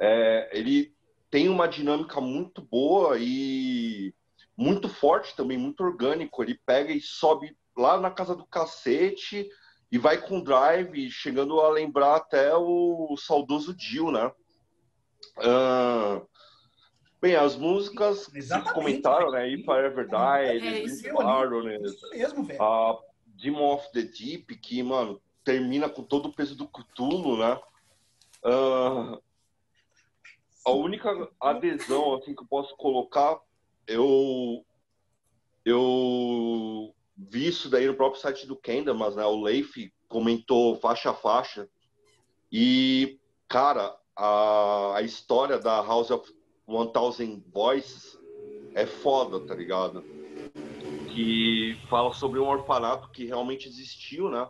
[0.00, 0.92] é, ele
[1.30, 4.12] tem uma dinâmica muito boa e
[4.56, 6.42] muito forte também, muito orgânico.
[6.42, 9.48] Ele pega e sobe lá na casa do cacete
[9.90, 14.32] e vai com drive, chegando a lembrar até o saudoso Dio, né?
[15.38, 16.20] Ah,
[17.22, 19.48] bem, as músicas Exatamente, comentaram, né?
[19.48, 21.14] If I Ever Die, É Eles isso.
[21.14, 22.60] Baroness, Isso mesmo, velho.
[22.60, 27.60] a Demon of the Deep, que, mano, termina com todo o peso do Cthulhu, né?
[28.44, 29.18] Ah,
[30.66, 33.40] a única adesão, assim, que eu posso colocar,
[33.86, 34.66] eu...
[35.64, 39.24] Eu vi isso daí no próprio site do Kendamas, né?
[39.24, 41.68] O Leif comentou faixa a faixa.
[42.50, 46.28] E, cara, a, a história da House of
[46.66, 48.18] 1000 Voices
[48.74, 50.02] é foda, tá ligado?
[51.12, 54.48] Que fala sobre um orfanato que realmente existiu, né?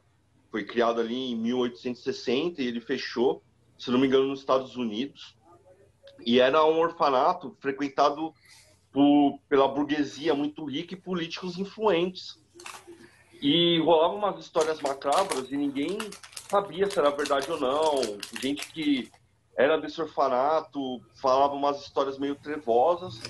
[0.51, 3.43] Foi criado ali em 1860 e ele fechou,
[3.79, 5.37] se não me engano, nos Estados Unidos.
[6.25, 8.33] E era um orfanato frequentado
[8.93, 12.41] por, pela burguesia muito rica e políticos influentes.
[13.41, 15.99] E rolavam umas histórias macabras e ninguém
[16.49, 18.19] sabia se era verdade ou não.
[18.41, 19.11] Gente que
[19.57, 23.21] era desse orfanato falava umas histórias meio trevosas.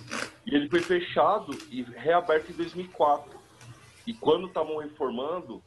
[0.46, 3.38] E ele foi fechado e reaberto em 2004.
[4.06, 5.62] E quando estavam reformando,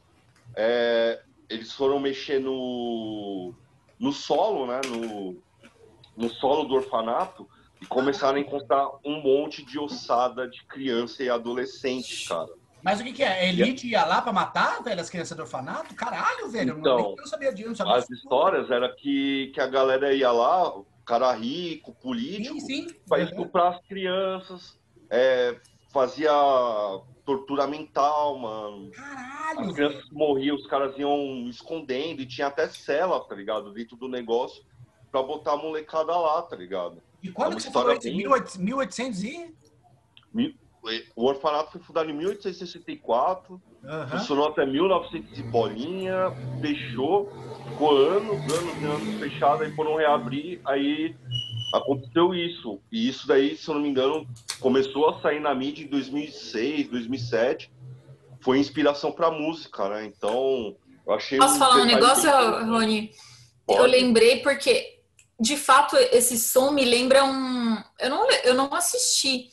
[0.54, 3.52] é, eles foram mexer no,
[3.98, 4.80] no solo, né?
[4.86, 5.36] No,
[6.16, 7.48] no solo do orfanato
[7.80, 12.50] e começaram a encontrar um monte de ossada de criança e adolescente, cara.
[12.86, 13.28] Mas o que, que é?
[13.40, 15.92] A elite ia lá pra matar, velho, as crianças do orfanato?
[15.96, 16.78] Caralho, velho.
[16.78, 17.68] Então, não, eu não sabia disso.
[17.70, 22.56] Não sabia As histórias era que, que a galera ia lá, o cara rico, político,
[23.08, 24.78] para estuprar as crianças,
[25.10, 25.58] é,
[25.92, 26.30] fazia
[27.24, 28.88] tortura mental, mano.
[28.92, 29.74] Caralho, As velho.
[29.74, 33.72] crianças morriam, os caras iam escondendo e tinha até cela, tá ligado?
[33.72, 34.64] Dentro do negócio
[35.10, 37.02] pra botar a molecada lá, tá ligado?
[37.20, 38.02] E É quando uma que você falou isso?
[38.02, 39.54] bem- 1800 1800 e...
[41.14, 44.18] O orfanato foi fundado em 1864, Aham.
[44.18, 47.30] funcionou até 1900 e bolinha, fechou,
[47.68, 51.14] ficou anos, anos e anos fechado, aí foram reabrir, aí
[51.74, 52.80] aconteceu isso.
[52.90, 54.26] E isso daí, se eu não me engano,
[54.60, 57.70] começou a sair na mídia em 2006, 2007.
[58.40, 60.04] Foi inspiração para música, né?
[60.04, 60.76] Então,
[61.06, 61.38] eu achei.
[61.38, 63.10] Posso falar um negócio, Rony?
[63.66, 63.80] Pode.
[63.80, 65.00] Eu lembrei porque,
[65.40, 67.76] de fato, esse som me lembra um.
[67.98, 69.50] Eu não, eu não assisti,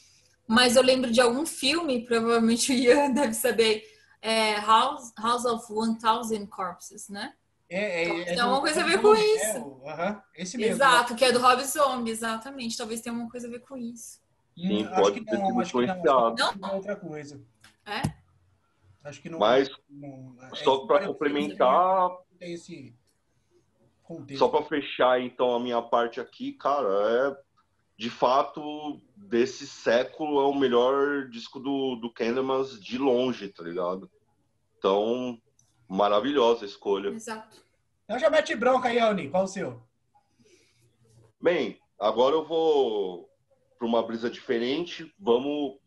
[0.53, 3.83] mas eu lembro de algum filme, provavelmente o Ian deve saber.
[4.21, 7.33] É House, House of One Thousand Corpses, né?
[7.69, 9.57] É, é, é tem alguma coisa a ver com isso.
[9.57, 10.75] É, uh -huh, esse mesmo.
[10.75, 12.77] Exato, que é do Rob Zombie, exatamente.
[12.77, 14.21] Talvez tenha alguma coisa a ver com isso.
[14.55, 16.35] Sim, hum, pode ter sido influenciado.
[16.59, 16.69] Não?
[16.69, 17.41] É outra coisa.
[17.85, 18.01] É?
[19.03, 19.39] Acho que não.
[19.39, 22.11] Mas, não, é, só para complementar.
[22.39, 22.95] Tem esse
[24.03, 24.39] contexto.
[24.39, 27.43] Só para fechar, então, a minha parte aqui, cara, é.
[27.97, 34.09] De fato, desse século é o melhor disco do, do Candlemas de longe, tá ligado?
[34.77, 35.39] Então,
[35.87, 37.09] maravilhosa escolha.
[37.09, 37.63] Exato.
[38.05, 39.29] Então já mete bronca aí, Raoni.
[39.29, 39.81] Qual o seu?
[41.41, 43.29] Bem, agora eu vou
[43.77, 45.13] para uma brisa diferente.
[45.19, 45.77] Vamos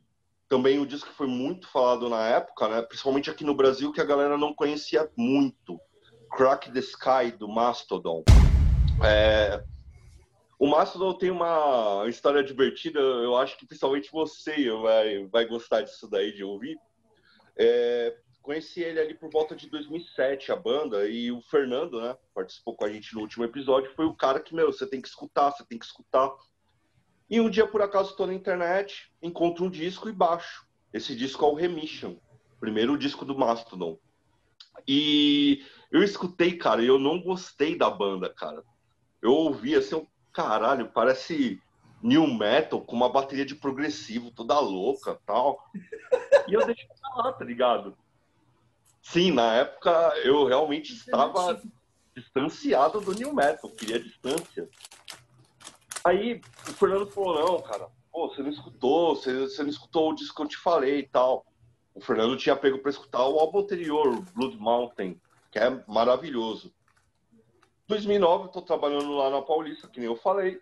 [0.48, 2.82] também o disco que foi muito falado na época, né?
[2.82, 5.78] Principalmente aqui no Brasil, que a galera não conhecia muito.
[6.36, 8.24] Crack the Sky do Mastodon.
[9.04, 9.62] É...
[10.58, 12.98] O Mastodon tem uma história divertida.
[12.98, 16.78] Eu acho que principalmente você vai, vai gostar disso daí de ouvir.
[17.58, 18.16] É
[18.46, 22.84] conheci ele ali por volta de 2007, a banda, e o Fernando, né, participou com
[22.84, 25.66] a gente no último episódio, foi o cara que, meu, você tem que escutar, você
[25.66, 26.32] tem que escutar.
[27.28, 30.64] E um dia, por acaso, estou na internet, encontro um disco e baixo.
[30.92, 32.18] Esse disco é o Remission,
[32.60, 33.98] primeiro disco do Mastodon.
[34.86, 38.62] E eu escutei, cara, e eu não gostei da banda, cara.
[39.20, 41.62] Eu ouvi assim, um caralho, parece
[42.02, 45.64] new metal com uma bateria de progressivo toda louca tal.
[46.46, 47.96] E eu deixei pra lá, tá ligado?
[49.00, 49.90] Sim, na época
[50.22, 51.58] eu realmente estava
[52.14, 54.68] distanciado do New Metal, queria distância.
[56.04, 60.14] Aí o Fernando falou, não, cara, pô, você não escutou, você, você não escutou o
[60.14, 61.46] disco que eu te falei e tal.
[61.94, 65.18] O Fernando tinha pego para escutar o álbum anterior, Blood Mountain,
[65.50, 66.75] que é maravilhoso.
[67.88, 70.60] 2009, eu tô trabalhando lá na Paulista, que nem eu falei.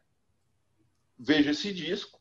[1.18, 2.20] Vejo esse disco.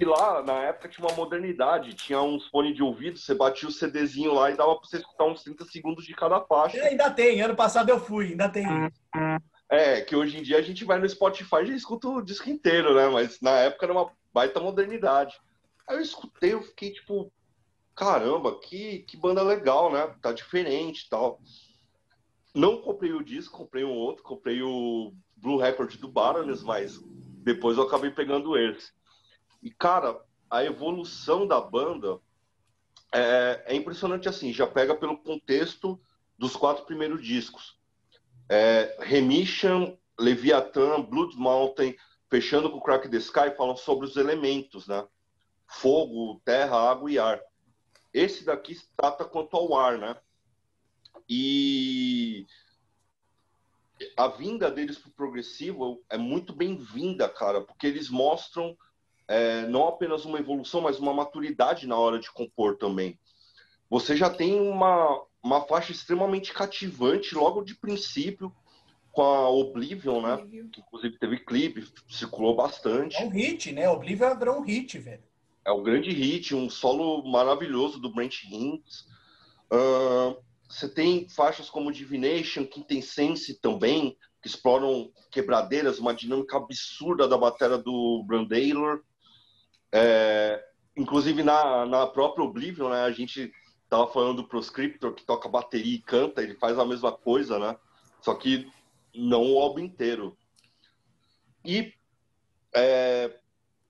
[0.00, 1.94] E lá, na época, tinha uma modernidade.
[1.94, 5.24] Tinha uns fones de ouvido, você batia o CDzinho lá e dava pra você escutar
[5.24, 6.78] uns 30 segundos de cada faixa.
[6.78, 8.66] É, ainda tem, ano passado eu fui, ainda tem.
[9.68, 12.50] É, que hoje em dia a gente vai no Spotify e já escuta o disco
[12.50, 13.08] inteiro, né?
[13.08, 15.38] Mas na época era uma baita modernidade.
[15.86, 17.32] Aí eu escutei, eu fiquei tipo,
[17.94, 20.12] caramba, que, que banda legal, né?
[20.20, 21.40] Tá diferente e tal.
[22.54, 27.00] Não comprei o disco, comprei um outro, comprei o Blue Record do Baroness, mas
[27.42, 28.92] depois eu acabei pegando esse.
[29.60, 32.20] E, cara, a evolução da banda
[33.12, 36.00] é, é impressionante assim, já pega pelo contexto
[36.38, 37.76] dos quatro primeiros discos.
[38.48, 41.96] É, Remission, Leviathan, Blood Mountain,
[42.30, 45.04] fechando com Crack the Sky, falam sobre os elementos, né?
[45.66, 47.40] Fogo, terra, água e ar.
[48.12, 50.16] Esse daqui trata quanto ao ar, né?
[51.28, 52.46] E
[54.16, 58.76] a vinda deles pro progressivo é muito bem-vinda, cara, porque eles mostram
[59.26, 63.18] é, não apenas uma evolução, mas uma maturidade na hora de compor também.
[63.88, 68.54] Você já tem uma, uma faixa extremamente cativante logo de princípio,
[69.12, 70.34] com a Oblivion, né?
[70.34, 70.68] Oblivion.
[70.68, 73.16] Que inclusive teve clipe, circulou bastante.
[73.16, 73.88] É um hit, né?
[73.88, 75.22] Oblivion virou um hit, velho.
[75.64, 79.06] É um grande hit, um solo maravilhoso do Brent Hinds.
[79.72, 80.36] Uh,
[80.68, 87.78] você tem faixas como Divination, Quintessense também, que exploram quebradeiras, uma dinâmica absurda da bateria
[87.78, 89.02] do Brandaylor.
[89.92, 90.62] É,
[90.96, 93.52] inclusive na, na própria Oblivion, né, a gente
[93.88, 97.76] tava falando do Proscriptor que toca bateria e canta, ele faz a mesma coisa, né?
[98.20, 98.70] Só que
[99.14, 100.36] não o álbum inteiro.
[101.64, 101.92] E
[102.74, 103.38] é,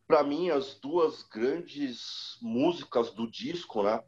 [0.07, 4.03] para mim as duas grandes músicas do disco, né?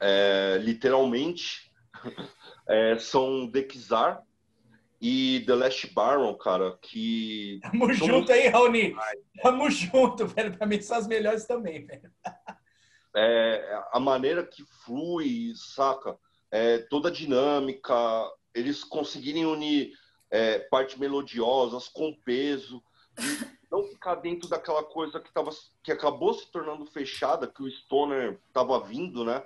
[0.00, 1.71] É, literalmente
[2.68, 4.22] é, são The Kizar
[5.00, 7.60] e The Last Baron, cara, que.
[7.62, 8.94] Tamo junto aí, Raoni.
[9.42, 10.56] Tamo junto, velho.
[10.56, 12.10] Pra mim são as melhores também, velho.
[13.14, 16.16] É, a maneira que flui, saca?
[16.50, 17.94] É, toda a dinâmica,
[18.54, 19.92] eles conseguirem unir
[20.30, 22.82] é, partes melodiosas com peso,
[23.70, 25.50] não ficar dentro daquela coisa que, tava,
[25.82, 29.42] que acabou se tornando fechada, que o Stoner tava vindo, né?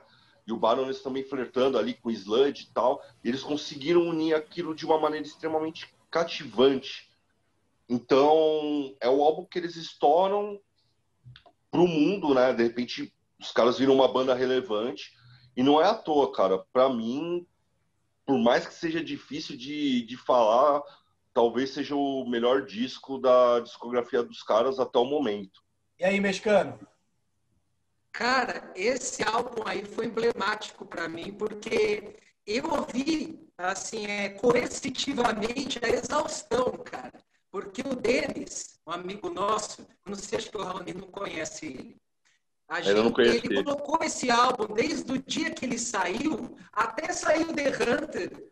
[0.47, 3.02] E o Baroness também flertando ali com o Sludge e tal.
[3.24, 7.10] Eles conseguiram unir aquilo de uma maneira extremamente cativante.
[7.89, 10.60] Então, é o álbum que eles estouram
[11.70, 12.52] pro mundo, né?
[12.52, 15.12] De repente, os caras viram uma banda relevante.
[15.56, 16.59] E não é à toa, cara.
[16.73, 17.47] Para mim,
[18.24, 20.82] por mais que seja difícil de, de falar,
[21.35, 25.62] talvez seja o melhor disco da discografia dos caras até o momento.
[25.98, 26.78] E aí, mexicano?
[28.17, 32.17] Cara, esse álbum aí foi emblemático para mim, porque
[32.47, 37.13] eu ouvi, assim, é, coercitivamente a exaustão, cara.
[37.51, 41.97] Porque o Denis, um amigo nosso, não sei, que o Raoni não conhece ele.
[42.67, 43.63] A gente, ele.
[43.63, 48.51] colocou esse álbum desde o dia que ele saiu até sair o The Hunter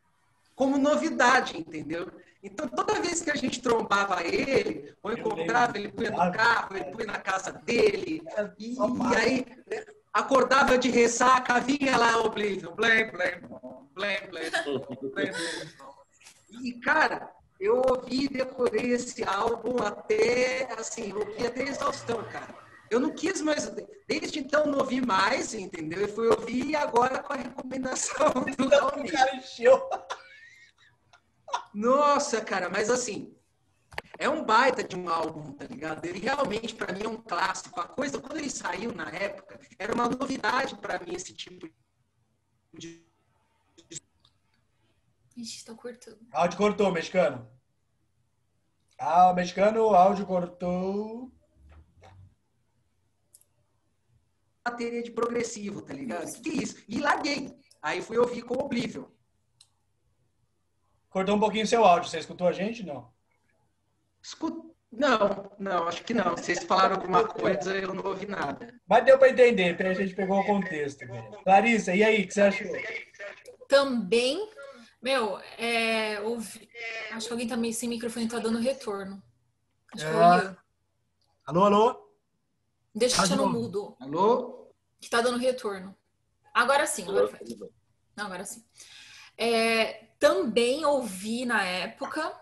[0.55, 2.13] como novidade, entendeu?
[2.45, 6.85] Então, toda vez que a gente trombava ele, ou encontrava, ele punha no carro, ele
[6.85, 8.23] punha na casa dele,
[8.59, 9.47] e, e aí
[10.13, 13.41] acordava de ressaca, vinha lá o Oblivion, blém, blém,
[13.95, 14.51] blém, blém.
[16.63, 22.55] E, cara, eu ouvi e decorei esse álbum até, assim, eu ouvi até exaustão, cara.
[22.89, 23.73] Eu não quis mais,
[24.07, 26.03] desde então não ouvi mais, entendeu?
[26.03, 29.11] Eu fui ouvir agora com a recomendação do Raoni.
[29.37, 29.83] encheu.
[31.73, 33.37] Nossa, cara, mas assim,
[34.19, 36.05] é um baita de um álbum, tá ligado?
[36.05, 37.81] Ele realmente, pra mim, é um clássico.
[37.81, 41.69] A coisa, quando ele saiu na época, era uma novidade pra mim esse tipo
[42.73, 43.05] de.
[45.37, 46.21] Ixi, tá cortando.
[46.33, 47.51] Áudio cortou, mexicano.
[48.99, 51.35] Ah, mexicano, áudio cortou.
[54.65, 56.33] bateria de progressivo, tá ligado?
[56.33, 56.83] Que, que é isso?
[56.89, 57.55] E larguei.
[57.83, 59.05] Aí fui ouvir com Oblivion.
[61.15, 62.11] Cortou um pouquinho seu áudio.
[62.11, 62.83] Você escutou a gente?
[62.85, 63.09] Não.
[64.21, 66.33] Escu- Não, não, acho que não.
[66.37, 68.75] Vocês falaram alguma coisa, eu não ouvi nada.
[68.85, 71.07] Mas deu pra entender, a gente pegou o contexto.
[71.07, 71.39] velho.
[71.47, 72.67] Larissa, e aí, o que você achou?
[73.69, 74.49] Também,
[75.01, 76.69] meu, é, ouvi-
[77.13, 79.23] acho que alguém tá meio sem microfone, tá dando retorno.
[79.95, 80.57] Acho que é.
[81.47, 82.11] Alô, alô?
[82.93, 84.73] Deixa Tá no mudo, Alô?
[85.01, 85.97] que tá dando retorno.
[86.53, 87.39] Agora sim, agora foi.
[88.17, 88.65] Não, agora sim.
[89.37, 92.33] É, também ouvi na época,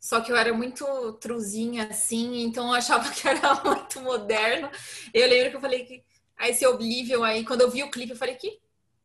[0.00, 4.68] só que eu era muito truzinha assim, então eu achava que era muito moderno.
[5.14, 6.02] Eu lembro que eu falei que.
[6.36, 8.58] Aí esse Oblivion aí, quando eu vi o clipe, eu falei que.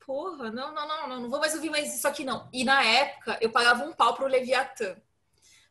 [0.03, 2.49] Porra, não, não, não, não, não vou mais ouvir mais isso aqui não.
[2.51, 4.95] E na época eu pagava um pau pro Leviatã.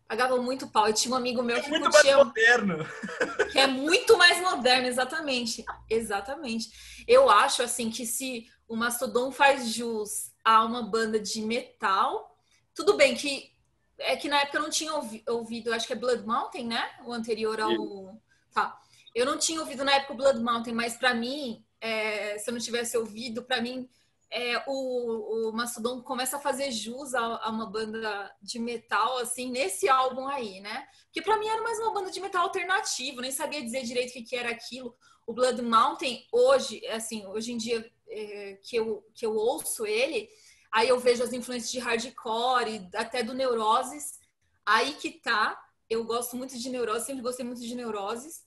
[0.06, 0.86] Pagava muito pau.
[0.86, 2.86] Eu tinha um amigo meu É que muito mais curtia moderno.
[3.50, 5.64] que é muito mais moderno, exatamente.
[5.90, 7.04] Exatamente.
[7.08, 12.33] Eu acho assim que se o Mastodon faz jus a uma banda de metal,
[12.74, 13.52] tudo bem que
[13.98, 16.90] é que na época eu não tinha ouvi- ouvido, acho que é Blood Mountain, né?
[17.06, 18.20] O anterior ao
[18.52, 18.80] tá.
[19.14, 22.54] Eu não tinha ouvido na época o Blood Mountain, mas pra mim, é, se eu
[22.54, 23.88] não tivesse ouvido, pra mim
[24.30, 29.48] é, o, o Mastodon começa a fazer jus a, a uma banda de metal, assim,
[29.48, 30.88] nesse álbum aí, né?
[31.04, 34.12] Porque pra mim era mais uma banda de metal alternativo, nem sabia dizer direito o
[34.14, 34.96] que, que era aquilo.
[35.24, 40.28] O Blood Mountain, hoje, assim, hoje em dia é, que, eu, que eu ouço ele,
[40.74, 44.18] aí eu vejo as influências de hardcore, e até do Neuroses.
[44.66, 48.44] Aí que tá, eu gosto muito de Neuroses, sempre gostei muito de Neuroses.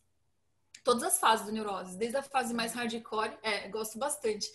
[0.84, 4.48] Todas as fases do Neuroses, desde a fase mais hardcore, é, gosto bastante.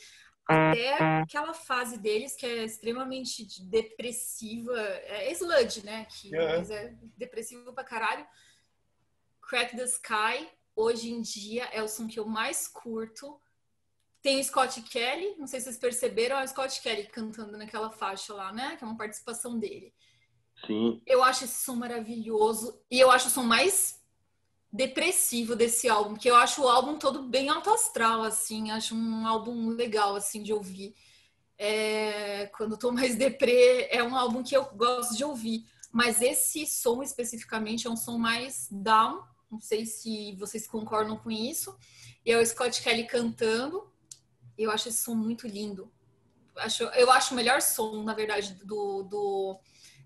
[0.46, 6.04] Até aquela fase deles que é extremamente depressiva, é sludge, né?
[6.06, 6.72] Que Uhum.
[6.72, 8.26] é depressivo pra caralho.
[9.40, 13.40] Crack the Sky, hoje em dia, é o som que eu mais curto.
[14.22, 17.90] Tem o Scott Kelly, não sei se vocês perceberam, é o Scott Kelly cantando naquela
[17.90, 18.76] faixa lá, né?
[18.76, 19.92] Que é uma participação dele.
[20.66, 21.02] Sim.
[21.04, 22.80] Eu acho esse som maravilhoso.
[22.90, 24.00] E eu acho o som mais
[24.72, 28.70] depressivo desse álbum, porque eu acho o álbum todo bem alto astral, assim.
[28.70, 30.94] Acho um álbum legal, assim, de ouvir.
[31.58, 35.66] É, quando tô mais deprê, é um álbum que eu gosto de ouvir.
[35.92, 39.22] Mas esse som especificamente é um som mais down.
[39.50, 41.76] Não sei se vocês concordam com isso.
[42.24, 43.91] E é o Scott Kelly cantando.
[44.62, 45.90] Eu acho esse som muito lindo.
[46.56, 49.60] Acho, eu acho o melhor som, na verdade, do, do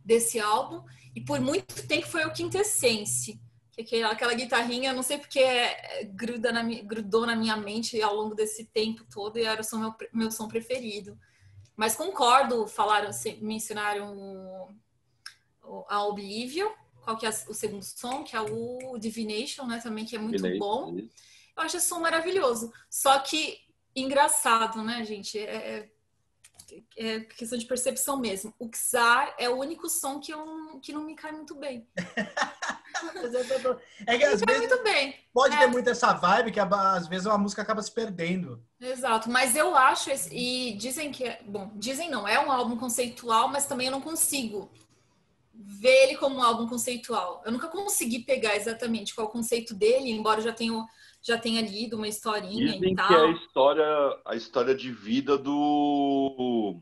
[0.05, 0.85] desse álbum.
[1.15, 3.41] E por muito tempo foi o Quintessence.
[3.73, 8.15] Que aquela, aquela guitarrinha, não sei porque é, gruda na, grudou na minha mente ao
[8.15, 11.19] longo desse tempo todo e era o som, meu, meu som preferido.
[11.77, 13.11] Mas concordo, falaram,
[13.43, 14.75] mencionaram
[15.89, 16.71] a Oblivion,
[17.03, 20.43] qual que é o segundo som, que é o Divination, né, também, que é muito
[20.59, 20.97] bom.
[20.97, 22.73] Eu acho esse som maravilhoso.
[22.89, 23.59] Só que
[23.97, 25.39] engraçado, né, gente?
[25.39, 25.45] É,
[25.81, 25.97] é-
[26.97, 28.53] é questão de percepção mesmo.
[28.59, 31.87] O Xar é o único som que, eu, que não me cai muito bem.
[34.07, 35.15] É que às Não cai vezes muito bem.
[35.33, 35.59] pode É.
[35.59, 38.65] ter muito essa vibe que às vezes a música acaba se perdendo.
[38.81, 42.75] Exato, mas eu acho esse, e dizem que é, bom, dizem não, é um álbum
[42.77, 44.71] conceitual, mas também eu não consigo
[45.53, 47.43] ver ele como um álbum conceitual.
[47.45, 50.83] Eu nunca consegui pegar exatamente qual é o conceito dele, embora eu já tenha
[51.27, 53.27] já tenha lido uma historinha Dizem e que é tal.
[53.27, 56.81] a história, a história de vida do.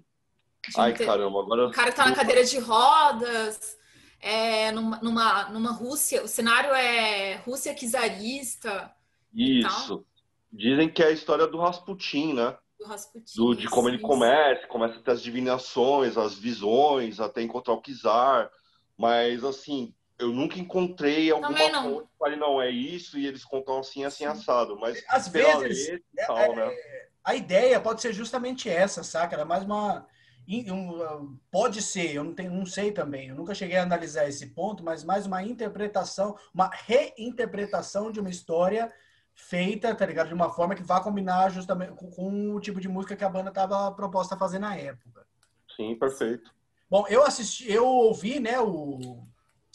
[0.69, 1.69] de Ai, ter- caramba, agora.
[1.69, 3.79] O cara que tá na cadeira de rodas.
[4.21, 8.95] é numa, numa, numa Rússia, o cenário é Rússia czarista.
[9.33, 10.05] Isso.
[10.53, 12.57] Dizem que é a história do Rasputin, né?
[12.79, 13.35] Do Rasputin.
[13.37, 14.07] Do, de como ele isso.
[14.07, 18.51] começa, começa a ter as divinações, as visões, até encontrar o Kizar.
[18.97, 19.95] Mas, assim,
[20.25, 24.25] eu nunca encontrei alguma fonte que fale, não, é isso, e eles contam assim, assim,
[24.25, 24.79] assado.
[24.79, 26.77] Mas Às vezes, e é- tal, é- né?
[27.23, 29.35] a ideia pode ser justamente essa, saca?
[29.37, 30.07] Era mais uma.
[30.49, 34.49] um, pode ser, eu não, tenho, não sei também, eu nunca cheguei a analisar esse
[34.49, 38.93] ponto, mas mais uma interpretação, uma reinterpretação de uma história
[39.35, 40.29] feita, tá ligado?
[40.29, 43.29] De uma forma que vá combinar justamente com, com o tipo de música que a
[43.29, 45.27] banda estava proposta a fazer na época.
[45.77, 46.55] Sim, perfeito.
[46.89, 49.27] Bom, eu assisti, eu ouvi, né, o.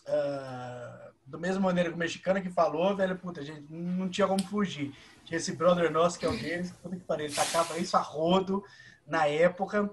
[0.09, 4.43] ah, do mesma maneira que o mexicano que falou, velho, puta, gente, não tinha como
[4.43, 4.91] fugir.
[5.25, 8.01] Tinha esse brother nosso que é o deles, puta que pariu, ele tacava isso a
[8.01, 8.63] rodo
[9.05, 9.89] na época.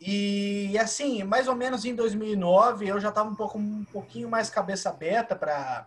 [0.00, 4.50] E assim, mais ou menos em 2009, eu já estava um pouco um pouquinho mais
[4.50, 5.86] cabeça aberta para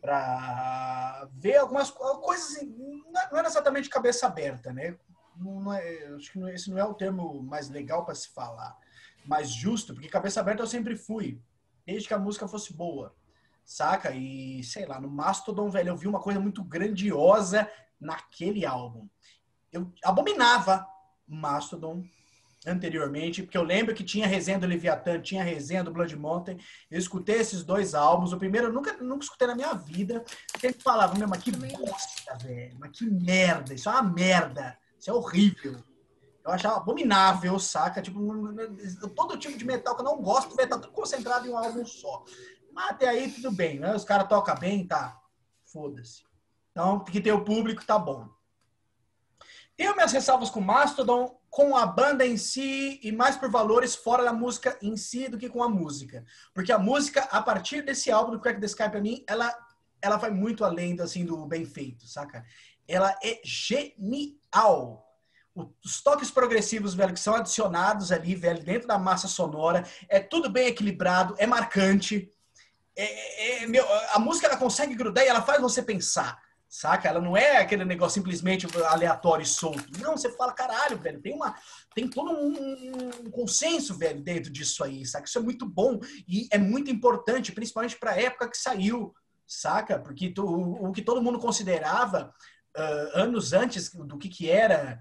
[0.00, 2.74] para ver algumas co- coisas, assim,
[3.16, 4.96] é- não era exatamente cabeça aberta, né?
[5.34, 8.76] Não, é, acho que não- esse não é o termo mais legal para se falar,
[9.24, 11.40] mais justo, porque cabeça aberta eu sempre fui,
[11.86, 13.14] desde que a música fosse boa,
[13.64, 14.10] saca?
[14.12, 17.70] E sei lá, no Mastodon, velho, eu vi uma coisa muito grandiosa
[18.00, 19.08] naquele álbum.
[19.72, 20.86] Eu abominava
[21.26, 22.04] Mastodon
[22.66, 26.58] anteriormente, porque eu lembro que tinha resenha do Leviathan, tinha resenha do Blood Mountain.
[26.90, 28.32] Eu escutei esses dois álbuns.
[28.32, 30.24] O primeiro eu nunca, nunca escutei na minha vida.
[30.54, 32.76] Eu sempre falava, meu, mas que bosta, velho.
[32.78, 33.74] Mas que merda.
[33.74, 34.78] Isso é uma merda.
[34.98, 35.82] Isso é horrível.
[36.44, 38.02] Eu achava abominável, saca?
[38.02, 38.20] Tipo,
[39.16, 42.22] todo tipo de metal que eu não gosto, tá tudo concentrado em um álbum só.
[42.70, 43.94] Mas até aí tudo bem, né?
[43.94, 45.18] Os caras tocam bem, tá.
[45.64, 46.22] Foda-se.
[46.70, 48.28] Então, porque tem o público, tá bom.
[49.76, 54.22] Tenho minhas ressalvas com Mastodon, com a banda em si e mais por valores fora
[54.22, 56.24] da música em si do que com a música.
[56.52, 59.52] Porque a música, a partir desse álbum do Crack the Sky, pra mim, ela,
[60.02, 62.44] ela vai muito além assim, do bem feito, saca?
[62.86, 65.04] Ela é genial.
[65.84, 70.50] Os toques progressivos, velho, que são adicionados ali, velho, dentro da massa sonora, é tudo
[70.50, 72.28] bem equilibrado, é marcante.
[72.96, 76.42] É- é- é- meu, a música ela consegue grudar e ela faz você pensar.
[76.68, 77.08] Saca?
[77.08, 79.84] Ela não é aquele negócio simplesmente aleatório e solto.
[80.00, 81.54] Não, você fala, caralho, velho, tem uma.
[81.94, 85.24] Tem todo um, um consenso, velho, dentro disso aí, saca?
[85.28, 89.14] Isso é muito bom e é muito importante, principalmente para a época que saiu,
[89.46, 90.00] saca?
[90.00, 92.34] Porque tu- o, o que todo mundo considerava
[92.76, 95.00] ah, anos antes do que, que era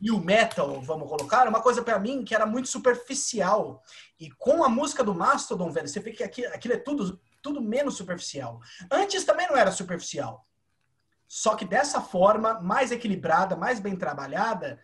[0.00, 3.82] new metal, vamos colocar, uma coisa para mim que era muito superficial.
[4.18, 7.60] E com a música do Mastodon, velho, você vê que aquilo, aquilo é tudo, tudo
[7.60, 8.60] menos superficial.
[8.90, 10.46] Antes também não era superficial.
[11.26, 14.78] Só que dessa forma, mais equilibrada, mais bem trabalhada,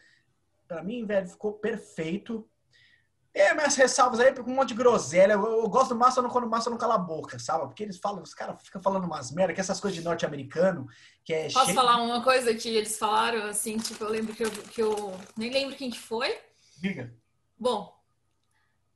[0.66, 2.48] pra mim, velho, ficou perfeito.
[3.38, 5.34] Tem minhas ressalvas aí com um monte de groselha.
[5.34, 7.66] Eu, eu gosto do Massa quando o Massa não cala a boca, sabe?
[7.66, 10.88] Porque eles falam, os caras ficam falando umas merda, que essas coisas de norte-americano,
[11.24, 14.42] que é Posso cheio- falar uma coisa que eles falaram, assim, tipo, eu lembro que
[14.42, 16.36] eu, que eu nem lembro quem que foi.
[16.80, 17.14] Diga.
[17.56, 17.96] Bom,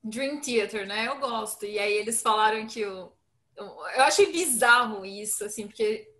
[0.03, 1.07] Dream Theater, né?
[1.07, 1.65] Eu gosto.
[1.65, 3.13] E aí eles falaram que o.
[3.55, 6.13] Eu, eu achei bizarro isso, assim, porque,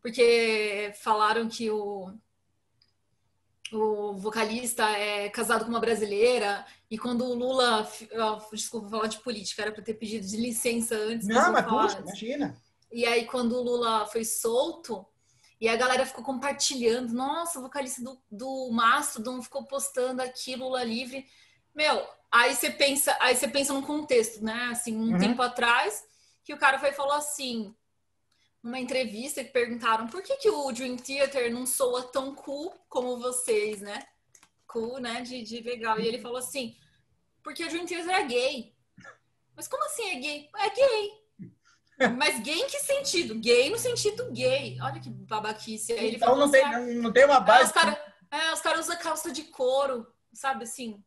[0.00, 2.14] porque falaram que o,
[3.72, 6.64] o vocalista é casado com uma brasileira.
[6.90, 7.88] E quando o Lula.
[8.52, 11.26] Desculpa falar de política, era para ter pedido de licença antes.
[11.26, 12.56] Não, mas puxa, imagina.
[12.90, 15.04] E aí, quando o Lula foi solto,
[15.60, 20.82] e a galera ficou compartilhando, nossa, o vocalista do, do Mastodon ficou postando aqui, Lula
[20.84, 21.26] livre.
[21.74, 24.68] Meu, aí você pensa, aí você pensa num contexto, né?
[24.72, 25.18] Assim, um Uhum.
[25.18, 26.04] tempo atrás,
[26.44, 27.74] que o cara foi falou assim,
[28.62, 33.18] numa entrevista que perguntaram por que, que o Dream Theater não soa tão cool como
[33.18, 34.06] vocês, né?
[34.66, 35.22] Cool, né?
[35.22, 35.98] De, de legal.
[35.98, 36.76] E ele falou assim,
[37.42, 38.74] porque o Dream Theater é gay.
[39.54, 40.50] Mas como assim é gay?
[40.56, 41.10] É gay.
[42.16, 43.34] Mas gay em que sentido?
[43.40, 44.78] Gay no sentido gay.
[44.80, 45.92] Olha que babaquice.
[45.92, 47.64] Aí ele Então falou não tem, não, não tem uma ah, base.
[47.64, 47.98] os caras
[48.30, 51.02] é, cara usam calça de couro, sabe assim?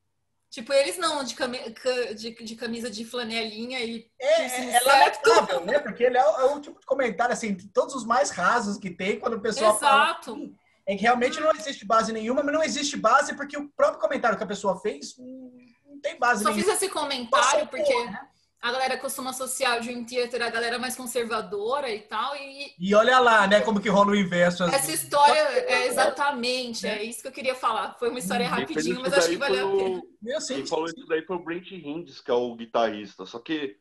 [0.52, 4.80] Tipo, eles não, de, cami- ca- de, de camisa de flanelinha e É, é, é
[4.82, 5.80] lamentável, né?
[5.80, 8.90] Porque ele é, o- é o tipo de comentário, assim, todos os mais rasos que
[8.90, 10.03] tem quando o pessoal fala.
[10.11, 10.32] Exato.
[10.34, 10.56] assim,
[10.86, 14.38] É que realmente não existe base nenhuma, mas não existe base porque o próprio comentário
[14.38, 15.52] que a pessoa fez hum,
[15.86, 16.65] não tem base Só nenhuma.
[16.65, 18.28] fiz esse comentário porque porra, né?
[18.62, 22.36] A galera costuma associar o Dream Theater a galera mais conservadora e tal.
[22.36, 24.64] E E olha lá, né, como que rola o inverso.
[24.66, 27.96] essa história é exatamente, é isso que eu queria falar.
[27.98, 30.02] Foi uma história fez rapidinho, mas acho que valeu a pena.
[30.48, 33.26] Quem falou isso daí foi o Brent Hinds, que é o guitarrista.
[33.26, 33.78] Só que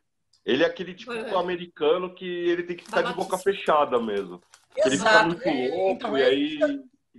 [0.46, 1.34] ele é aquele tipo É.
[1.36, 4.40] americano que ele tem que ficar de boca fechada mesmo.
[4.74, 5.26] Ele fica Exato.
[5.26, 6.58] muito É, louco então, e é aí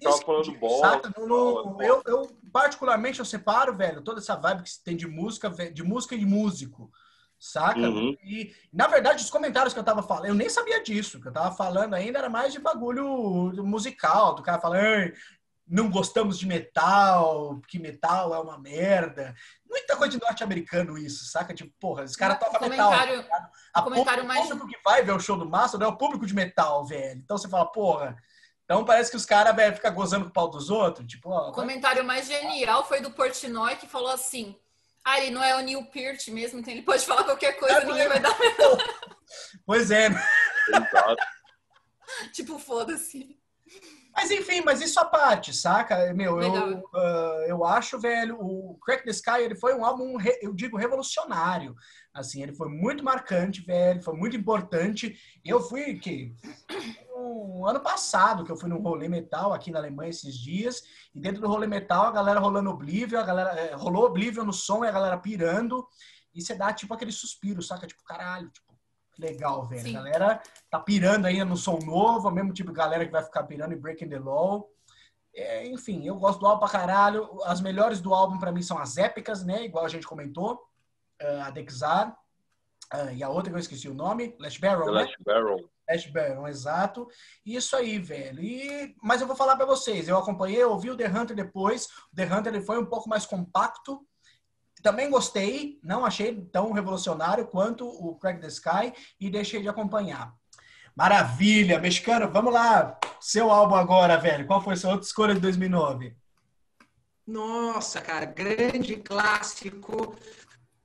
[0.01, 0.87] Isso falando que- bosta.
[0.87, 1.27] Exato, no-
[1.73, 5.83] no- eu, eu, particularmente, eu separo, velho, toda essa vibe que tem de música, de
[5.83, 6.89] música e músico.
[7.41, 7.79] Saca?
[7.79, 8.15] Uhum.
[8.23, 11.17] E, na verdade, os comentários que eu tava falando, eu nem sabia disso.
[11.17, 15.13] O que eu tava falando ainda era mais de bagulho musical, do cara falando, "Ei,
[15.67, 19.33] não gostamos de metal, que metal é uma merda.
[19.67, 21.53] Muita coisa de norte-americano isso, saca?
[21.53, 22.89] Tipo, porra, os caras tocam metal.
[22.91, 23.25] comentário,
[23.73, 25.95] A comentário mais- O público que vai ver o show do Massa não é o
[25.97, 27.19] público de metal, velho.
[27.23, 28.17] Então você fala, porra.
[28.65, 31.07] Então parece que os caras, velho, ficam gozando com o pau dos outros.
[31.07, 31.49] Tipo, ó.
[31.49, 34.55] O comentário mais genial foi do Portnoy, que falou assim:
[35.03, 37.85] Ah, ele não é o Neil Peart mesmo, então ele pode falar qualquer coisa, É,
[37.85, 38.35] ninguém vai dar.
[39.65, 40.07] Pois é?
[40.07, 41.15] Exato.
[42.33, 43.37] tipo, foda-se.
[44.13, 46.13] Mas enfim, mas isso à parte, saca?
[46.13, 50.37] Meu, eu, ah, eu acho, velho, o Crack the Sky, ele foi um álbum, re-
[50.41, 51.73] eu digo, revolucionário.
[52.13, 55.17] Assim, ele foi muito marcante, velho, foi muito importante.
[55.45, 56.35] Eu fui, que
[57.65, 60.83] ano passado, que eu fui num rolê metal aqui na Alemanha esses dias,
[61.13, 64.53] e dentro do rolê metal, a galera rolando Oblivion, a galera eh, rolou Oblivion no
[64.53, 65.87] som e a galera pirando,
[66.33, 67.85] e você dá, tipo, aquele suspiro, saca?
[67.85, 68.71] Tipo, caralho, tipo,
[69.11, 69.81] que legal, velho.
[69.81, 69.97] Sim.
[69.97, 73.23] A galera tá pirando ainda no som novo, ao mesmo tipo de galera que vai
[73.23, 74.69] ficar pirando em Breaking the Law.
[75.33, 77.41] É, enfim, eu gosto do álbum pra caralho.
[77.43, 79.63] As melhores do álbum pra mim são as épicas, né?
[79.63, 80.61] Igual a gente comentou.
[81.21, 82.17] Ah, a Dexar.
[82.91, 85.01] ah, e a outra que eu esqueci o nome, Last Barrel, The né?
[85.01, 85.69] Last Barrel.
[85.91, 87.07] Ash Baron, exato.
[87.45, 88.41] Isso aí, velho.
[88.43, 91.85] E, mas eu vou falar pra vocês, eu acompanhei, ouvi o The Hunter depois.
[92.11, 94.05] O The Hunter ele foi um pouco mais compacto.
[94.81, 100.33] Também gostei, não achei tão revolucionário quanto o Crack the Sky e deixei de acompanhar.
[100.95, 102.97] Maravilha, mexicano, vamos lá.
[103.19, 104.47] Seu álbum agora, velho.
[104.47, 106.15] Qual foi sua outra escolha de 2009?
[107.25, 110.15] Nossa, cara, grande clássico,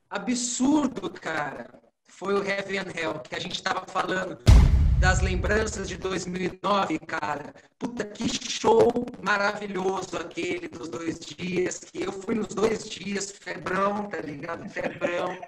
[0.08, 1.80] absurdo, cara.
[2.06, 4.38] Foi o Heaven Hell, que a gente tava falando
[4.98, 7.54] das lembranças de 2009, cara.
[7.78, 8.90] Puta, que show
[9.22, 14.68] maravilhoso aquele dos dois dias, que eu fui nos dois dias, febrão, tá ligado?
[14.68, 15.38] Febrão.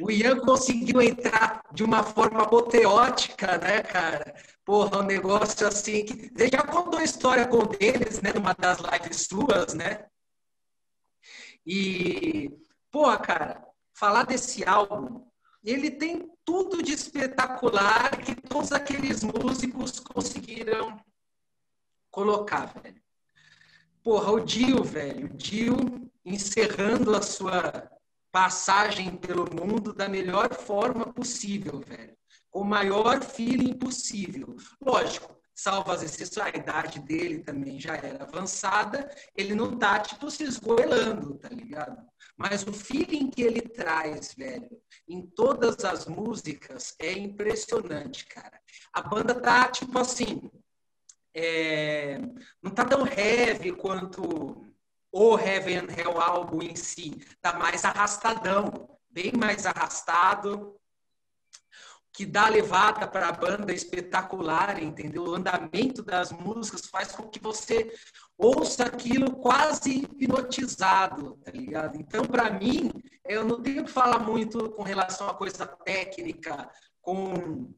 [0.00, 4.34] O Ian conseguiu entrar de uma forma apoteótica, né, cara?
[4.64, 6.30] Porra, um negócio assim que.
[6.36, 8.32] Você já contou a história com eles, né?
[8.34, 10.06] Numa das lives suas, né?
[11.64, 12.50] E,
[12.90, 13.64] pô, cara,
[13.94, 15.24] falar desse álbum,
[15.62, 21.00] ele tem tudo de espetacular que todos aqueles músicos conseguiram
[22.10, 23.00] colocar, velho.
[24.02, 27.90] Porra, o Dio, velho, o Dio encerrando a sua
[28.32, 32.16] passagem pelo mundo da melhor forma possível, velho.
[32.50, 34.56] Com o maior feeling possível.
[34.80, 40.28] Lógico, salvo as exceções, a idade dele também já era avançada, ele não tá, tipo,
[40.28, 42.04] se esgoelando, tá ligado?
[42.36, 44.68] Mas o feeling que ele traz, velho,
[45.08, 48.60] em todas as músicas é impressionante, cara.
[48.92, 50.50] A banda tá, tipo assim,
[51.32, 52.18] é,
[52.60, 54.66] não tá tão heavy quanto
[55.12, 57.24] o Heaven Hell álbum em si.
[57.40, 60.74] Tá mais arrastadão, bem mais arrastado,
[62.12, 65.24] que dá levada para a banda espetacular, entendeu?
[65.24, 67.90] O andamento das músicas faz com que você
[68.36, 71.98] ouça aquilo quase hipnotizado, tá ligado?
[71.98, 72.90] Então, para mim,
[73.24, 76.68] eu não tenho que falar muito com relação à coisa técnica,
[77.00, 77.72] com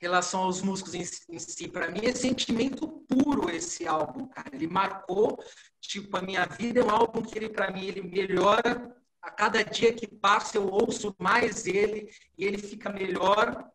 [0.00, 1.68] relação aos músicos em, em si.
[1.68, 4.50] Para mim, é sentimento puro esse álbum, cara.
[4.52, 5.38] Ele marcou,
[5.80, 6.80] tipo, a minha vida.
[6.80, 8.94] É um álbum que, ele, para mim, ele melhora
[9.26, 12.08] a cada dia que passa eu ouço mais ele
[12.38, 13.68] e ele fica melhor,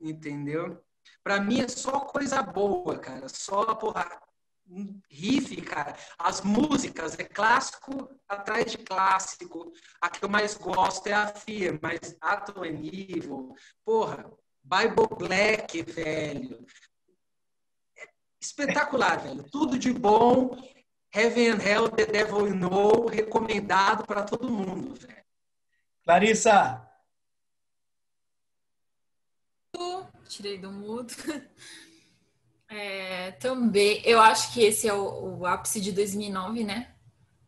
[0.00, 0.82] entendeu?
[1.22, 3.28] Para mim é só coisa boa, cara.
[3.28, 4.08] Só, porra,
[5.10, 5.94] riff, cara.
[6.18, 9.70] As músicas é clássico atrás de clássico.
[10.00, 13.54] A que eu mais gosto é a Fear, mas Atom and Evil.
[13.84, 14.32] Porra,
[14.64, 16.66] Bible Black, velho.
[17.98, 18.08] É
[18.40, 19.44] espetacular, velho.
[19.50, 20.56] Tudo de bom.
[21.16, 25.24] Heaven and Hell, The Devil You Know, recomendado para todo mundo, velho.
[26.04, 26.86] Clarissa!
[30.28, 31.14] Tirei do mudo.
[32.68, 36.92] É, também, eu acho que esse é o, o ápice de 2009, né?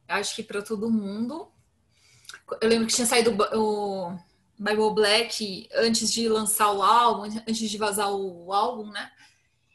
[0.08, 1.50] Eu acho que para todo mundo.
[2.60, 4.16] Eu lembro que tinha saído o
[4.56, 9.10] Bible Black antes de lançar o álbum, antes de vazar o álbum, né?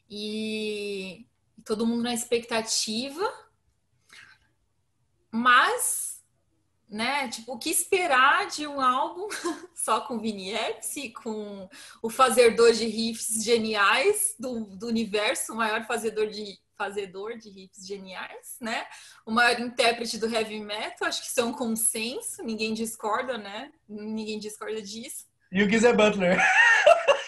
[0.09, 1.27] E
[1.65, 3.42] todo mundo na expectativa.
[5.35, 6.23] Mas,
[6.87, 9.27] né, tipo, o que esperar de um álbum
[9.73, 11.67] só com Epsi, com
[12.03, 17.87] o fazedor de riffs geniais do, do universo, o maior fazedor de fazedor de riffs
[17.87, 18.85] geniais, né?
[19.25, 23.71] O maior intérprete do heavy metal, acho que isso é um consenso, ninguém discorda, né?
[23.89, 25.25] Ninguém discorda disso.
[25.51, 26.37] E o Gizzy Butler.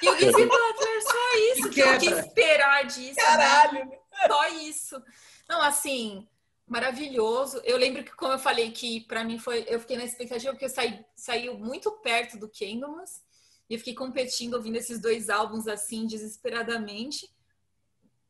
[0.03, 3.15] E o Gizzy Butler, só isso, que, que esperar disso.
[3.15, 3.85] Caralho!
[3.85, 3.97] Né?
[4.27, 5.01] Só isso.
[5.49, 6.27] Não, assim,
[6.67, 7.61] maravilhoso.
[7.63, 9.65] Eu lembro que, como eu falei, que para mim foi.
[9.67, 13.23] Eu fiquei na expectativa porque eu saí, saiu muito perto do Candlemas
[13.69, 17.29] e eu fiquei competindo ouvindo esses dois álbuns assim, desesperadamente.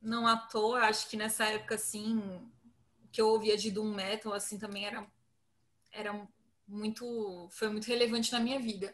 [0.01, 2.21] Não à toa, acho que nessa época assim,
[3.11, 5.07] que eu ouvia de Doom Metal assim também era,
[5.91, 6.27] era
[6.67, 7.47] muito.
[7.51, 8.93] Foi muito relevante na minha vida.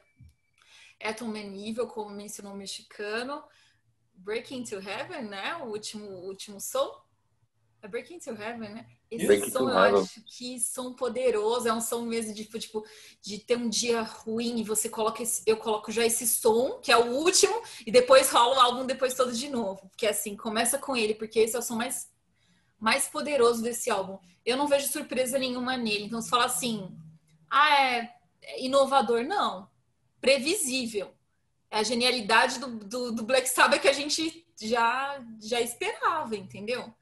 [1.03, 3.43] Atom Man Evil, como mencionou o mexicano.
[4.13, 5.55] Breaking to Heaven, né?
[5.57, 7.03] O último, o último som.
[7.81, 9.00] É Breaking to Heaven, né?
[9.11, 12.83] Esse Breaking som eu acho que som poderoso, é um som mesmo de tipo
[13.21, 16.91] de ter um dia ruim e você coloca esse, eu coloco já esse som, que
[16.91, 19.81] é o último, e depois rola o álbum depois todo de novo.
[19.89, 22.09] Porque assim, começa com ele, porque esse é o som mais
[22.79, 24.17] mais poderoso desse álbum.
[24.43, 26.05] Eu não vejo surpresa nenhuma nele.
[26.05, 26.89] Então, se fala assim,
[27.47, 29.69] ah, é é inovador, não.
[30.19, 31.13] Previsível.
[31.69, 36.93] É a genialidade do, do, do Black Sabbath que a gente já, já esperava, entendeu?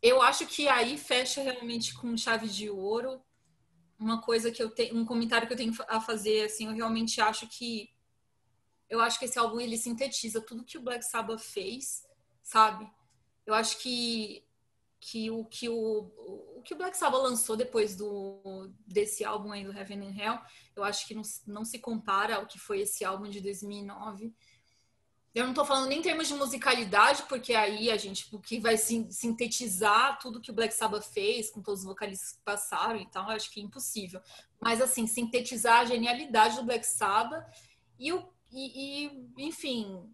[0.00, 3.20] Eu acho que aí fecha realmente com chave de ouro.
[3.98, 7.20] Uma coisa que eu tenho, um comentário que eu tenho a fazer, assim, eu realmente
[7.20, 7.90] acho que
[8.88, 12.06] eu acho que esse álbum ele sintetiza tudo que o Black Sabbath fez,
[12.42, 12.90] sabe?
[13.44, 14.44] Eu acho que
[15.00, 16.10] que o que o,
[16.56, 20.38] o que o Black Sabbath lançou depois do desse álbum aí do Heaven and Hell,
[20.74, 24.34] eu acho que não, não se compara ao que foi esse álbum de 2009.
[25.34, 28.58] Eu não tô falando nem em termos de musicalidade, porque aí a gente o que
[28.58, 32.98] vai sin- sintetizar tudo que o Black Sabbath fez, com todos os vocalistas que passaram
[32.98, 34.20] e eu acho que é impossível.
[34.60, 37.46] Mas assim, sintetizar a genialidade do Black Sabbath
[37.98, 40.10] e o e, e, enfim,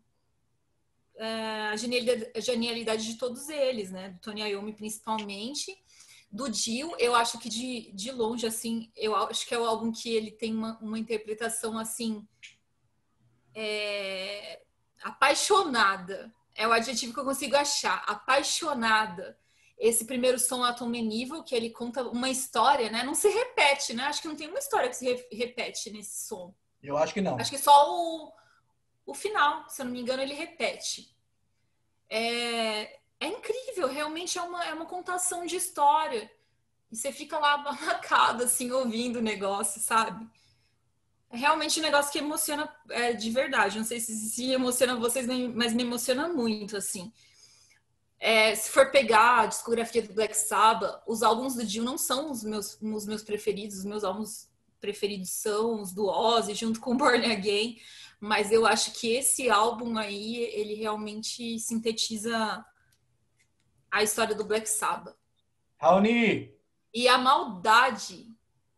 [1.17, 4.11] é, a genialidade, a genialidade de todos eles, né?
[4.11, 5.77] Do Tony Iommi principalmente.
[6.31, 9.93] Do Dio, eu acho que de, de longe, assim, eu acho que é o álbum
[9.93, 12.27] que ele tem uma, uma interpretação, assim,
[13.55, 14.61] é,
[15.05, 16.35] apaixonada.
[16.55, 18.03] É o adjetivo que eu consigo achar.
[18.07, 19.39] Apaixonada.
[19.79, 23.03] Esse primeiro som, Atom Evil, que ele conta uma história, né?
[23.03, 24.05] Não se repete, né?
[24.05, 26.55] Acho que não tem uma história que se re- repete nesse som.
[26.83, 27.37] Eu acho que não.
[27.39, 28.33] Acho que só o,
[29.05, 31.13] o final, se eu não me engano, ele repete.
[32.09, 36.31] É, é incrível, realmente é uma, é uma contação de história.
[36.93, 40.25] E você fica lá abarracado, assim, ouvindo o negócio, sabe?
[41.35, 43.77] É realmente um negócio que emociona é, de verdade.
[43.77, 47.13] Não sei se, se emociona vocês, mas me emociona muito, assim.
[48.21, 52.31] É, se for pegar a discografia do Black Sabbath, os álbuns do Dio não são
[52.31, 53.79] os meus, os meus preferidos.
[53.79, 54.49] Os meus álbuns
[54.81, 57.81] preferidos são os do Ozzy, junto com Born Again.
[58.21, 62.65] Mas eu acho que esse álbum aí, ele realmente sintetiza
[63.91, 65.17] a história do Black Sabbath.
[65.79, 66.55] Raoni,
[66.95, 68.25] E a maldade,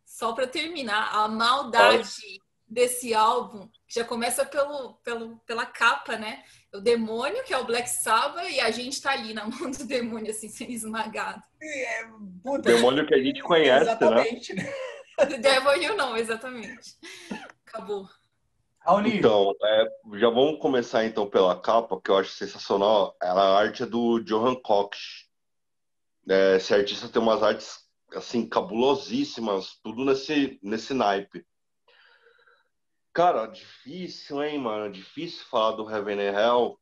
[0.07, 6.43] só para terminar, a maldade desse álbum já começa pelo, pelo, pela capa, né?
[6.75, 9.85] O demônio, que é o Black Sabbath, e a gente tá ali na mão do
[9.85, 11.43] demônio, assim, sendo esmagado.
[12.43, 13.93] puta, Demônio que a gente conhece, né?
[13.93, 14.73] exatamente, né?
[15.41, 16.97] Demônio não, exatamente.
[17.67, 18.09] Acabou.
[19.05, 23.17] Então, é, já vamos começar então pela capa, que eu acho sensacional.
[23.21, 25.27] Ela, a arte é do Johan Cox.
[26.29, 27.81] É, esse artista tem umas artes
[28.15, 31.45] assim cabulosíssimas, tudo nesse nesse naipe.
[33.17, 34.93] Cara, difícil, hein, mano?
[34.93, 36.79] Difícil falar do Heaven and Hell,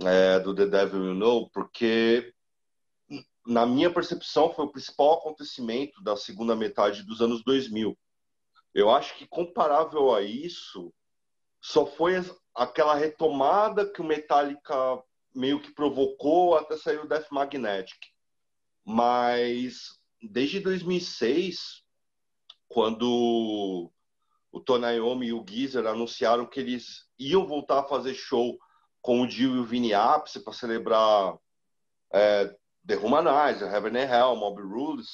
[0.00, 2.34] é, do The Devil You Know, porque
[3.46, 7.96] na minha percepção foi o principal acontecimento da segunda metade dos anos 2000.
[8.74, 10.92] Eu acho que comparável a isso,
[11.60, 12.14] só foi
[12.52, 15.00] aquela retomada que o Metallica
[15.32, 18.08] meio que provocou até sair o Death Magnetic.
[18.84, 21.84] Mas desde 2006,
[22.66, 23.92] quando
[24.52, 28.58] o Tony Iommi e o Geezer anunciaram que eles iam voltar a fazer show
[29.00, 31.36] com o Dio e o Vinny Appice para celebrar
[32.12, 32.54] é,
[32.86, 35.08] The Humanizer, Heaven and Hell, Mob Rules,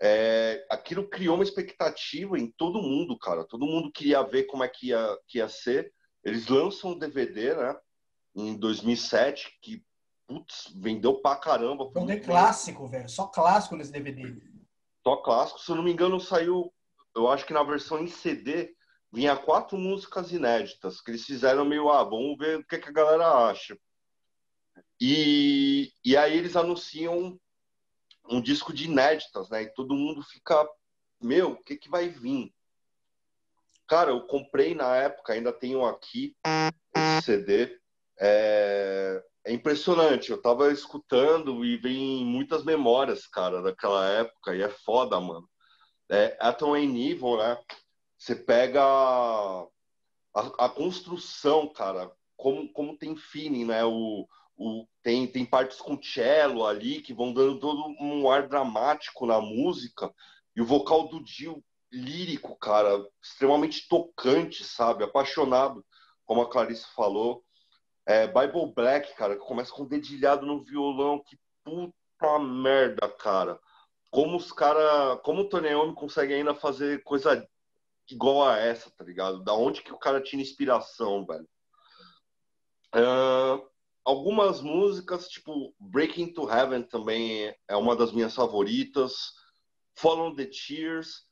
[0.00, 3.44] é, aquilo criou uma expectativa em todo mundo, cara.
[3.44, 5.92] Todo mundo queria ver como é que ia, que ia ser.
[6.22, 7.76] Eles lançam o DVD, né?
[8.36, 9.82] Em 2007, que
[10.26, 11.90] putz, vendeu pra caramba.
[11.90, 13.08] foi um de clássico, velho.
[13.08, 14.36] Só clássico nesse DVD.
[15.02, 15.60] Só clássico.
[15.60, 16.72] Se eu não me engano, saiu,
[17.14, 18.74] eu acho que na versão em CD,
[19.12, 22.92] vinha quatro músicas inéditas, que eles fizeram meio, ah, vamos ver o que, que a
[22.92, 23.78] galera acha.
[25.00, 27.38] E, e aí eles anunciam
[28.28, 29.62] um disco de inéditas, né?
[29.62, 30.68] E todo mundo fica,
[31.20, 32.52] meu, o que que vai vir?
[33.86, 36.34] Cara, eu comprei na época, ainda tenho aqui
[36.96, 37.78] esse CD.
[38.18, 44.70] É, é impressionante, eu tava escutando e vem muitas memórias, cara, daquela época, e é
[44.70, 45.48] foda, mano.
[46.10, 47.58] É, Atom and Evil, né?
[48.18, 49.68] Você pega a,
[50.34, 53.84] a construção, cara, como, como tem feeling, né?
[53.84, 54.26] O,
[54.56, 59.40] o, tem, tem partes com cello ali que vão dando todo um ar dramático na
[59.40, 60.12] música.
[60.54, 61.62] E o vocal do Dio,
[61.92, 65.04] lírico, cara, extremamente tocante, sabe?
[65.04, 65.84] Apaixonado,
[66.24, 67.44] como a Clarice falou.
[68.06, 71.22] É, Bible Black, cara, que começa com dedilhado no violão.
[71.24, 73.58] Que puta merda, cara.
[74.14, 77.44] Como os cara, como o Tony Iommi consegue ainda fazer coisa
[78.08, 79.42] igual a essa, tá ligado?
[79.42, 81.48] Da onde que o cara tinha inspiração, velho?
[82.94, 83.68] Uh,
[84.04, 89.32] algumas músicas, tipo Breaking to Heaven também é uma das minhas favoritas.
[89.96, 91.26] Follow the Tears.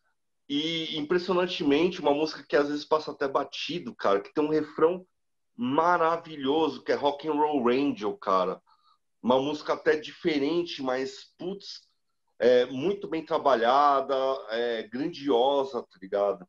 [0.49, 5.07] E impressionantemente, uma música que às vezes passa até batido, cara, que tem um refrão
[5.55, 8.61] maravilhoso, que é Rock and Roll Angel, cara.
[9.23, 11.91] Uma música até diferente, mas putz,
[12.43, 14.16] é muito bem trabalhada,
[14.51, 16.44] é grandiosa, tá ligado?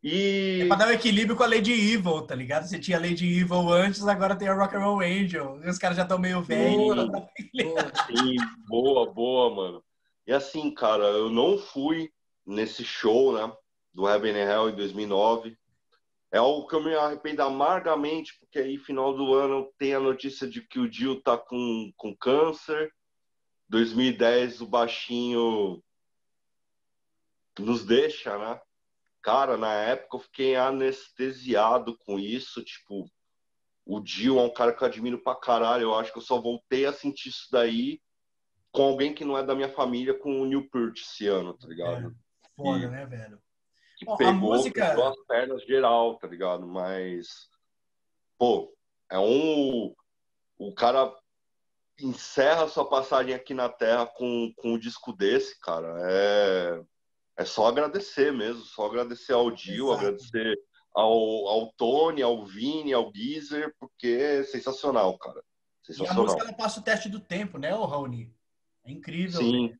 [0.00, 0.60] E...
[0.62, 2.68] É pra dar um equilíbrio com a Lady Evil, tá ligado?
[2.68, 5.60] Você tinha a Lady Evil antes, agora tem a Rock and Roll Angel.
[5.64, 6.78] E os caras já estão meio velhos.
[7.10, 8.36] Boa, Sim,
[8.68, 9.84] boa, boa, mano.
[10.24, 12.08] E assim, cara, eu não fui
[12.46, 13.52] nesse show, né?
[13.92, 15.58] Do Heaven and Hell em 2009.
[16.32, 20.46] É algo que eu me arrependo amargamente, porque aí, final do ano, tem a notícia
[20.48, 22.92] de que o Dio tá com, com câncer.
[23.70, 25.82] 2010, o baixinho
[27.58, 28.60] nos deixa, né?
[29.22, 32.64] Cara, na época eu fiquei anestesiado com isso.
[32.64, 33.08] Tipo,
[33.86, 35.84] o Dio é um cara que eu admiro pra caralho.
[35.84, 38.00] Eu acho que eu só voltei a sentir isso daí
[38.72, 41.66] com alguém que não é da minha família, com o Neil Peart esse ano, tá
[41.66, 42.08] ligado?
[42.08, 43.40] É, foda, né, velho?
[43.96, 44.88] Que Bom, pegou, música...
[44.88, 46.66] pegou as pernas geral, tá ligado?
[46.66, 47.48] Mas,
[48.38, 48.72] pô,
[49.10, 49.94] é um.
[50.56, 51.12] O cara
[52.02, 55.96] encerra sua passagem aqui na Terra com, com um disco desse, cara.
[56.02, 56.82] É
[57.40, 60.60] é só agradecer mesmo, só agradecer ao Dio, agradecer
[60.94, 65.42] ao, ao Tony, ao Vini, ao Geezer, porque é sensacional, cara.
[65.82, 66.14] Sensacional.
[66.14, 68.30] E a música ela passa o teste do tempo, né, o Raoni?
[68.84, 69.40] É incrível.
[69.40, 69.70] Sim.
[69.70, 69.78] Né?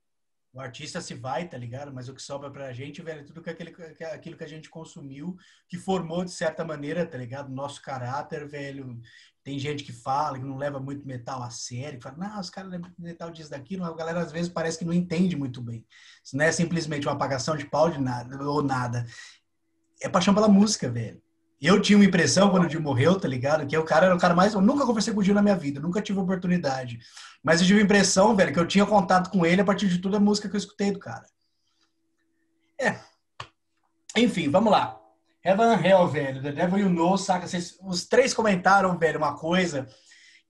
[0.53, 1.93] O artista se vai, tá ligado?
[1.93, 3.73] Mas o que sobra pra gente, velho, é tudo que aquele,
[4.13, 5.37] aquilo que a gente consumiu,
[5.69, 7.53] que formou de certa maneira, tá ligado?
[7.53, 9.01] Nosso caráter, velho.
[9.45, 12.51] Tem gente que fala que não leva muito metal a sério, que fala, não, os
[12.51, 15.87] caras levam metal disso daquilo, a galera às vezes parece que não entende muito bem.
[16.23, 19.07] Isso não é simplesmente uma apagação de pau de nada, ou nada.
[20.03, 21.23] É paixão pela música, velho.
[21.61, 23.67] Eu tinha uma impressão quando o Dio morreu, tá ligado?
[23.67, 24.55] Que o cara era o cara mais.
[24.55, 26.99] Eu nunca conversei com o Dio na minha vida, nunca tive oportunidade.
[27.43, 29.99] Mas eu tive a impressão, velho, que eu tinha contato com ele a partir de
[29.99, 31.27] toda a música que eu escutei do cara.
[32.81, 32.99] É.
[34.17, 34.99] Enfim, vamos lá.
[35.45, 36.43] Heaven Hell, velho.
[36.43, 37.47] The Devil You Know, saca?
[37.47, 39.87] Vocês, os três comentaram, velho, uma coisa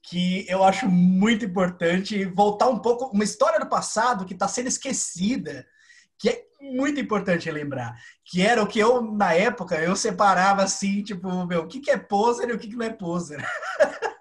[0.02, 4.68] que eu acho muito importante voltar um pouco, uma história do passado que está sendo
[4.68, 5.66] esquecida,
[6.18, 11.02] que é muito importante lembrar, que era o que eu, na época, eu separava assim,
[11.02, 13.44] tipo, meu, o que, que é poser e o que, que não é poser.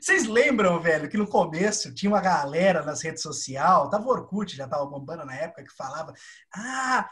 [0.00, 4.56] Vocês lembram, velho, que no começo tinha uma galera nas redes sociais, tava o Orkut,
[4.56, 6.12] já tava bombando na época, que falava,
[6.52, 7.08] ah,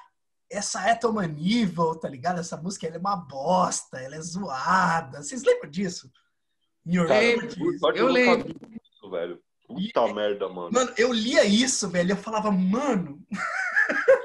[0.51, 2.41] essa Atoman Evil, tá ligado?
[2.41, 5.23] Essa música ela é uma bosta, ela é zoada.
[5.23, 6.11] Vocês lembram disso?
[6.85, 7.49] Eu lembro.
[7.95, 8.57] Eu lembro.
[8.83, 9.41] Isso, velho.
[9.69, 10.71] Puta e, merda, mano.
[10.73, 12.13] Mano, eu lia isso, velho.
[12.13, 13.25] Eu falava, mano.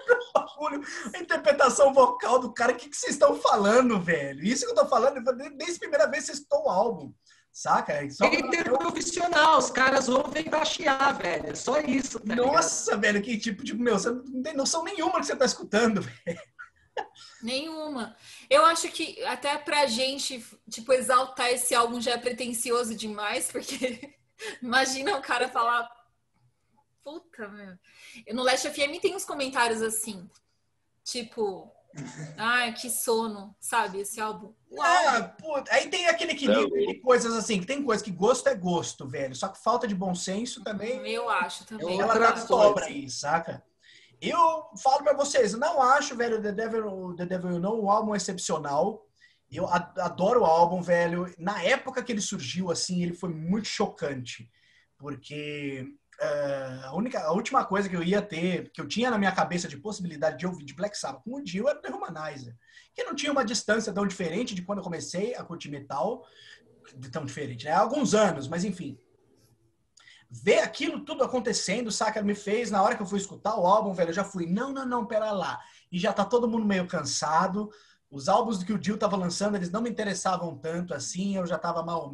[1.13, 4.43] a interpretação vocal do cara, o que, que vocês estão falando, velho?
[4.43, 5.21] Isso que eu tô falando,
[5.55, 7.13] desde a primeira vez que vocês estão o álbum.
[7.55, 7.93] Saca?
[7.93, 11.51] É só Interprofissional, os caras ouvem pra chiar, velho.
[11.51, 12.19] É só isso.
[12.19, 13.01] Tá Nossa, ligado?
[13.01, 16.41] velho, que tipo, tipo, meu, você não tem noção nenhuma que você tá escutando, velho.
[17.41, 18.13] Nenhuma.
[18.49, 24.13] Eu acho que até pra gente, tipo, exaltar esse álbum já é pretencioso demais, porque
[24.61, 25.89] imagina o cara falar.
[27.01, 27.77] Puta, meu.
[28.33, 30.29] No Last FM tem uns comentários assim,
[31.05, 31.71] tipo,
[32.37, 34.01] Ai, que sono, sabe?
[34.01, 34.53] Esse álbum.
[34.79, 35.73] Ah, puta.
[35.73, 39.33] Aí tem aquele equilíbrio de coisas assim, que tem coisa que gosto é gosto, velho.
[39.33, 41.07] Só que falta de bom senso também.
[41.07, 41.99] Eu acho também.
[41.99, 43.63] Ela tá sobra aí, saca?
[44.21, 44.37] Eu
[44.81, 48.15] falo pra vocês, eu não acho, velho, The Devil, The Devil You Know um álbum
[48.15, 49.05] excepcional.
[49.49, 51.33] Eu adoro o álbum, velho.
[51.37, 54.51] Na época que ele surgiu, assim, ele foi muito chocante.
[54.97, 55.85] Porque
[56.21, 59.33] Uh, a, única, a última coisa que eu ia ter, que eu tinha na minha
[59.33, 62.55] cabeça de possibilidade de ouvir de Black Sabbath com o Dio era The Humanizer,
[62.93, 66.25] que não tinha uma distância tão diferente de quando eu comecei a curtir metal,
[67.11, 67.71] tão diferente, né?
[67.71, 68.97] Há alguns anos, mas enfim.
[70.29, 73.93] Ver aquilo tudo acontecendo, saca, me fez, na hora que eu fui escutar o álbum,
[73.93, 75.59] velho, eu já fui, não, não, não, pera lá.
[75.91, 77.69] E já tá todo mundo meio cansado,
[78.09, 81.57] os álbuns que o Dio tava lançando, eles não me interessavam tanto assim, eu já
[81.57, 82.09] tava mal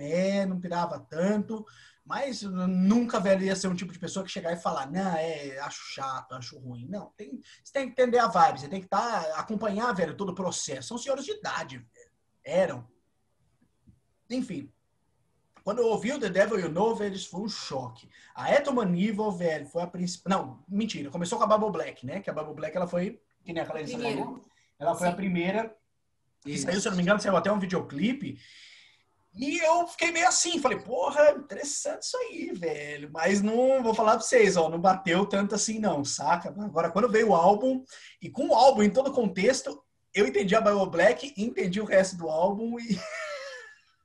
[0.48, 1.64] não pirava tanto.
[2.06, 5.60] Mas nunca, velho, ia ser um tipo de pessoa que chegar e falar, não, é,
[5.60, 6.88] acho chato, acho ruim.
[6.90, 10.18] Não, tem, você tem que entender a vibe, você tem que estar, tá, acompanhar, velho,
[10.18, 10.90] todo o processo.
[10.90, 12.12] São senhores de idade, velho.
[12.44, 12.88] Eram.
[14.30, 14.72] Enfim.
[15.64, 18.10] Quando eu ouvi o The Devil You Know, velho, isso foi um choque.
[18.34, 20.30] A Etoman Evil, velho, foi a principal.
[20.30, 21.12] Não, mentira.
[21.12, 22.20] Começou com a Bubble Black, né?
[22.20, 23.22] Que a Bubble Black, ela foi.
[23.44, 24.24] Que nem a Clarissa Primeira.
[24.24, 24.46] falou.
[24.80, 25.14] Ela foi Sim.
[25.14, 25.78] a primeira.
[26.46, 26.66] Isso.
[26.66, 28.40] saiu, se eu não me engano, saiu até um videoclipe.
[29.34, 33.10] E eu fiquei meio assim, falei, porra, interessante isso aí, velho.
[33.14, 36.50] Mas não, vou falar pra vocês, ó, não bateu tanto assim não, saca?
[36.50, 37.84] Agora, quando veio o álbum,
[38.22, 39.82] e com o álbum em todo o contexto,
[40.14, 43.00] eu entendi a Bible Black, entendi o resto do álbum e...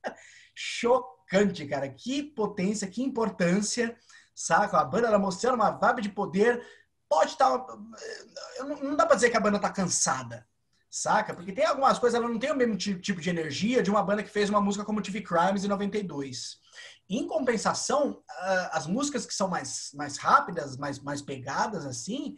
[0.55, 1.89] Chocante, cara.
[1.89, 3.97] Que potência, que importância,
[4.33, 4.79] saca?
[4.79, 6.65] A banda, ela mostrando uma vibe de poder.
[7.09, 7.67] Pode estar...
[8.61, 10.47] Não não dá pra dizer que a banda tá cansada,
[10.97, 11.35] saca?
[11.35, 14.03] Porque tem algumas coisas, ela não tem o mesmo ti- tipo de energia de uma
[14.03, 16.59] banda que fez uma música como TV Crimes em 92.
[17.09, 22.37] Em compensação, ah, as músicas que são mais, mais rápidas, mais, mais pegadas, assim,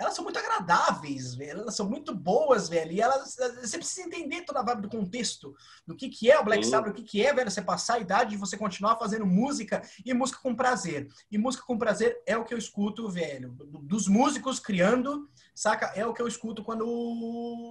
[0.00, 1.60] elas são muito agradáveis, velho.
[1.60, 2.90] Elas são muito boas, velho.
[2.92, 5.54] E elas, você precisa entender toda a vibe do contexto,
[5.86, 6.70] do que, que é o Black Sim.
[6.70, 9.82] Sabbath, o que, que é, velho, você passar a idade de você continuar fazendo música
[10.04, 11.06] e música com prazer.
[11.30, 13.50] E música com prazer é o que eu escuto, velho.
[13.52, 15.86] do- Dos músicos criando, saca?
[15.94, 16.84] É o que eu escuto quando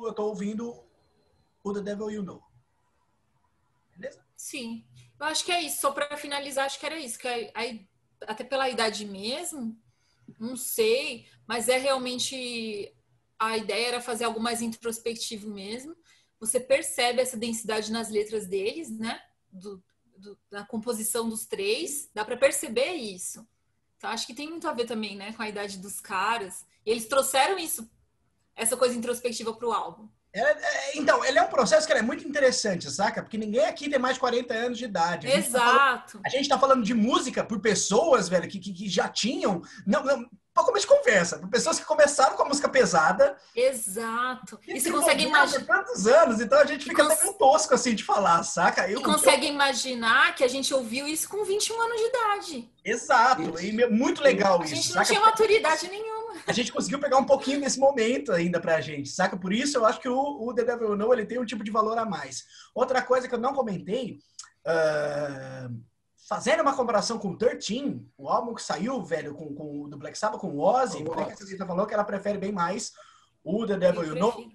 [0.08, 0.84] eu tô ouvindo
[1.64, 2.44] o The Devil You Know.
[3.96, 4.24] Beleza?
[4.36, 4.86] Sim.
[5.20, 5.82] Eu acho que é isso.
[5.82, 7.18] Só para finalizar, acho que era isso.
[7.20, 7.90] Que aí- aí,
[8.28, 9.76] até pela idade mesmo,
[10.40, 12.94] não sei, mas é realmente
[13.38, 15.96] a ideia era fazer algo mais introspectivo mesmo.
[16.40, 19.22] Você percebe essa densidade nas letras deles, né?
[19.52, 19.82] Do,
[20.18, 23.48] do- da composição dos três, dá para perceber isso.
[23.98, 26.66] Então, acho que tem muito a ver também, né, com a idade dos caras.
[26.86, 27.90] E eles trouxeram isso,
[28.56, 30.10] essa coisa introspectiva pro álbum.
[30.34, 33.22] É, é, então, ele é um processo que ele é muito interessante, saca?
[33.24, 35.28] Porque ninguém aqui tem mais de 40 anos de idade.
[35.28, 36.22] A gente tá falando- Exato.
[36.26, 39.62] A gente tá falando de música por pessoas, velho, que, que, que já tinham.
[39.88, 43.36] Não, não, pra começo de conversa, por pessoas que começaram com a música pesada.
[43.56, 44.60] Exato.
[44.64, 45.66] E você desenvolveram consegue imaginar.
[45.66, 48.88] Por tantos anos, então a gente fica cons- até meio tosco assim de falar, saca?
[48.90, 52.72] Eu, E consegue imaginar que a gente ouviu isso com 21 anos de idade.
[52.86, 53.66] Exato, Isso.
[53.66, 55.06] e muito legal A isso, gente não saca?
[55.06, 56.19] tinha maturidade nenhuma.
[56.48, 59.38] A gente conseguiu pegar um pouquinho desse momento ainda pra gente, saca?
[59.38, 61.64] Por isso eu acho que o, o The Devil You Know ele tem um tipo
[61.64, 62.44] de valor a mais.
[62.74, 64.20] Outra coisa que eu não comentei,
[64.66, 65.70] ah,
[66.28, 69.98] fazendo uma comparação com o 13, o álbum que saiu, velho, com, com o do
[69.98, 72.92] Black Sabbath, com o Ozzy, Com o que a falou que ela prefere bem mais
[73.44, 74.52] o The Devil You Eu Know.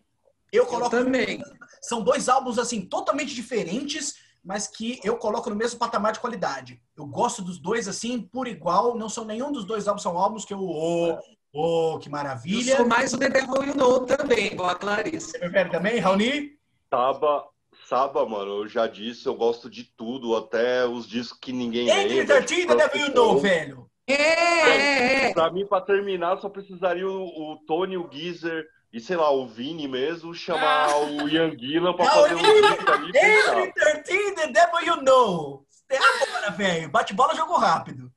[0.53, 1.43] Eu Eu coloco também.
[1.83, 6.81] são dois álbuns assim totalmente diferentes, mas que eu coloco no mesmo patamar de qualidade.
[6.97, 10.45] Eu gosto dos dois assim por igual, não são nenhum dos dois álbuns são álbuns
[10.45, 11.19] que eu oh,
[11.55, 12.77] oh que Eu maravilha.
[12.77, 15.31] sou mais o The Devil You Know também, igual a Clarice.
[15.31, 16.53] Você prefere também, Raoni?
[16.91, 17.45] Saba,
[17.89, 22.17] Saba, mano, eu já disse, eu gosto de tudo, até os discos que ninguém Entre
[22.21, 22.43] lembra.
[22.43, 23.91] 13 e The Devil You Know, velho.
[24.07, 25.33] É, é, é.
[25.33, 29.47] Pra mim, pra terminar, só precisaria o, o Tony, o Geezer e, sei lá, o
[29.49, 30.99] Vini mesmo, chamar Ah.
[30.99, 33.19] o Ian Gillan pra Não, fazer um disco ali e.
[33.19, 35.65] Entre 13 e The Devil You Know.
[35.91, 36.89] É agora, velho.
[36.91, 38.11] Bate bola, jogo rápido.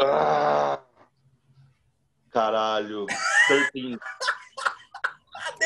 [0.00, 0.80] Ah,
[2.32, 3.06] caralho.
[3.72, 3.98] 13.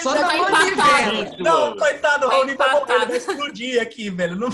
[0.03, 1.15] Só tá eu- mão de empatado.
[1.25, 1.43] velho.
[1.43, 3.07] Não, coitado, o Tá Raoni vai morrer, ele empatado.
[3.09, 4.37] vai explodir aqui, velho.
[4.37, 4.49] Não...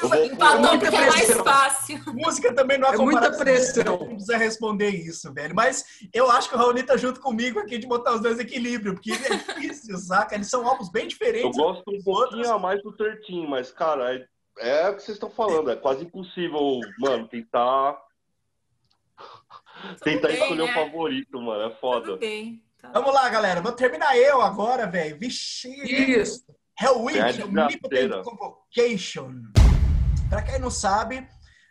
[0.00, 2.00] Eu vou- Empatou porque é mais fácil.
[2.14, 3.84] Música também não há É muita pressão.
[3.84, 5.54] Não precisa responder isso, velho.
[5.56, 5.84] Mas
[6.14, 8.94] eu acho que o Raoni tá junto comigo aqui de botar os dois em equilíbrio,
[8.94, 10.36] porque é difícil, saca?
[10.36, 11.56] Eles são álbuns bem Eu diferentes.
[11.56, 14.26] gosto um pouquinho a mais do 13, mas, cara, é,
[14.58, 15.68] é o que vocês estão falando.
[15.70, 17.96] É quase impossível, mano, tentar,
[20.02, 20.70] tentar bem, escolher né?
[20.70, 21.62] o favorito, mano.
[21.62, 22.06] É foda.
[22.06, 22.62] Tudo bem.
[22.80, 22.90] Tá.
[22.92, 23.60] Vamos lá, galera.
[23.60, 25.18] Vou terminar eu agora, velho.
[25.18, 25.68] Vixe.
[25.68, 26.44] Isso.
[26.80, 28.22] Hellwitch, É Omnipotent.
[28.22, 29.32] Convocation.
[30.28, 31.26] Pra quem não sabe,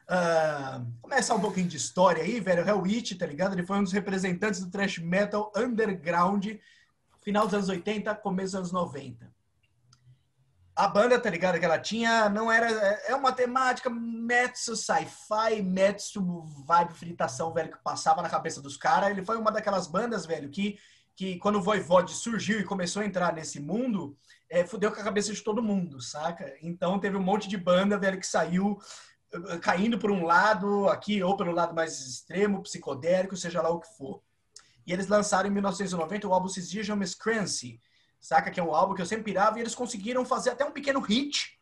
[0.10, 2.68] ah, começar um pouquinho de história aí, velho.
[2.68, 3.54] Hellwitch, tá ligado?
[3.54, 6.46] Ele foi um dos representantes do thrash metal underground,
[7.22, 9.37] final dos anos 80, começo dos anos 90.
[10.78, 11.58] A banda, tá ligado?
[11.58, 12.70] Que ela tinha, não era.
[13.08, 16.22] É uma temática metsu sci-fi, metsu
[16.68, 19.10] vibe fritação, velho, que passava na cabeça dos caras.
[19.10, 20.78] Ele foi uma daquelas bandas, velho, que,
[21.16, 24.16] que quando o Voivod surgiu e começou a entrar nesse mundo,
[24.48, 26.56] é, fudeu com a cabeça de todo mundo, saca?
[26.62, 28.78] Então teve um monte de banda, velho, que saiu
[29.34, 33.80] eh, caindo por um lado aqui, ou pelo lado mais extremo, psicodélico, seja lá o
[33.80, 34.22] que for.
[34.86, 37.82] E eles lançaram em 1990 o álbum Cisdigion Miscreancy,
[38.20, 38.52] saca?
[38.52, 41.00] Que é um álbum que eu sempre pirava, e eles conseguiram fazer até um pequeno
[41.00, 41.58] hit,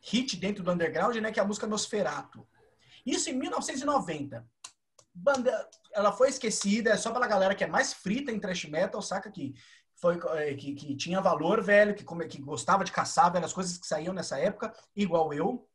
[0.00, 1.32] hit dentro do underground, né?
[1.32, 2.46] Que é a música Nosferatu.
[3.04, 4.46] Isso em 1990.
[5.14, 9.00] Banda, ela foi esquecida, é só pela galera que é mais frita em thrash metal,
[9.00, 9.30] saca?
[9.30, 9.54] Que
[9.96, 13.78] foi eh, que, que tinha valor, velho, que, que gostava de caçar, velho, as coisas
[13.78, 15.68] que saíam nessa época, igual eu.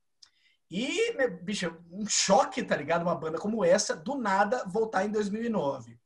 [0.69, 3.01] E, bicho, um choque, tá ligado?
[3.01, 5.97] Uma banda como essa, do nada, voltar em 2009.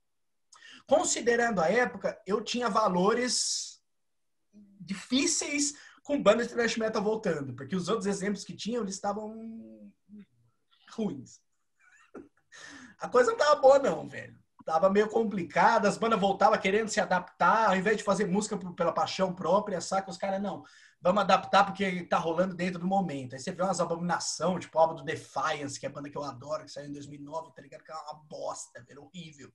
[0.88, 3.73] Considerando a época, eu tinha valores
[4.86, 5.74] difíceis
[6.04, 9.92] com bandas de thrash metal voltando, porque os outros exemplos que tinham, eles estavam
[10.92, 11.42] ruins.
[13.00, 14.38] A coisa não tava boa não, velho.
[14.66, 18.94] Tava meio complicada, as bandas voltavam querendo se adaptar, ao invés de fazer música pela
[18.94, 20.10] paixão própria, saca?
[20.10, 20.64] Os caras, não,
[21.02, 23.34] vamos adaptar porque tá rolando dentro do momento.
[23.34, 26.18] Aí você vê umas abominação, tipo o álbum do Defiance, que é a banda que
[26.18, 27.84] eu adoro, que saiu em 2009, tá ligado?
[27.84, 29.52] Que é uma bosta, velho, horrível.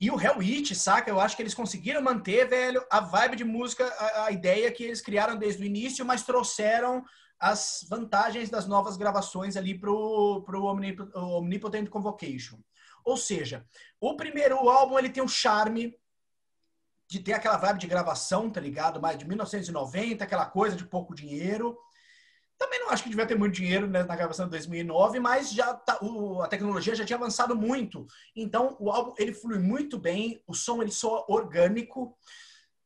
[0.00, 1.10] E o Hell It, saca?
[1.10, 4.82] Eu acho que eles conseguiram manter, velho, a vibe de música, a, a, ideia que
[4.82, 7.04] eles criaram desde o início, mas trouxeram
[7.38, 12.58] as vantagens das novas gravações ali pro, pro Omnip Omnipotent Convocation.
[13.04, 13.66] Ou seja,
[14.00, 15.94] o primeiro álbum ele tem um charme
[17.08, 19.00] de ter aquela vibe de gravação, tá ligado?
[19.00, 21.76] Mais de 1990, aquela coisa de pouco dinheiro.
[22.60, 25.72] Também não acho que devia ter muito dinheiro né, na gravação de 2009, mas já
[25.72, 28.06] tá, o, a tecnologia já tinha avançado muito.
[28.36, 32.14] Então o álbum ele flui muito bem, o som ele soa orgânico,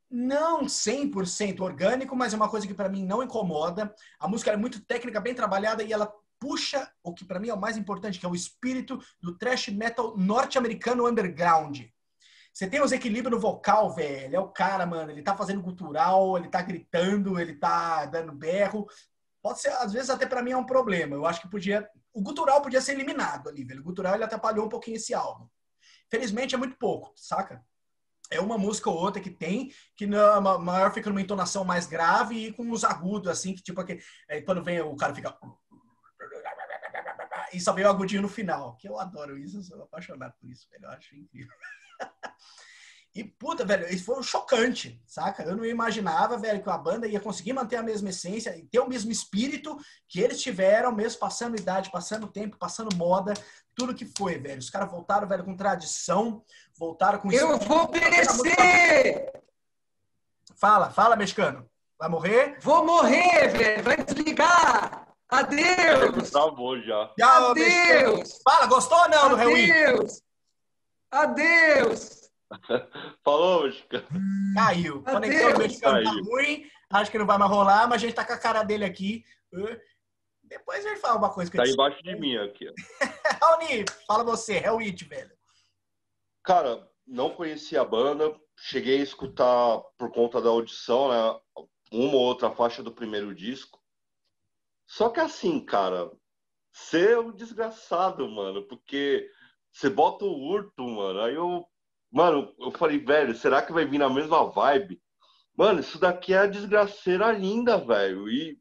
[0.09, 3.92] não 100% orgânico, mas é uma coisa que para mim não incomoda.
[4.20, 7.55] A música é muito técnica, bem trabalhada e ela puxa o que para mim é
[7.55, 11.80] o mais importante, que é o espírito do thrash metal norte-americano underground.
[12.52, 14.36] Você tem os equilíbrios no vocal, velho.
[14.36, 15.10] É o cara, mano.
[15.10, 18.86] Ele tá fazendo cultural, ele tá gritando, ele tá dando berro
[19.44, 21.14] pode ser, às vezes, até para mim é um problema.
[21.14, 21.86] Eu acho que podia.
[22.14, 23.82] O gutural podia ser eliminado ali, velho.
[23.82, 25.46] O gutural ele atrapalhou um pouquinho esse álbum.
[26.10, 27.62] Felizmente é muito pouco, saca?
[28.30, 32.46] É uma música ou outra que tem, que na maior fica numa entonação mais grave
[32.46, 35.36] e com os agudos, assim, que tipo aquele, é, quando vem o cara fica.
[37.52, 38.76] E só vem o agudinho no final.
[38.76, 40.86] Que eu adoro isso, eu sou apaixonado por isso, velho.
[40.86, 41.54] Eu acho incrível.
[43.15, 45.45] E, puta, velho, isso foi chocante, saca?
[45.45, 48.81] Eu não imaginava, velho, que a banda ia conseguir manter a mesma essência e ter
[48.81, 49.78] o mesmo espírito
[50.09, 53.32] que eles tiveram, mesmo passando idade, passando tempo, passando moda,
[53.73, 54.59] tudo que foi, velho.
[54.59, 56.43] Os caras voltaram, velho, com tradição,
[56.77, 57.31] voltaram com...
[57.31, 59.32] Eu vou perecer!
[60.57, 61.70] Fala, fala, mexicano.
[61.97, 62.59] Vai morrer?
[62.62, 65.07] Vou morrer, velho, vai desligar!
[65.28, 66.31] Adeus!
[66.32, 67.12] Tá bom já.
[67.23, 67.55] Adeus!
[67.55, 68.23] Mexicano.
[68.43, 70.20] Fala, gostou ou não do Adeus!
[71.12, 72.23] Adeus!
[73.24, 74.06] Falou, mexicano.
[74.54, 75.02] Caiu.
[75.02, 76.70] Conexão do mexicano tá ruim.
[76.90, 79.24] Acho que não vai mais rolar, mas a gente tá com a cara dele aqui.
[80.42, 82.66] Depois ele fala uma coisa que Tá embaixo de mim aqui.
[83.42, 85.36] Raoni, fala você, é o It, velho.
[86.42, 88.38] Cara, não conhecia a banda.
[88.56, 91.40] Cheguei a escutar por conta da audição, né?
[91.90, 93.82] Uma ou outra faixa do primeiro disco.
[94.86, 96.10] Só que assim, cara,
[96.72, 99.28] ser é um desgraçado, mano, porque
[99.72, 101.20] você bota o urto, mano.
[101.20, 101.66] Aí eu
[102.15, 105.03] Mano, eu falei, velho, será que vai vir na mesma vibe?
[105.57, 108.31] Mano, isso daqui é a desgraceira linda, velho.
[108.31, 108.57] E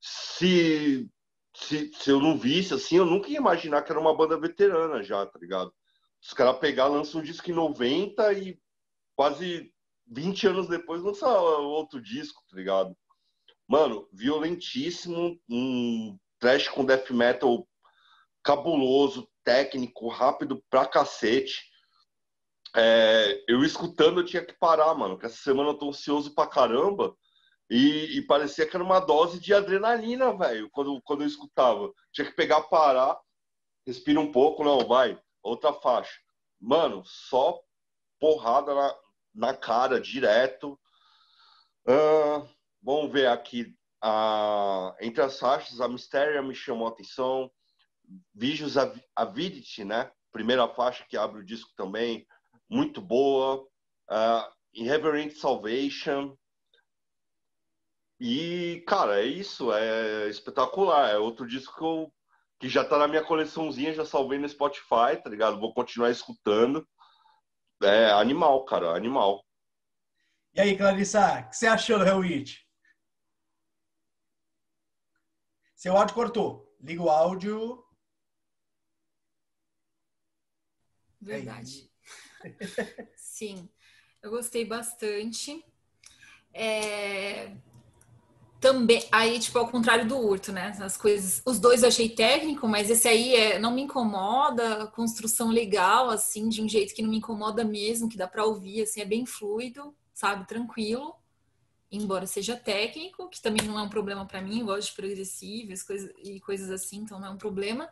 [0.00, 1.08] se,
[1.54, 5.00] se, se eu não visse assim, eu nunca ia imaginar que era uma banda veterana
[5.00, 5.72] já, tá ligado?
[6.20, 8.58] Os caras pegar, lançam um disco em 90 e
[9.14, 9.72] quase
[10.08, 11.30] 20 anos depois lançam
[11.64, 12.96] outro disco, tá ligado?
[13.68, 17.64] Mano, violentíssimo, um trash com death metal
[18.42, 21.71] cabuloso, técnico, rápido pra cacete.
[22.74, 26.46] É, eu escutando, eu tinha que parar, mano, que essa semana eu tô ansioso pra
[26.46, 27.14] caramba.
[27.68, 31.92] E, e parecia que era uma dose de adrenalina, velho, quando, quando eu escutava.
[32.12, 33.18] Tinha que pegar, parar,
[33.86, 36.18] respira um pouco, não, vai, outra faixa.
[36.60, 37.60] Mano, só
[38.18, 38.94] porrada na,
[39.34, 40.78] na cara, direto.
[41.86, 42.48] Uh,
[42.82, 43.74] vamos ver aqui.
[44.04, 47.50] Uh, entre as faixas, a Mistéria me chamou a atenção.
[48.34, 48.76] Vigios
[49.16, 50.10] Avidity, né?
[50.30, 52.26] Primeira faixa que abre o disco também
[52.72, 53.62] muito boa.
[54.10, 56.36] Uh, Irreverent Salvation.
[58.18, 59.72] E, cara, é isso.
[59.72, 61.10] É espetacular.
[61.10, 62.12] É outro disco que, eu,
[62.58, 65.60] que já tá na minha coleçãozinha, já salvei no Spotify, tá ligado?
[65.60, 66.88] Vou continuar escutando.
[67.82, 69.44] É animal, cara, animal.
[70.54, 72.60] E aí, Clarissa, o que você achou do Hell Witch?
[75.74, 76.76] Seu áudio cortou.
[76.80, 77.84] Liga o áudio.
[81.20, 81.91] Verdade.
[83.16, 83.68] Sim,
[84.22, 85.64] eu gostei bastante.
[86.52, 87.52] É...
[88.60, 90.72] Também, aí, tipo, ao contrário do Urto, né?
[90.80, 95.50] As coisas, os dois eu achei técnico, mas esse aí é, não me incomoda, construção
[95.50, 99.00] legal, assim, de um jeito que não me incomoda mesmo, que dá para ouvir, assim,
[99.00, 100.46] é bem fluido, sabe?
[100.46, 101.12] Tranquilo,
[101.90, 105.82] embora seja técnico, que também não é um problema para mim, eu gosto de progressivas
[105.82, 107.90] coisas, e coisas assim, então não é um problema.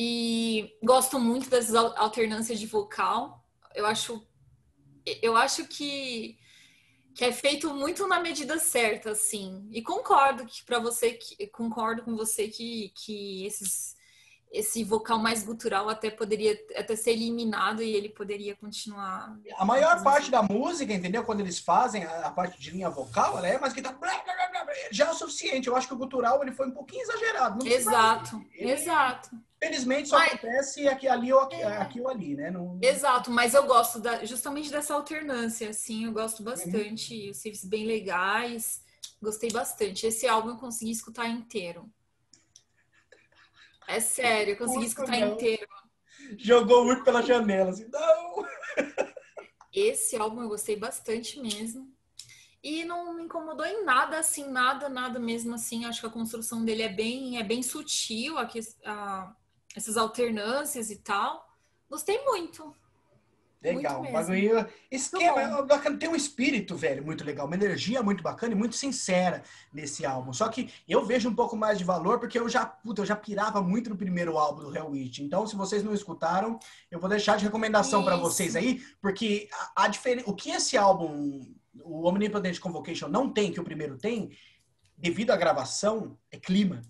[0.00, 3.44] E gosto muito dessas alternâncias de vocal.
[3.74, 4.24] Eu acho,
[5.20, 6.38] eu acho que,
[7.16, 9.68] que é feito muito na medida certa, assim.
[9.72, 13.96] E concordo que para você que concordo com você que, que esses
[14.50, 19.36] esse vocal mais gutural até poderia até ser eliminado e ele poderia continuar.
[19.56, 21.24] A maior parte da música, entendeu?
[21.24, 23.92] Quando eles fazem a, parte de linha vocal, ela é mais que tá
[24.90, 25.68] já é o suficiente.
[25.68, 27.66] Eu acho que o gutural ele foi um pouquinho exagerado.
[27.66, 29.30] exato, ele, exato.
[29.60, 32.50] Felizmente só mas, acontece aqui, ali ou aqui, é, aqui ou ali, né?
[32.50, 32.78] Não...
[32.80, 37.24] Exato, mas eu gosto da, justamente dessa alternância, assim, eu gosto bastante.
[37.24, 37.30] Uhum.
[37.30, 38.80] Os riffs bem legais,
[39.20, 40.06] gostei bastante.
[40.06, 41.90] Esse álbum eu consegui escutar inteiro.
[43.88, 45.32] É sério, eu consegui escutar não.
[45.32, 45.66] inteiro.
[46.36, 48.46] Jogou muito pela janela, assim, não!
[49.72, 51.90] Esse álbum eu gostei bastante mesmo.
[52.62, 55.86] E não me incomodou em nada, assim, nada, nada mesmo assim.
[55.86, 58.46] Acho que a construção dele é bem, é bem sutil, a,
[58.84, 59.34] a,
[59.74, 61.48] essas alternâncias e tal.
[61.88, 62.76] Gostei muito.
[63.60, 64.66] Legal, bagulho.
[64.88, 65.66] Esquema,
[65.98, 70.32] tem um espírito, velho, muito legal, uma energia muito bacana e muito sincera nesse álbum.
[70.32, 73.16] Só que eu vejo um pouco mais de valor porque eu já, puta, eu já
[73.16, 75.18] pirava muito no primeiro álbum do Hell Witch.
[75.18, 76.58] Então, se vocês não escutaram,
[76.88, 80.76] eu vou deixar de recomendação para vocês aí, porque a, a diferença, o que esse
[80.76, 81.52] álbum,
[81.82, 84.30] o Omnipotent Convocation não tem que o primeiro tem,
[84.96, 86.80] devido à gravação, é clima.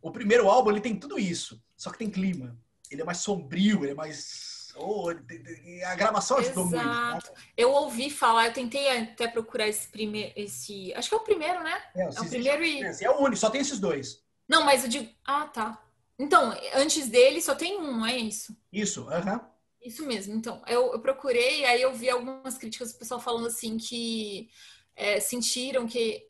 [0.00, 2.58] O primeiro álbum ele tem tudo isso, só que tem clima.
[2.90, 7.12] Ele é mais sombrio, ele é mais Oh, a gravação ajudou Exato.
[7.12, 7.32] muito.
[7.32, 7.36] Né?
[7.56, 11.62] Eu ouvi falar, eu tentei até procurar esse primeiro, esse, acho que é o primeiro,
[11.62, 11.82] né?
[11.94, 14.22] É, é o primeiro e é o único, só tem esses dois.
[14.48, 15.80] Não, mas eu digo, ah, tá.
[16.18, 18.56] Então, antes dele só tem um, é isso?
[18.72, 19.36] Isso, aham.
[19.36, 19.54] Uh -huh.
[19.84, 20.34] Isso mesmo.
[20.34, 24.48] Então, eu, eu, procurei, aí eu vi algumas críticas do pessoal falando assim que
[24.96, 26.26] é, sentiram que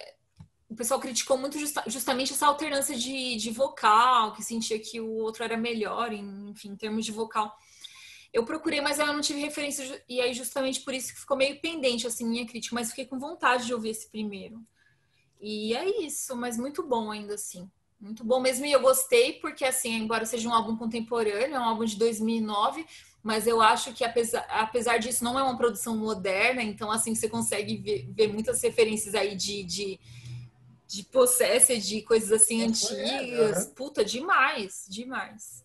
[0.68, 5.08] o pessoal criticou muito justa, justamente essa alternância de, de vocal, que sentia que o
[5.18, 7.54] outro era melhor, enfim, em termos de vocal.
[8.35, 11.61] Eu procurei, mas eu não tive referência, e aí justamente por isso que ficou meio
[11.61, 14.61] pendente, assim, minha crítica, mas fiquei com vontade de ouvir esse primeiro.
[15.40, 17.70] E é isso, mas muito bom ainda assim.
[18.01, 21.62] Muito bom mesmo, e eu gostei, porque assim, embora seja um álbum contemporâneo, é um
[21.62, 22.85] álbum de 2009,
[23.23, 27.28] mas eu acho que apesar, apesar disso não é uma produção moderna, então assim, você
[27.28, 30.01] consegue ver, ver muitas referências aí de, de,
[30.89, 33.69] de possessa, de coisas assim é, antigas.
[33.69, 35.65] É, Puta, demais, demais.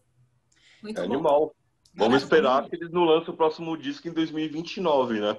[0.84, 1.14] Muito é bom.
[1.16, 1.56] Animal.
[2.00, 5.38] Vamos esperar que eles não lancem o próximo disco em 2029, né?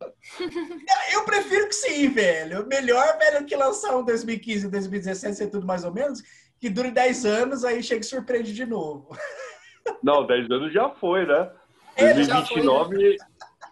[1.12, 2.66] Eu prefiro que sim, velho.
[2.66, 6.22] Melhor, velho, que lançar um 2015, 2017, ser tudo mais ou menos,
[6.58, 9.16] que dure 10 anos, aí chega e surpreende de novo.
[10.02, 11.50] Não, 10 anos já foi, né?
[11.98, 13.16] 2029, foi, né?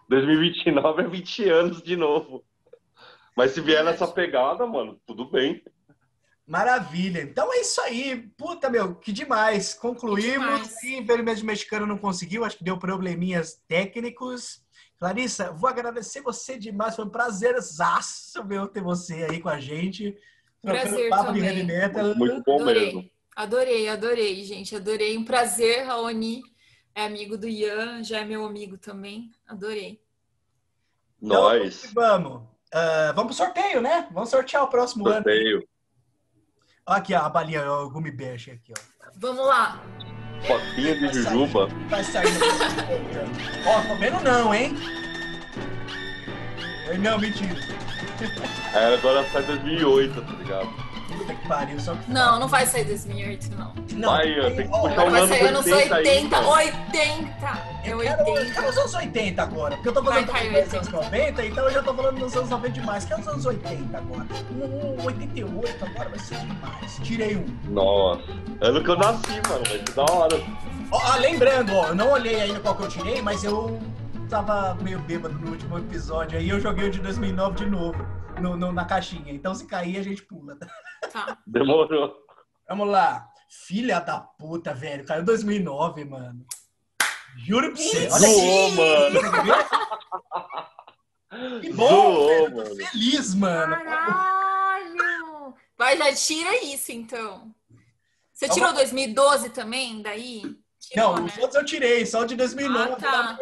[0.09, 2.45] 2029 é 20 anos de novo.
[3.35, 5.63] Mas se vier nessa pegada, mano, tudo bem.
[6.51, 7.23] Maravilha.
[7.23, 8.29] Então é isso aí.
[8.37, 9.73] Puta, meu, que demais.
[9.73, 10.25] Concluímos.
[10.25, 10.83] Que demais.
[10.83, 14.61] Infelizmente o mexicano não conseguiu, acho que deu probleminhas técnicos.
[14.99, 16.97] Clarissa, vou agradecer você demais.
[16.97, 20.19] Foi um prazerzaço, meu, ter você aí com a gente.
[20.61, 21.55] Prazer papo também.
[21.55, 22.17] de metal.
[22.17, 22.87] Muito bom adorei.
[22.87, 23.11] mesmo.
[23.37, 24.75] Adorei, adorei, gente.
[24.75, 25.17] Adorei.
[25.17, 26.43] Um prazer, Raoni.
[26.97, 29.31] É amigo do Ian, já é meu amigo também.
[29.47, 30.03] Adorei.
[31.23, 31.85] Nós.
[31.85, 32.43] Então, vamos.
[32.75, 34.09] Uh, vamos pro sorteio, né?
[34.11, 35.37] Vamos sortear o próximo sorteio.
[35.39, 35.61] ano.
[35.61, 35.71] Sorteio.
[36.87, 39.11] Aqui, ó, a balinha, o gumi beige aqui, ó.
[39.17, 39.81] Vamos lá.
[40.47, 41.69] Fotinha de jujuba.
[41.89, 42.27] Vai sair.
[43.67, 44.75] ó, comendo não, hein?
[46.99, 47.61] Não, mentira.
[48.75, 50.90] É, agora sai 2008, tá ligado?
[51.21, 52.11] Puta que pariu, só que...
[52.11, 53.75] Não, não vai sair 2008, não.
[53.93, 57.71] Não, vai, tem que puxar um vai sair anos 80, 80, 80.
[57.85, 58.23] É 80.
[58.23, 61.71] Eu quero os anos 80 agora, porque eu tô falando dos anos 90, então eu
[61.71, 63.05] já tô falando dos anos 90 demais.
[63.05, 64.27] Quero os anos 80 agora.
[64.51, 67.01] Um 88 agora vai ser demais.
[67.03, 67.47] Tirei um.
[67.69, 68.23] Nossa,
[68.63, 70.41] ano que eu nasci, mano, vai ser da hora.
[70.91, 73.79] Ó, lembrando, ó, eu não olhei ainda qual que eu tirei, mas eu
[74.31, 78.57] tava meio bêbado no último episódio, aí eu joguei o de 2009 de novo no,
[78.57, 79.33] no, na caixinha.
[79.33, 80.57] Então se cair, a gente pula.
[81.13, 81.39] Tá.
[81.47, 82.17] Demorou.
[82.69, 83.29] Vamos lá.
[83.49, 85.05] Filha da puta, velho.
[85.05, 86.47] Caiu 2009, mano.
[87.37, 88.09] Juro pra você.
[88.11, 89.21] Olha Zoou, mano.
[91.61, 92.77] Que bom, Zoou, mano.
[92.77, 93.77] feliz, mano.
[93.77, 95.55] Caralho.
[95.77, 97.55] Vai, já tira isso, então.
[98.33, 98.91] Você tirou Vamos...
[98.91, 100.43] 2012 também, daí?
[100.81, 101.31] Tirou, não, né?
[101.31, 102.93] os outros eu tirei, só o de 2009.
[102.93, 103.39] Ah, tá.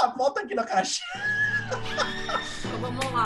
[0.00, 1.02] Ah, volta aqui na caixa.
[2.64, 3.24] Então vamos lá.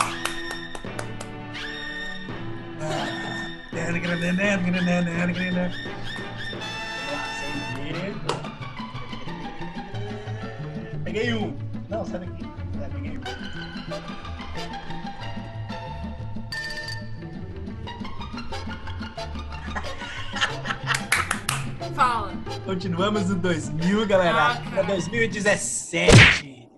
[11.03, 11.57] Peguei um.
[11.89, 12.43] Não, sai daqui.
[12.81, 13.21] É, peguei um.
[21.95, 22.33] Fala.
[22.65, 24.53] Continuamos no 2000, galera.
[24.53, 26.69] Ah, é 2017.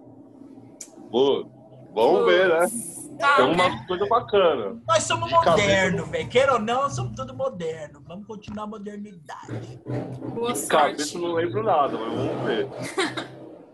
[1.12, 1.46] Pô,
[1.94, 2.95] vamos ver, né?
[3.18, 3.86] Tá, É uma né?
[3.88, 4.82] coisa bacana.
[4.88, 6.30] Nós somos De cabeça modernos, velho.
[6.30, 8.02] Queira ou não, somos tudo moderno.
[8.08, 9.80] Vamos continuar a modernidade.
[10.34, 11.16] Boa De cabeça sorte.
[11.16, 12.68] eu não lembro nada, mas vamos ver.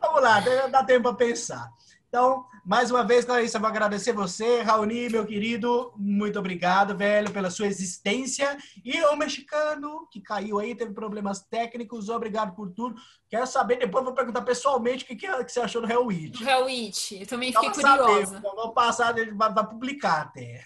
[0.01, 1.69] Vamos lá, dá dá tempo para pensar.
[2.11, 5.93] Então, mais uma vez, Clarissa, eu vou agradecer você, Raoni, meu querido.
[5.95, 8.57] Muito obrigado, velho, pela sua existência.
[8.83, 12.09] E o mexicano que caiu aí, teve problemas técnicos.
[12.09, 12.99] Obrigado por tudo.
[13.29, 16.37] Quero saber, depois vou perguntar pessoalmente o que, que, que você achou do Hell Witch.
[16.37, 17.13] Do Hell Witch.
[17.13, 18.41] Eu também fiquei Vamos saber, curiosa.
[18.41, 20.61] Vou passar, vai publicar até.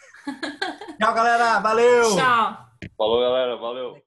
[1.00, 1.60] Tchau, galera.
[1.60, 2.16] Valeu.
[2.16, 2.58] Tchau.
[2.98, 3.56] Falou, galera.
[3.56, 4.05] Valeu.